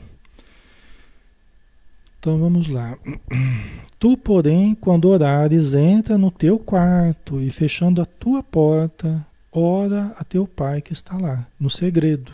Então 2.24 2.39
vamos 2.39 2.69
lá. 2.69 2.97
Tu, 3.99 4.17
porém, 4.17 4.76
quando 4.76 5.09
orares, 5.09 5.74
entra 5.74 6.17
no 6.17 6.32
teu 6.32 6.57
quarto 6.57 7.41
e 7.41 7.49
fechando 7.49 8.01
a 8.01 8.05
tua 8.05 8.41
porta, 8.41 9.26
ora 9.51 10.13
a 10.17 10.24
teu 10.24 10.47
pai 10.47 10.82
que 10.82 10.93
está 10.93 11.17
lá, 11.17 11.45
no 11.59 11.69
segredo. 11.69 12.32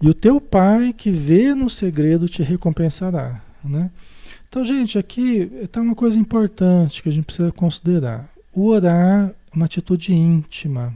E 0.00 0.08
o 0.08 0.14
teu 0.14 0.40
pai 0.40 0.92
que 0.92 1.10
vê 1.10 1.54
no 1.54 1.70
segredo 1.70 2.28
te 2.28 2.42
recompensará, 2.42 3.40
né? 3.62 3.90
Então, 4.48 4.64
gente, 4.64 4.98
aqui 4.98 5.50
está 5.62 5.80
uma 5.80 5.94
coisa 5.94 6.18
importante 6.18 7.02
que 7.02 7.08
a 7.08 7.12
gente 7.12 7.24
precisa 7.24 7.52
considerar. 7.52 8.28
O 8.52 8.66
orar 8.66 9.28
é 9.28 9.34
uma 9.54 9.66
atitude 9.66 10.12
íntima. 10.12 10.92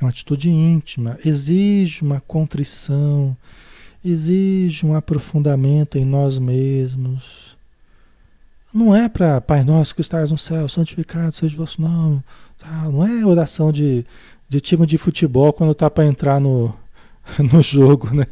É 0.00 0.04
uma 0.04 0.10
atitude 0.10 0.48
íntima, 0.48 1.18
exige 1.24 2.02
uma 2.02 2.20
contrição, 2.20 3.36
exige 4.04 4.86
um 4.86 4.94
aprofundamento 4.94 5.98
em 5.98 6.04
nós 6.04 6.38
mesmos. 6.38 7.56
Não 8.72 8.94
é 8.94 9.08
para 9.08 9.40
Pai 9.40 9.64
Nosso 9.64 9.94
que 9.94 10.00
estás 10.00 10.30
no 10.30 10.38
céu, 10.38 10.68
santificado 10.68 11.32
seja 11.32 11.54
o 11.54 11.58
vosso 11.58 11.80
nome. 11.80 12.22
Não 12.92 13.06
é 13.06 13.24
oração 13.24 13.72
de, 13.72 14.04
de 14.48 14.60
time 14.60 14.86
de 14.86 14.98
futebol 14.98 15.52
quando 15.52 15.74
tá 15.74 15.88
para 15.88 16.06
entrar 16.06 16.40
no, 16.40 16.74
no 17.52 17.62
jogo, 17.62 18.14
né? 18.14 18.26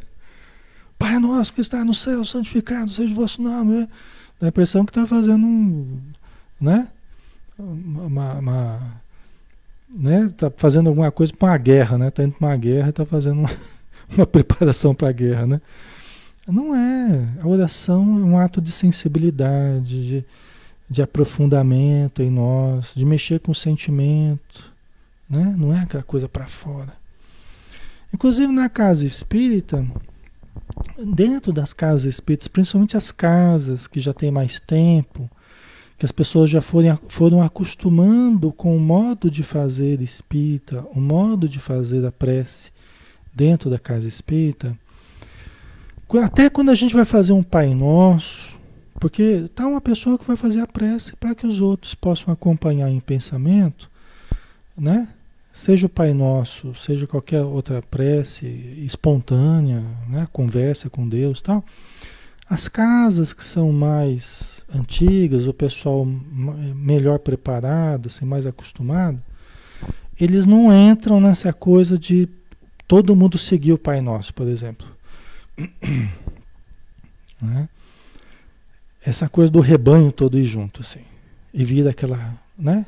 Pai 0.97 1.19
nosso 1.19 1.53
que 1.53 1.61
está 1.61 1.85
no 1.85 1.93
céu, 1.93 2.25
santificado 2.25 2.89
seja 2.89 3.13
o 3.13 3.15
vosso 3.15 3.41
nome. 3.41 3.87
Dá 4.39 4.47
a 4.47 4.49
impressão 4.49 4.83
que 4.83 4.91
está 4.91 5.05
fazendo 5.05 5.45
um, 5.45 5.99
né? 6.59 6.87
Uma, 7.57 8.33
uma, 8.33 9.01
né? 9.89 10.29
Tá 10.35 10.51
fazendo 10.55 10.87
alguma 10.87 11.11
coisa 11.11 11.33
para 11.33 11.49
uma 11.49 11.57
guerra, 11.57 11.97
né? 11.97 12.09
Tá 12.09 12.23
indo 12.23 12.33
para 12.33 12.47
uma 12.47 12.57
guerra 12.57 12.89
e 12.89 12.91
tá 12.91 13.05
fazendo 13.05 13.39
uma, 13.39 13.49
uma 14.09 14.25
preparação 14.27 14.93
para 14.93 15.09
a 15.09 15.11
guerra, 15.11 15.45
né? 15.45 15.61
Não 16.47 16.73
é. 16.73 17.27
A 17.41 17.47
oração 17.47 18.03
é 18.03 18.23
um 18.23 18.37
ato 18.37 18.61
de 18.61 18.71
sensibilidade, 18.71 20.07
de, 20.07 20.25
de 20.89 21.01
aprofundamento 21.01 22.21
em 22.21 22.29
nós, 22.29 22.93
de 22.95 23.05
mexer 23.05 23.39
com 23.39 23.51
o 23.51 23.55
sentimento, 23.55 24.71
né? 25.29 25.55
Não 25.57 25.73
é 25.73 25.81
aquela 25.81 26.03
coisa 26.03 26.29
para 26.29 26.47
fora. 26.47 26.93
Inclusive 28.13 28.51
na 28.51 28.69
casa 28.69 29.05
espírita, 29.05 29.85
dentro 30.97 31.51
das 31.51 31.73
casas 31.73 32.05
espíritas, 32.05 32.47
principalmente 32.47 32.95
as 32.95 33.11
casas 33.11 33.85
que 33.85 33.99
já 33.99 34.13
têm 34.13 34.31
mais 34.31 34.59
tempo, 34.59 35.29
que 35.97 36.05
as 36.05 36.11
pessoas 36.11 36.49
já 36.49 36.61
foram, 36.61 36.97
foram 37.09 37.41
acostumando 37.41 38.53
com 38.53 38.75
o 38.75 38.79
modo 38.79 39.29
de 39.29 39.43
fazer 39.43 40.01
espírita, 40.01 40.85
o 40.93 41.01
modo 41.01 41.49
de 41.49 41.59
fazer 41.59 42.05
a 42.05 42.11
prece 42.11 42.71
dentro 43.37 43.69
da 43.69 43.77
casa 43.77 44.07
espírita, 44.07 44.75
até 46.23 46.49
quando 46.49 46.71
a 46.71 46.75
gente 46.75 46.95
vai 46.95 47.05
fazer 47.05 47.33
um 47.33 47.43
Pai 47.43 47.73
Nosso, 47.75 48.57
porque 48.99 49.45
tá 49.53 49.67
uma 49.67 49.79
pessoa 49.79 50.17
que 50.17 50.25
vai 50.25 50.35
fazer 50.35 50.59
a 50.59 50.67
prece 50.67 51.15
para 51.15 51.35
que 51.35 51.45
os 51.45 51.61
outros 51.61 51.93
possam 51.93 52.33
acompanhar 52.33 52.89
em 52.89 52.99
pensamento, 52.99 53.91
né? 54.75 55.09
Seja 55.53 55.85
o 55.85 55.89
Pai 55.89 56.13
Nosso, 56.13 56.73
seja 56.75 57.05
qualquer 57.05 57.43
outra 57.43 57.81
prece 57.81 58.45
espontânea, 58.85 59.83
né? 60.09 60.27
Conversa 60.31 60.89
com 60.89 61.07
Deus, 61.07 61.41
tal. 61.41 61.63
As 62.49 62.67
casas 62.67 63.33
que 63.33 63.43
são 63.43 63.71
mais 63.71 64.65
antigas, 64.73 65.45
o 65.45 65.53
pessoal 65.53 66.05
melhor 66.05 67.19
preparado, 67.19 68.07
assim, 68.07 68.25
mais 68.25 68.45
acostumado, 68.45 69.21
eles 70.19 70.45
não 70.45 70.73
entram 70.73 71.19
nessa 71.19 71.53
coisa 71.53 71.97
de 71.99 72.27
todo 72.87 73.15
mundo 73.15 73.37
seguir 73.37 73.73
o 73.73 73.77
Pai 73.77 74.01
Nosso, 74.01 74.33
por 74.33 74.47
exemplo. 74.47 74.87
Né? 77.39 77.69
Essa 78.99 79.29
coisa 79.29 79.51
do 79.51 79.59
rebanho 79.59 80.11
todo 80.11 80.39
ir 80.39 80.43
junto, 80.43 80.81
assim. 80.81 81.01
E 81.53 81.63
vira 81.63 81.91
aquela, 81.91 82.35
né? 82.57 82.87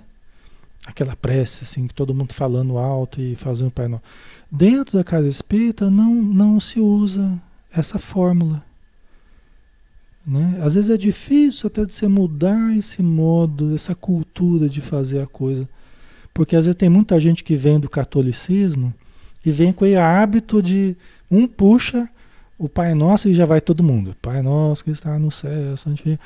Aquela 0.88 1.16
prece, 1.16 1.64
assim, 1.64 1.86
que 1.86 1.94
todo 1.94 2.16
mundo 2.16 2.34
falando 2.34 2.80
alto 2.80 3.22
e 3.22 3.36
fazendo 3.36 3.70
Pai 3.70 3.88
Nosso. 3.88 4.02
Dentro 4.52 4.98
da 4.98 5.04
casa 5.04 5.28
espírita 5.28 5.88
não, 5.88 6.16
não 6.16 6.60
se 6.60 6.80
usa 6.80 7.40
essa 7.72 8.00
fórmula. 8.00 8.66
Né? 10.26 10.58
Às 10.64 10.74
vezes 10.74 10.90
é 10.90 10.98
difícil 10.98 11.68
até 11.68 11.86
de 11.86 11.94
você 11.94 12.08
mudar 12.08 12.76
esse 12.76 13.04
modo, 13.04 13.76
essa 13.76 13.94
cultura 13.94 14.68
de 14.68 14.82
fazer 14.82 15.22
a 15.22 15.28
coisa. 15.28 15.70
Porque 16.34 16.56
às 16.56 16.66
vezes 16.66 16.78
tem 16.78 16.90
muita 16.90 17.20
gente 17.20 17.44
que 17.44 17.56
vem 17.56 17.80
do 17.80 17.88
catolicismo 17.88 18.92
e 19.46 19.52
vem 19.52 19.72
com 19.72 19.86
o 19.86 20.00
hábito 20.00 20.62
de 20.62 20.96
um 21.30 21.48
puxa 21.48 22.10
o 22.58 22.68
Pai 22.68 22.94
Nosso 22.94 23.30
e 23.30 23.34
já 23.34 23.46
vai 23.46 23.62
todo 23.62 23.84
mundo. 23.84 24.16
Pai 24.22 24.42
Nosso 24.42 24.84
que 24.84 24.92
está 24.92 25.18
no 25.18 25.32
céu, 25.32 25.78
santificado. 25.78 26.20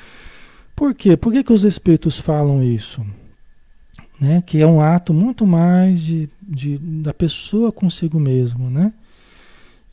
Por 0.74 0.92
quê? 0.92 1.16
Por 1.16 1.32
que, 1.32 1.44
que 1.44 1.52
os 1.52 1.62
Espíritos 1.62 2.18
falam 2.18 2.62
isso? 2.62 3.06
Né? 4.20 4.42
Que 4.44 4.60
é 4.60 4.66
um 4.66 4.80
ato 4.80 5.14
muito 5.14 5.46
mais 5.46 6.02
de, 6.02 6.28
de, 6.42 6.78
da 6.78 7.14
pessoa 7.14 7.70
consigo 7.70 8.18
mesmo, 8.18 8.68
né? 8.68 8.92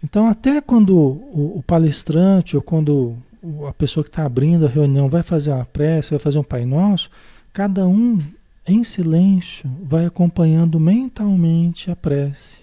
Então, 0.04 0.26
até 0.26 0.60
quando 0.60 0.98
o, 0.98 1.58
o 1.58 1.64
palestrante 1.66 2.56
ou 2.56 2.62
quando 2.62 3.16
a 3.68 3.74
pessoa 3.74 4.04
que 4.04 4.10
está 4.10 4.26
abrindo 4.26 4.66
a 4.66 4.70
reunião 4.70 5.08
vai 5.08 5.22
fazer 5.22 5.52
uma 5.52 5.66
prece, 5.66 6.12
vai 6.12 6.20
fazer 6.20 6.40
um 6.40 6.44
Pai 6.44 6.66
Nosso, 6.66 7.10
cada 7.54 7.88
um 7.88 8.18
em 8.68 8.84
silêncio 8.84 9.70
vai 9.84 10.06
acompanhando 10.06 10.80
mentalmente 10.80 11.92
a 11.92 11.96
prece. 11.96 12.61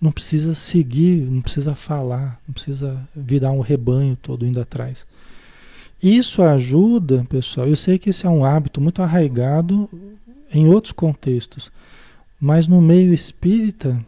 Não 0.00 0.10
precisa 0.10 0.54
seguir, 0.54 1.22
não 1.30 1.42
precisa 1.42 1.74
falar, 1.74 2.40
não 2.48 2.54
precisa 2.54 3.06
virar 3.14 3.52
um 3.52 3.60
rebanho 3.60 4.16
todo 4.16 4.46
indo 4.46 4.60
atrás. 4.60 5.06
Isso 6.02 6.42
ajuda, 6.42 7.26
pessoal. 7.28 7.68
Eu 7.68 7.76
sei 7.76 7.98
que 7.98 8.08
esse 8.08 8.26
é 8.26 8.30
um 8.30 8.44
hábito 8.44 8.80
muito 8.80 9.02
arraigado 9.02 9.88
em 10.52 10.66
outros 10.66 10.92
contextos, 10.92 11.70
mas 12.40 12.66
no 12.66 12.80
meio 12.80 13.12
espírita, 13.12 14.02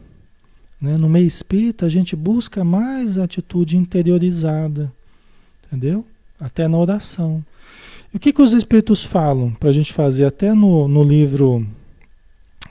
né, 0.81 0.97
no 0.97 1.07
meio 1.07 1.27
espírita, 1.27 1.85
a 1.85 1.89
gente 1.89 2.15
busca 2.15 2.63
mais 2.63 3.17
atitude 3.17 3.77
interiorizada, 3.77 4.91
entendeu? 5.65 6.05
Até 6.39 6.67
na 6.67 6.77
oração. 6.77 7.45
E 8.13 8.17
o 8.17 8.19
que, 8.19 8.33
que 8.33 8.41
os 8.41 8.53
espíritos 8.53 9.03
falam 9.03 9.51
para 9.51 9.69
a 9.69 9.73
gente 9.73 9.93
fazer? 9.93 10.25
Até 10.25 10.53
no, 10.53 10.87
no 10.87 11.03
livro, 11.03 11.65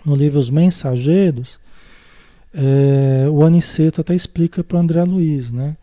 no 0.05 0.15
livro 0.15 0.39
Os 0.39 0.51
Mensageiros, 0.51 1.59
é, 2.55 3.27
o 3.31 3.45
Aniceto 3.45 4.01
até 4.01 4.15
explica 4.15 4.63
para 4.63 4.77
o 4.77 4.81
André 4.81 5.03
Luiz, 5.05 5.51
né? 5.51 5.77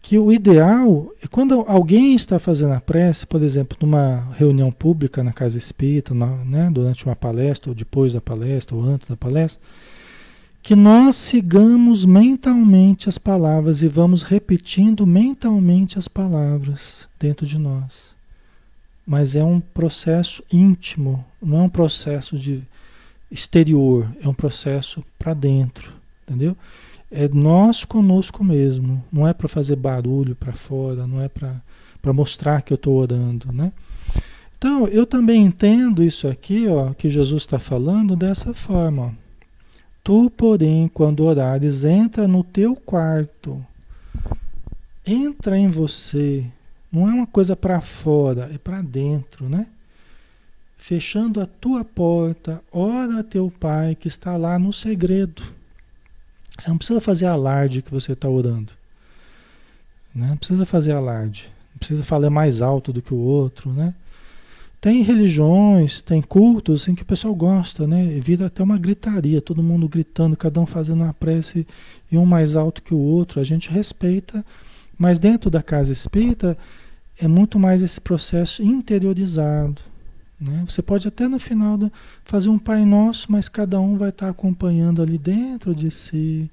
Que 0.00 0.18
o 0.18 0.32
ideal 0.32 1.12
é 1.22 1.28
quando 1.28 1.64
alguém 1.66 2.14
está 2.14 2.38
fazendo 2.38 2.72
a 2.74 2.80
prece, 2.80 3.26
por 3.26 3.40
exemplo, 3.42 3.78
numa 3.80 4.28
reunião 4.36 4.72
pública 4.72 5.22
na 5.22 5.32
casa 5.32 5.56
espírita, 5.56 6.12
na, 6.12 6.26
né, 6.44 6.70
durante 6.72 7.04
uma 7.06 7.14
palestra, 7.14 7.70
ou 7.70 7.74
depois 7.74 8.12
da 8.12 8.20
palestra, 8.20 8.74
ou 8.74 8.82
antes 8.82 9.08
da 9.08 9.16
palestra, 9.16 9.62
que 10.60 10.74
nós 10.74 11.16
sigamos 11.16 12.04
mentalmente 12.04 13.08
as 13.08 13.18
palavras 13.18 13.82
e 13.82 13.88
vamos 13.88 14.22
repetindo 14.22 15.06
mentalmente 15.06 15.98
as 15.98 16.08
palavras 16.08 17.08
dentro 17.18 17.46
de 17.46 17.58
nós. 17.58 18.12
Mas 19.06 19.36
é 19.36 19.44
um 19.44 19.60
processo 19.60 20.42
íntimo, 20.52 21.24
não 21.40 21.58
é 21.58 21.62
um 21.62 21.68
processo 21.68 22.38
de 22.38 22.62
exterior, 23.32 24.08
é 24.22 24.28
um 24.28 24.34
processo 24.34 25.02
para 25.18 25.32
dentro, 25.32 25.92
entendeu? 26.22 26.56
É 27.10 27.26
nós 27.28 27.84
conosco 27.84 28.44
mesmo, 28.44 29.02
não 29.10 29.26
é 29.26 29.32
para 29.32 29.48
fazer 29.48 29.76
barulho 29.76 30.36
para 30.36 30.52
fora, 30.52 31.06
não 31.06 31.20
é 31.20 31.28
para 31.28 32.12
mostrar 32.12 32.62
que 32.62 32.72
eu 32.72 32.76
estou 32.76 32.94
orando, 32.94 33.50
né? 33.52 33.72
Então, 34.56 34.86
eu 34.86 35.04
também 35.04 35.42
entendo 35.42 36.04
isso 36.04 36.28
aqui, 36.28 36.68
ó, 36.68 36.92
que 36.94 37.10
Jesus 37.10 37.42
está 37.42 37.58
falando 37.58 38.14
dessa 38.14 38.54
forma. 38.54 39.06
Ó. 39.06 39.10
Tu, 40.04 40.30
porém, 40.30 40.88
quando 40.88 41.24
orares, 41.24 41.82
entra 41.82 42.28
no 42.28 42.44
teu 42.44 42.76
quarto. 42.76 43.64
Entra 45.04 45.58
em 45.58 45.66
você. 45.66 46.44
Não 46.92 47.08
é 47.08 47.12
uma 47.12 47.26
coisa 47.26 47.56
para 47.56 47.80
fora, 47.80 48.50
é 48.54 48.58
para 48.58 48.80
dentro, 48.82 49.48
né? 49.48 49.66
Fechando 50.82 51.40
a 51.40 51.46
tua 51.46 51.84
porta, 51.84 52.60
ora 52.72 53.20
a 53.20 53.22
teu 53.22 53.52
pai 53.60 53.94
que 53.94 54.08
está 54.08 54.36
lá 54.36 54.58
no 54.58 54.72
segredo. 54.72 55.40
Você 56.58 56.68
não 56.68 56.76
precisa 56.76 57.00
fazer 57.00 57.26
alarde 57.26 57.82
que 57.82 57.90
você 57.92 58.14
está 58.14 58.28
orando. 58.28 58.72
Né? 60.12 60.26
Não 60.30 60.36
precisa 60.36 60.66
fazer 60.66 60.90
alarde. 60.90 61.48
Não 61.72 61.78
precisa 61.78 62.02
falar 62.02 62.30
mais 62.30 62.60
alto 62.60 62.92
do 62.92 63.00
que 63.00 63.14
o 63.14 63.18
outro, 63.18 63.72
né? 63.72 63.94
Tem 64.80 65.02
religiões, 65.02 66.00
tem 66.00 66.20
cultos 66.20 66.88
em 66.88 66.96
que 66.96 67.02
o 67.02 67.06
pessoal 67.06 67.32
gosta, 67.32 67.86
né? 67.86 68.18
Vira 68.20 68.46
até 68.46 68.60
uma 68.64 68.76
gritaria, 68.76 69.40
todo 69.40 69.62
mundo 69.62 69.88
gritando, 69.88 70.36
cada 70.36 70.60
um 70.60 70.66
fazendo 70.66 71.04
uma 71.04 71.14
prece 71.14 71.64
e 72.10 72.18
um 72.18 72.26
mais 72.26 72.56
alto 72.56 72.82
que 72.82 72.92
o 72.92 72.98
outro. 72.98 73.40
A 73.40 73.44
gente 73.44 73.70
respeita, 73.70 74.44
mas 74.98 75.16
dentro 75.20 75.48
da 75.48 75.62
casa 75.62 75.92
espírita 75.92 76.58
é 77.16 77.28
muito 77.28 77.56
mais 77.56 77.82
esse 77.82 78.00
processo 78.00 78.64
interiorizado, 78.64 79.91
né? 80.42 80.64
Você 80.66 80.82
pode 80.82 81.06
até 81.06 81.28
no 81.28 81.38
final 81.38 81.76
da, 81.78 81.90
fazer 82.24 82.48
um 82.48 82.58
Pai 82.58 82.84
Nosso, 82.84 83.30
mas 83.30 83.48
cada 83.48 83.80
um 83.80 83.96
vai 83.96 84.08
estar 84.10 84.28
acompanhando 84.28 85.00
ali 85.00 85.16
dentro 85.16 85.74
de 85.74 85.90
si, 85.90 86.50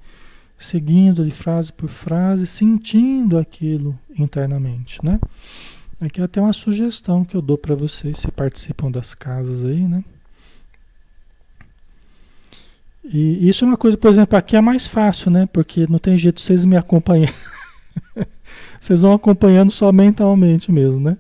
seguindo 0.57 1.21
ali 1.21 1.31
frase 1.31 1.73
por 1.73 1.89
frase, 1.89 2.45
sentindo 2.45 3.37
aquilo 3.37 3.97
internamente. 4.17 4.99
Né? 5.03 5.19
Aqui 5.99 6.21
é 6.21 6.23
até 6.23 6.39
uma 6.39 6.53
sugestão 6.53 7.25
que 7.25 7.35
eu 7.35 7.41
dou 7.41 7.57
para 7.57 7.75
vocês, 7.75 8.19
se 8.19 8.31
participam 8.31 8.91
das 8.91 9.13
casas 9.13 9.63
aí, 9.65 9.85
né? 9.85 10.03
E 13.03 13.49
isso 13.49 13.65
é 13.65 13.67
uma 13.67 13.77
coisa, 13.77 13.97
por 13.97 14.09
exemplo, 14.09 14.37
aqui 14.37 14.55
é 14.55 14.61
mais 14.61 14.85
fácil, 14.85 15.31
né? 15.31 15.47
Porque 15.51 15.87
não 15.89 15.97
tem 15.97 16.17
jeito 16.17 16.39
vocês 16.39 16.63
me 16.63 16.77
acompanhar. 16.77 17.33
vocês 18.79 19.01
vão 19.01 19.13
acompanhando 19.13 19.71
só 19.71 19.91
mentalmente 19.91 20.71
mesmo, 20.71 20.99
né? 20.99 21.17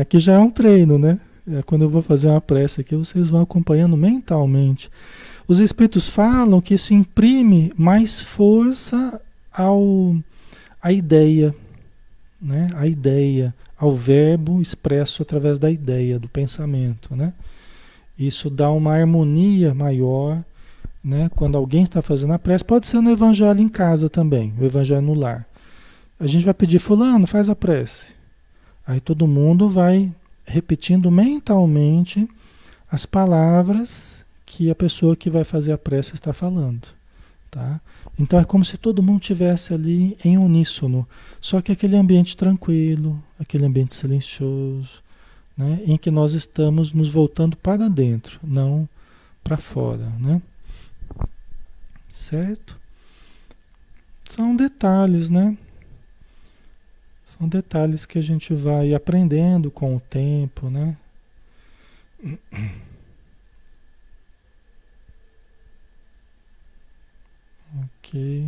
Aqui 0.00 0.20
já 0.20 0.34
é 0.34 0.38
um 0.38 0.50
treino, 0.50 0.98
né? 0.98 1.18
É, 1.48 1.62
quando 1.62 1.82
eu 1.82 1.90
vou 1.90 2.02
fazer 2.02 2.28
uma 2.28 2.40
prece 2.40 2.80
aqui, 2.80 2.94
vocês 2.94 3.30
vão 3.30 3.42
acompanhando 3.42 3.96
mentalmente. 3.96 4.90
Os 5.46 5.58
espíritos 5.58 6.08
falam 6.08 6.60
que 6.60 6.74
isso 6.74 6.94
imprime 6.94 7.72
mais 7.76 8.20
força 8.20 9.20
ao 9.52 10.16
à 10.82 10.92
ideia, 10.92 11.54
né? 12.40 12.70
A 12.74 12.86
ideia, 12.86 13.54
ao 13.76 13.92
verbo 13.92 14.62
expresso 14.62 15.22
através 15.22 15.58
da 15.58 15.70
ideia, 15.70 16.18
do 16.18 16.28
pensamento, 16.28 17.14
né? 17.14 17.32
Isso 18.18 18.48
dá 18.48 18.70
uma 18.70 18.92
harmonia 18.92 19.74
maior, 19.74 20.42
né? 21.02 21.30
Quando 21.34 21.56
alguém 21.56 21.82
está 21.82 22.00
fazendo 22.00 22.32
a 22.32 22.38
prece, 22.38 22.64
pode 22.64 22.86
ser 22.86 23.00
no 23.00 23.10
evangelho 23.10 23.60
em 23.60 23.68
casa 23.68 24.08
também, 24.08 24.54
o 24.58 24.64
evangelho 24.64 25.02
no 25.02 25.14
lar. 25.14 25.46
A 26.18 26.26
gente 26.26 26.44
vai 26.44 26.54
pedir, 26.54 26.78
fulano, 26.78 27.26
faz 27.26 27.48
a 27.48 27.56
prece. 27.56 28.14
Aí 28.86 29.00
todo 29.00 29.26
mundo 29.26 29.68
vai 29.68 30.12
repetindo 30.50 31.10
mentalmente 31.10 32.28
as 32.90 33.06
palavras 33.06 34.24
que 34.44 34.68
a 34.68 34.74
pessoa 34.74 35.16
que 35.16 35.30
vai 35.30 35.44
fazer 35.44 35.72
a 35.72 35.78
prece 35.78 36.14
está 36.14 36.32
falando, 36.32 36.88
tá? 37.50 37.80
Então 38.18 38.38
é 38.38 38.44
como 38.44 38.64
se 38.64 38.76
todo 38.76 39.02
mundo 39.02 39.20
tivesse 39.20 39.72
ali 39.72 40.18
em 40.24 40.36
uníssono, 40.36 41.06
só 41.40 41.60
que 41.60 41.70
aquele 41.70 41.96
ambiente 41.96 42.36
tranquilo, 42.36 43.22
aquele 43.38 43.64
ambiente 43.64 43.94
silencioso, 43.94 45.02
né, 45.56 45.80
em 45.86 45.96
que 45.96 46.10
nós 46.10 46.32
estamos 46.32 46.92
nos 46.92 47.08
voltando 47.08 47.56
para 47.56 47.88
dentro, 47.88 48.40
não 48.42 48.88
para 49.42 49.56
fora, 49.56 50.12
né? 50.18 50.42
Certo? 52.12 52.78
São 54.24 54.54
detalhes, 54.54 55.30
né? 55.30 55.56
São 57.40 57.48
detalhes 57.48 58.04
que 58.04 58.18
a 58.18 58.22
gente 58.22 58.52
vai 58.52 58.92
aprendendo 58.92 59.70
com 59.70 59.96
o 59.96 60.00
tempo, 60.00 60.68
né? 60.68 60.94
Ok. 67.82 68.46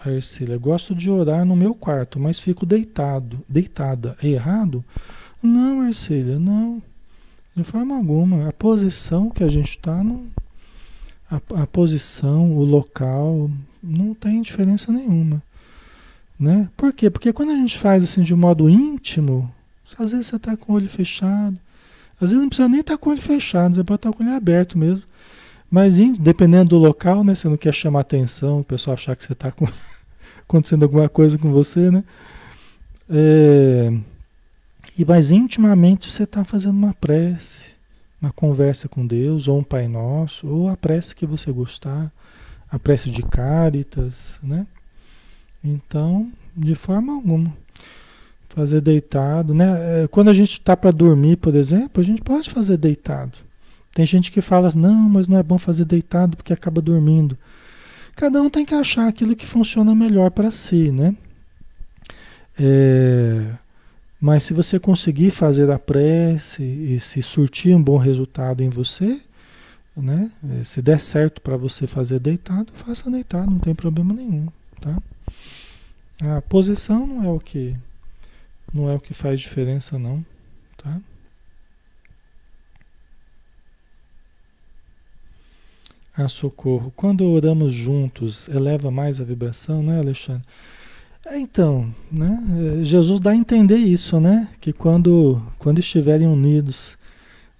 A 0.00 0.10
gosto 0.58 0.92
de 0.92 1.08
orar 1.08 1.44
no 1.44 1.54
meu 1.54 1.76
quarto, 1.76 2.18
mas 2.18 2.40
fico 2.40 2.66
deitado, 2.66 3.44
deitada. 3.48 4.16
É 4.20 4.26
errado? 4.26 4.84
Não, 5.40 5.86
Ercília, 5.86 6.40
não. 6.40 6.82
De 7.54 7.62
forma 7.62 7.96
alguma. 7.96 8.48
A 8.48 8.52
posição 8.52 9.30
que 9.30 9.44
a 9.44 9.48
gente 9.48 9.70
está, 9.70 10.02
a, 11.30 11.62
a 11.62 11.66
posição, 11.66 12.56
o 12.56 12.64
local, 12.64 13.50
não 13.82 14.14
tem 14.14 14.42
diferença 14.42 14.92
nenhuma. 14.92 15.42
Né? 16.38 16.68
Por 16.76 16.92
quê? 16.92 17.10
Porque 17.10 17.32
quando 17.32 17.50
a 17.50 17.56
gente 17.56 17.78
faz 17.78 18.04
assim 18.04 18.22
de 18.22 18.34
modo 18.34 18.68
íntimo, 18.68 19.52
às 19.98 20.12
vezes 20.12 20.28
você 20.28 20.36
está 20.36 20.56
com 20.56 20.72
o 20.72 20.76
olho 20.76 20.88
fechado, 20.88 21.58
às 22.20 22.30
vezes 22.30 22.38
não 22.38 22.48
precisa 22.48 22.68
nem 22.68 22.80
estar 22.80 22.94
tá 22.94 22.98
com 22.98 23.10
o 23.10 23.12
olho 23.12 23.22
fechado, 23.22 23.74
você 23.74 23.84
pode 23.84 23.98
estar 23.98 24.10
tá 24.10 24.16
com 24.16 24.22
o 24.22 24.26
olho 24.26 24.36
aberto 24.36 24.78
mesmo. 24.78 25.04
Mas 25.70 25.98
dependendo 26.18 26.70
do 26.70 26.78
local, 26.78 27.22
né? 27.22 27.34
Você 27.34 27.48
não 27.48 27.56
quer 27.56 27.74
chamar 27.74 28.00
atenção, 28.00 28.60
o 28.60 28.64
pessoal 28.64 28.94
achar 28.94 29.14
que 29.14 29.24
você 29.24 29.34
está 29.34 29.52
acontecendo 30.42 30.82
alguma 30.84 31.08
coisa 31.08 31.36
com 31.36 31.52
você, 31.52 31.90
né? 31.90 32.04
É... 33.10 33.92
E 34.98 35.04
mais 35.04 35.30
intimamente 35.30 36.10
você 36.10 36.24
está 36.24 36.44
fazendo 36.44 36.76
uma 36.76 36.94
prece, 36.94 37.70
uma 38.20 38.32
conversa 38.32 38.88
com 38.88 39.06
Deus, 39.06 39.48
ou 39.48 39.58
um 39.58 39.64
Pai 39.64 39.88
Nosso, 39.88 40.46
ou 40.46 40.68
a 40.68 40.76
prece 40.76 41.14
que 41.14 41.26
você 41.26 41.52
gostar, 41.52 42.12
a 42.70 42.78
prece 42.78 43.10
de 43.10 43.22
Cáritas, 43.22 44.38
né? 44.42 44.66
Então, 45.62 46.30
de 46.56 46.74
forma 46.74 47.12
alguma 47.14 47.52
fazer 48.48 48.80
deitado, 48.80 49.54
né? 49.54 50.02
É, 50.02 50.08
quando 50.08 50.28
a 50.28 50.32
gente 50.32 50.52
está 50.52 50.76
para 50.76 50.90
dormir, 50.90 51.36
por 51.36 51.54
exemplo, 51.54 52.00
a 52.00 52.04
gente 52.04 52.22
pode 52.22 52.50
fazer 52.50 52.76
deitado. 52.76 53.38
Tem 53.94 54.04
gente 54.04 54.32
que 54.32 54.40
fala, 54.40 54.72
não, 54.74 55.08
mas 55.08 55.28
não 55.28 55.38
é 55.38 55.42
bom 55.42 55.58
fazer 55.58 55.84
deitado 55.84 56.36
porque 56.36 56.52
acaba 56.52 56.80
dormindo. 56.80 57.38
Cada 58.16 58.42
um 58.42 58.50
tem 58.50 58.64
que 58.64 58.74
achar 58.74 59.06
aquilo 59.06 59.36
que 59.36 59.46
funciona 59.46 59.94
melhor 59.94 60.30
para 60.30 60.50
si, 60.50 60.90
né? 60.90 61.14
É, 62.58 63.52
mas 64.20 64.42
se 64.42 64.52
você 64.52 64.78
conseguir 64.78 65.30
fazer 65.30 65.70
a 65.70 65.78
prece 65.78 66.62
e 66.62 66.98
se 66.98 67.22
surtir 67.22 67.74
um 67.74 67.82
bom 67.82 67.96
resultado 67.96 68.62
em 68.62 68.68
você, 68.68 69.20
né? 69.96 70.30
É, 70.50 70.64
se 70.64 70.82
der 70.82 71.00
certo 71.00 71.40
para 71.40 71.56
você 71.56 71.86
fazer 71.86 72.18
deitado, 72.18 72.72
faça 72.74 73.10
deitado, 73.10 73.50
não 73.50 73.58
tem 73.58 73.74
problema 73.74 74.12
nenhum, 74.14 74.48
tá? 74.80 74.96
A 76.20 76.42
posição 76.42 77.06
não 77.06 77.24
é 77.24 77.28
o 77.28 77.38
que 77.38 77.76
não 78.72 78.88
é 78.88 78.94
o 78.94 79.00
que 79.00 79.14
faz 79.14 79.40
diferença 79.40 79.98
não, 79.98 80.24
tá? 80.76 81.00
Ah, 86.20 86.26
socorro. 86.26 86.92
Quando 86.96 87.24
oramos 87.30 87.72
juntos, 87.72 88.48
eleva 88.48 88.90
mais 88.90 89.20
a 89.20 89.24
vibração, 89.24 89.84
né, 89.84 90.00
Alexandre? 90.00 90.42
É, 91.30 91.38
então, 91.38 91.94
né, 92.10 92.80
Jesus 92.82 93.20
dá 93.20 93.32
a 93.32 93.36
entender 93.36 93.76
isso, 93.76 94.18
né? 94.18 94.48
Que 94.60 94.72
quando, 94.72 95.42
quando 95.58 95.78
estiverem 95.78 96.26
unidos 96.26 96.96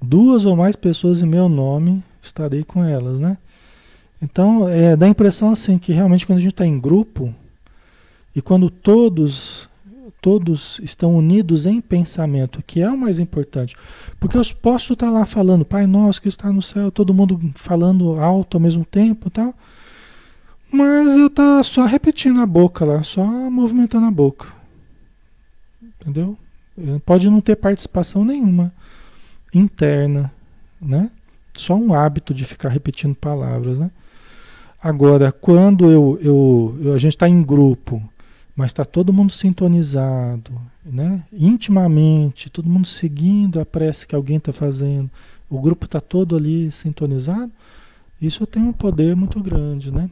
duas 0.00 0.46
ou 0.46 0.56
mais 0.56 0.74
pessoas 0.74 1.22
em 1.22 1.26
meu 1.26 1.50
nome, 1.50 2.02
estarei 2.22 2.64
com 2.64 2.82
elas, 2.82 3.20
né? 3.20 3.36
Então, 4.22 4.66
é, 4.66 4.96
dá 4.96 5.04
a 5.04 5.10
impressão 5.10 5.50
assim 5.50 5.76
que 5.76 5.92
realmente 5.92 6.26
quando 6.26 6.38
a 6.38 6.40
gente 6.40 6.52
está 6.52 6.66
em 6.66 6.80
grupo 6.80 7.34
e 8.34 8.40
quando 8.40 8.70
todos 8.70 9.68
todos 10.20 10.80
estão 10.82 11.14
unidos 11.14 11.64
em 11.64 11.80
pensamento, 11.80 12.62
que 12.66 12.80
é 12.80 12.90
o 12.90 12.98
mais 12.98 13.20
importante. 13.20 13.76
Porque 14.18 14.36
eu 14.36 14.42
posso 14.60 14.94
estar 14.94 15.10
lá 15.10 15.26
falando, 15.26 15.64
Pai 15.64 15.86
nosso 15.86 16.20
que 16.20 16.28
está 16.28 16.52
no 16.52 16.60
céu, 16.62 16.90
todo 16.90 17.14
mundo 17.14 17.38
falando 17.54 18.18
alto 18.18 18.56
ao 18.56 18.60
mesmo 18.60 18.84
tempo 18.84 19.30
tal. 19.30 19.54
Mas 20.70 21.16
eu 21.16 21.30
tá 21.30 21.62
só 21.62 21.84
repetindo 21.84 22.40
a 22.40 22.46
boca 22.46 22.84
lá, 22.84 23.02
só 23.02 23.24
movimentando 23.24 24.06
a 24.06 24.10
boca. 24.10 24.48
Entendeu? 25.82 26.36
Pode 27.04 27.28
não 27.28 27.40
ter 27.40 27.56
participação 27.56 28.24
nenhuma 28.24 28.72
interna, 29.52 30.32
né? 30.80 31.10
Só 31.54 31.74
um 31.74 31.92
hábito 31.92 32.32
de 32.32 32.44
ficar 32.44 32.68
repetindo 32.68 33.14
palavras, 33.14 33.78
né? 33.78 33.90
Agora, 34.80 35.32
quando 35.32 35.90
eu, 35.90 36.18
eu, 36.22 36.78
eu 36.82 36.94
a 36.94 36.98
gente 36.98 37.14
está 37.14 37.28
em 37.28 37.42
grupo 37.42 38.00
mas 38.58 38.72
está 38.72 38.84
todo 38.84 39.12
mundo 39.12 39.30
sintonizado, 39.30 40.50
né? 40.84 41.22
intimamente, 41.32 42.50
todo 42.50 42.68
mundo 42.68 42.88
seguindo 42.88 43.60
a 43.60 43.64
prece 43.64 44.04
que 44.04 44.16
alguém 44.16 44.38
está 44.38 44.52
fazendo, 44.52 45.08
o 45.48 45.60
grupo 45.60 45.84
está 45.84 46.00
todo 46.00 46.34
ali 46.34 46.68
sintonizado, 46.72 47.52
isso 48.20 48.44
tem 48.48 48.64
um 48.64 48.72
poder 48.72 49.14
muito 49.14 49.40
grande, 49.40 49.92
né? 49.92 50.10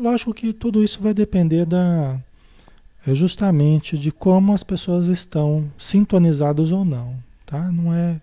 Lógico 0.00 0.32
que 0.32 0.52
tudo 0.52 0.82
isso 0.84 1.00
vai 1.00 1.12
depender 1.12 1.64
da 1.66 2.20
é 3.06 3.14
justamente 3.14 3.96
de 3.96 4.12
como 4.12 4.52
as 4.52 4.62
pessoas 4.62 5.06
estão 5.06 5.70
sintonizadas 5.78 6.70
ou 6.72 6.84
não, 6.84 7.16
tá? 7.46 7.72
Não 7.72 7.92
é 7.92 8.20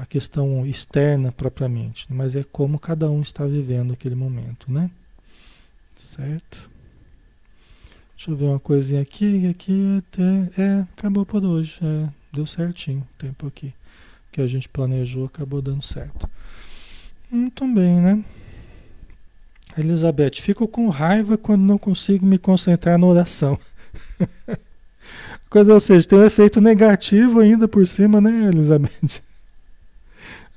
a 0.00 0.06
questão 0.06 0.66
externa 0.66 1.32
propriamente, 1.32 2.06
mas 2.10 2.34
é 2.34 2.44
como 2.44 2.78
cada 2.78 3.10
um 3.10 3.22
está 3.22 3.46
vivendo 3.46 3.92
aquele 3.92 4.14
momento, 4.14 4.70
né? 4.70 4.90
Certo? 5.94 6.68
Deixa 8.14 8.30
eu 8.30 8.36
ver 8.36 8.46
uma 8.46 8.58
coisinha 8.58 9.00
aqui, 9.00 9.46
aqui 9.46 9.98
até. 9.98 10.60
É, 10.60 10.80
acabou 10.96 11.24
por 11.24 11.44
hoje. 11.44 11.78
É, 11.80 12.08
deu 12.32 12.46
certinho 12.46 13.00
o 13.00 13.18
tempo 13.18 13.46
aqui. 13.46 13.72
Que 14.32 14.40
a 14.40 14.46
gente 14.46 14.68
planejou 14.68 15.24
acabou 15.24 15.62
dando 15.62 15.82
certo. 15.82 16.28
Muito 17.30 17.66
bem, 17.72 18.00
né? 18.00 18.24
Elizabeth, 19.78 20.40
fico 20.40 20.66
com 20.66 20.88
raiva 20.88 21.38
quando 21.38 21.62
não 21.62 21.78
consigo 21.78 22.26
me 22.26 22.38
concentrar 22.38 22.98
na 22.98 23.06
oração. 23.06 23.58
Coisa, 25.48 25.72
ou 25.72 25.80
seja, 25.80 26.06
tem 26.06 26.18
um 26.18 26.24
efeito 26.24 26.60
negativo 26.60 27.40
ainda 27.40 27.66
por 27.66 27.86
cima, 27.86 28.20
né, 28.20 28.48
Elizabeth? 28.48 29.22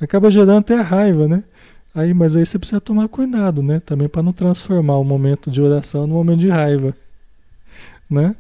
Acaba 0.02 0.32
gerando 0.32 0.60
até 0.60 0.76
raiva, 0.76 1.28
né? 1.28 1.44
Aí, 1.94 2.14
mas 2.14 2.36
aí 2.36 2.46
você 2.46 2.58
precisa 2.58 2.82
tomar 2.82 3.08
cuidado, 3.08 3.62
né? 3.62 3.80
Também 3.80 4.10
para 4.10 4.24
não 4.24 4.34
transformar 4.34 4.98
o 4.98 5.04
momento 5.04 5.52
de 5.52 5.62
oração 5.62 6.08
no 6.08 6.16
momento 6.16 6.40
de 6.40 6.50
raiva 6.50 6.96
né? 8.12 8.36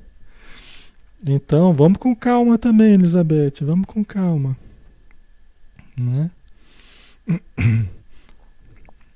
Então, 1.27 1.73
vamos 1.73 1.97
com 1.97 2.13
calma 2.13 2.57
também, 2.57 2.93
Elizabeth, 2.93 3.53
vamos 3.61 3.85
com 3.85 4.03
calma, 4.03 4.57
né? 5.97 6.29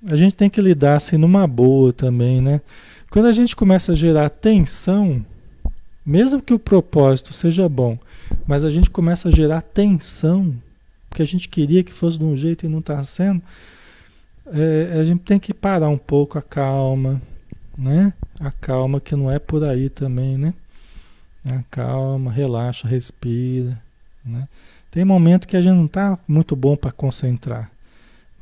A 0.07 0.15
gente 0.15 0.35
tem 0.35 0.49
que 0.49 0.61
lidar 0.61 0.95
assim 0.95 1.17
numa 1.17 1.47
boa 1.47 1.91
também, 1.91 2.41
né? 2.41 2.61
Quando 3.09 3.25
a 3.27 3.31
gente 3.31 3.55
começa 3.55 3.93
a 3.93 3.95
gerar 3.95 4.29
tensão, 4.29 5.25
mesmo 6.05 6.41
que 6.41 6.53
o 6.53 6.59
propósito 6.59 7.33
seja 7.33 7.67
bom, 7.67 7.97
mas 8.45 8.63
a 8.63 8.69
gente 8.69 8.89
começa 8.89 9.29
a 9.29 9.31
gerar 9.31 9.61
tensão, 9.61 10.55
porque 11.09 11.21
a 11.21 11.25
gente 11.25 11.49
queria 11.49 11.83
que 11.83 11.91
fosse 11.91 12.17
de 12.19 12.23
um 12.23 12.35
jeito 12.35 12.65
e 12.65 12.69
não 12.69 12.79
está 12.79 13.03
sendo, 13.03 13.41
é, 14.47 14.99
a 14.99 15.03
gente 15.03 15.23
tem 15.23 15.39
que 15.39 15.53
parar 15.53 15.89
um 15.89 15.97
pouco 15.97 16.37
a 16.37 16.41
calma, 16.41 17.21
né? 17.77 18.13
A 18.39 18.51
calma 18.51 18.99
que 18.99 19.15
não 19.15 19.31
é 19.31 19.39
por 19.39 19.63
aí 19.63 19.89
também, 19.89 20.37
né? 20.37 20.53
A 21.45 21.63
calma, 21.71 22.31
relaxa, 22.31 22.87
respira, 22.87 23.81
né? 24.23 24.47
Tem 24.91 25.03
momento 25.03 25.47
que 25.47 25.57
a 25.57 25.61
gente 25.61 25.75
não 25.75 25.85
está 25.85 26.19
muito 26.27 26.55
bom 26.55 26.75
para 26.75 26.91
concentrar. 26.91 27.71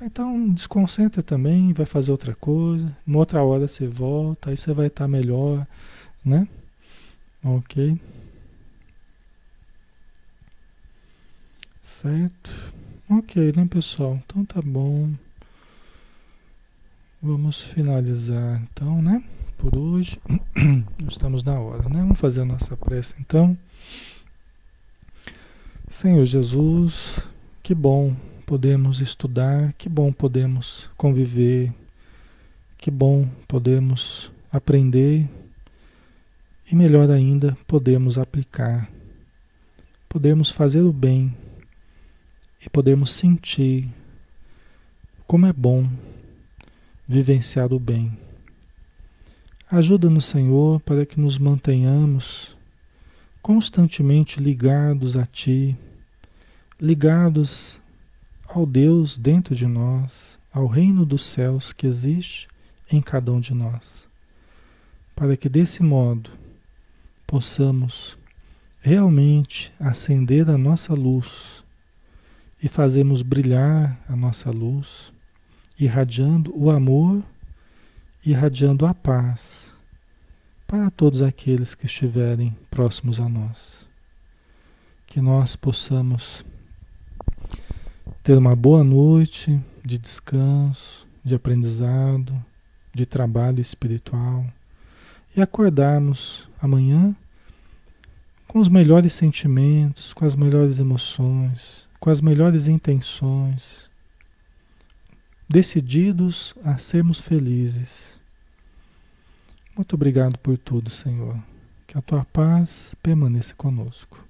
Então 0.06 0.50
desconcentra 0.50 1.24
também, 1.24 1.72
vai 1.72 1.86
fazer 1.86 2.12
outra 2.12 2.36
coisa. 2.36 2.96
Uma 3.08 3.20
outra 3.20 3.42
hora 3.42 3.68
você 3.68 3.88
volta, 3.88 4.50
aí 4.50 4.58
você 4.58 4.74
vai 4.74 4.88
estar 4.88 5.06
tá 5.06 5.08
melhor, 5.08 5.66
né? 6.24 6.46
Ok. 7.42 7.98
Certo? 11.82 12.52
Ok, 13.10 13.54
né, 13.56 13.66
pessoal? 13.66 14.20
Então 14.26 14.44
tá 14.44 14.62
bom. 14.62 15.10
Vamos 17.22 17.62
finalizar 17.62 18.62
então, 18.64 19.02
né? 19.02 19.24
Por 19.58 19.78
hoje. 19.78 20.20
Estamos 21.08 21.44
na 21.44 21.58
hora, 21.58 21.88
né? 21.88 22.02
Vamos 22.02 22.20
fazer 22.20 22.42
a 22.42 22.46
nossa 22.46 22.76
prece 22.76 23.16
então. 23.22 23.58
Senhor 25.88 26.26
Jesus, 26.26 27.20
que 27.62 27.74
bom 27.74 28.14
podemos 28.46 29.02
estudar, 29.02 29.74
que 29.74 29.90
bom 29.90 30.12
podemos 30.12 30.90
conviver, 30.98 31.74
que 32.78 32.92
bom 32.92 33.28
podemos 33.48 34.32
aprender 34.52 35.28
e 36.70 36.76
melhor 36.76 37.10
ainda, 37.10 37.58
podemos 37.68 38.18
aplicar, 38.18 38.90
podemos 40.08 40.50
fazer 40.50 40.82
o 40.82 40.94
bem 40.94 41.36
e 42.66 42.70
podemos 42.70 43.12
sentir 43.12 43.90
como 45.26 45.46
é 45.46 45.54
bom 45.54 45.90
vivenciar 47.08 47.74
o 47.74 47.80
bem. 47.80 48.18
Ajuda-nos, 49.70 50.26
Senhor, 50.26 50.80
para 50.82 51.06
que 51.06 51.20
nos 51.20 51.38
mantenhamos 51.38 52.56
constantemente 53.42 54.40
ligados 54.40 55.18
a 55.18 55.26
Ti, 55.26 55.76
ligados 56.80 57.82
ao 58.56 58.68
Deus 58.68 59.18
dentro 59.18 59.56
de 59.56 59.66
nós, 59.66 60.38
ao 60.54 60.68
reino 60.68 61.08
dos 61.08 61.24
céus 61.24 61.74
que 61.74 61.88
existe 61.88 62.48
em 62.92 63.02
cada 63.02 63.32
um 63.32 63.40
de 63.40 63.52
nós, 63.52 64.08
para 65.16 65.36
que 65.36 65.50
desse 65.50 65.82
modo 65.82 66.30
possamos 67.26 68.16
realmente 68.80 69.74
acender 69.80 70.48
a 70.50 70.58
nossa 70.58 70.94
luz 70.94 71.64
e 72.62 72.68
fazermos 72.68 73.24
brilhar 73.24 74.00
a 74.08 74.16
nossa 74.16 74.52
luz, 74.52 75.12
irradiando 75.80 76.54
o 76.56 76.70
amor, 76.70 77.24
irradiando 78.24 78.86
a 78.86 78.94
paz 78.94 79.74
para 80.68 80.92
todos 80.92 81.24
aqueles 81.24 81.74
que 81.74 81.88
estiverem 81.88 82.56
próximos 82.70 83.20
a 83.20 83.28
nós. 83.28 83.88
Que 85.08 85.20
nós 85.20 85.56
possamos 85.56 86.46
ter 88.24 88.38
uma 88.38 88.56
boa 88.56 88.84
noite 88.84 89.60
de 89.84 89.98
descanso, 89.98 91.06
de 91.24 91.36
aprendizado, 91.36 92.34
de 92.94 93.06
trabalho 93.06 93.60
espiritual 93.60 94.46
e 95.36 95.42
acordarmos 95.42 96.50
amanhã 96.62 97.16
com 98.48 98.60
os 98.60 98.70
melhores 98.70 99.14
sentimentos, 99.14 100.14
com 100.14 100.26
as 100.26 100.36
melhores 100.36 100.80
emoções, 100.80 101.88
com 102.00 102.10
as 102.10 102.22
melhores 102.22 102.68
intenções, 102.68 103.90
decididos 105.50 106.56
a 106.64 106.78
sermos 106.78 107.20
felizes 107.20 108.22
muito 109.76 109.96
obrigado 109.96 110.38
por 110.38 110.56
tudo, 110.56 110.92
Senhor. 110.92 111.36
Que 111.88 111.98
a 111.98 112.02
tua 112.02 112.24
paz 112.26 112.94
permaneça 113.02 113.56
conosco. 113.56 114.24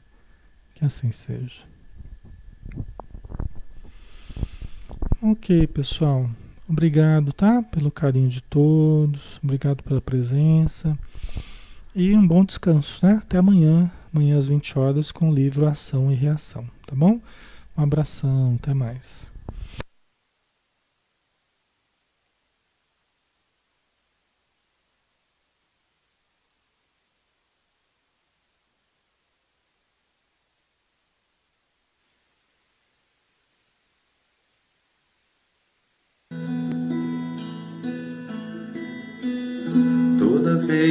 Que 0.73 0.85
assim 0.85 1.11
seja. 1.11 1.63
Ok, 5.25 5.67
pessoal. 5.67 6.29
Obrigado, 6.67 7.31
tá? 7.31 7.63
Pelo 7.63 7.89
carinho 7.89 8.27
de 8.27 8.41
todos. 8.43 9.39
Obrigado 9.41 9.81
pela 9.81 10.01
presença. 10.01 10.99
E 11.95 12.13
um 12.13 12.27
bom 12.27 12.43
descanso, 12.43 12.99
né? 13.05 13.21
Até 13.23 13.37
amanhã, 13.37 13.89
amanhã 14.13 14.37
às 14.37 14.49
20 14.49 14.77
horas, 14.77 15.13
com 15.13 15.29
o 15.29 15.33
livro 15.33 15.65
Ação 15.65 16.11
e 16.11 16.13
Reação, 16.13 16.67
tá 16.85 16.93
bom? 16.93 17.21
Um 17.77 17.81
abração, 17.81 18.57
até 18.59 18.73
mais. 18.73 19.31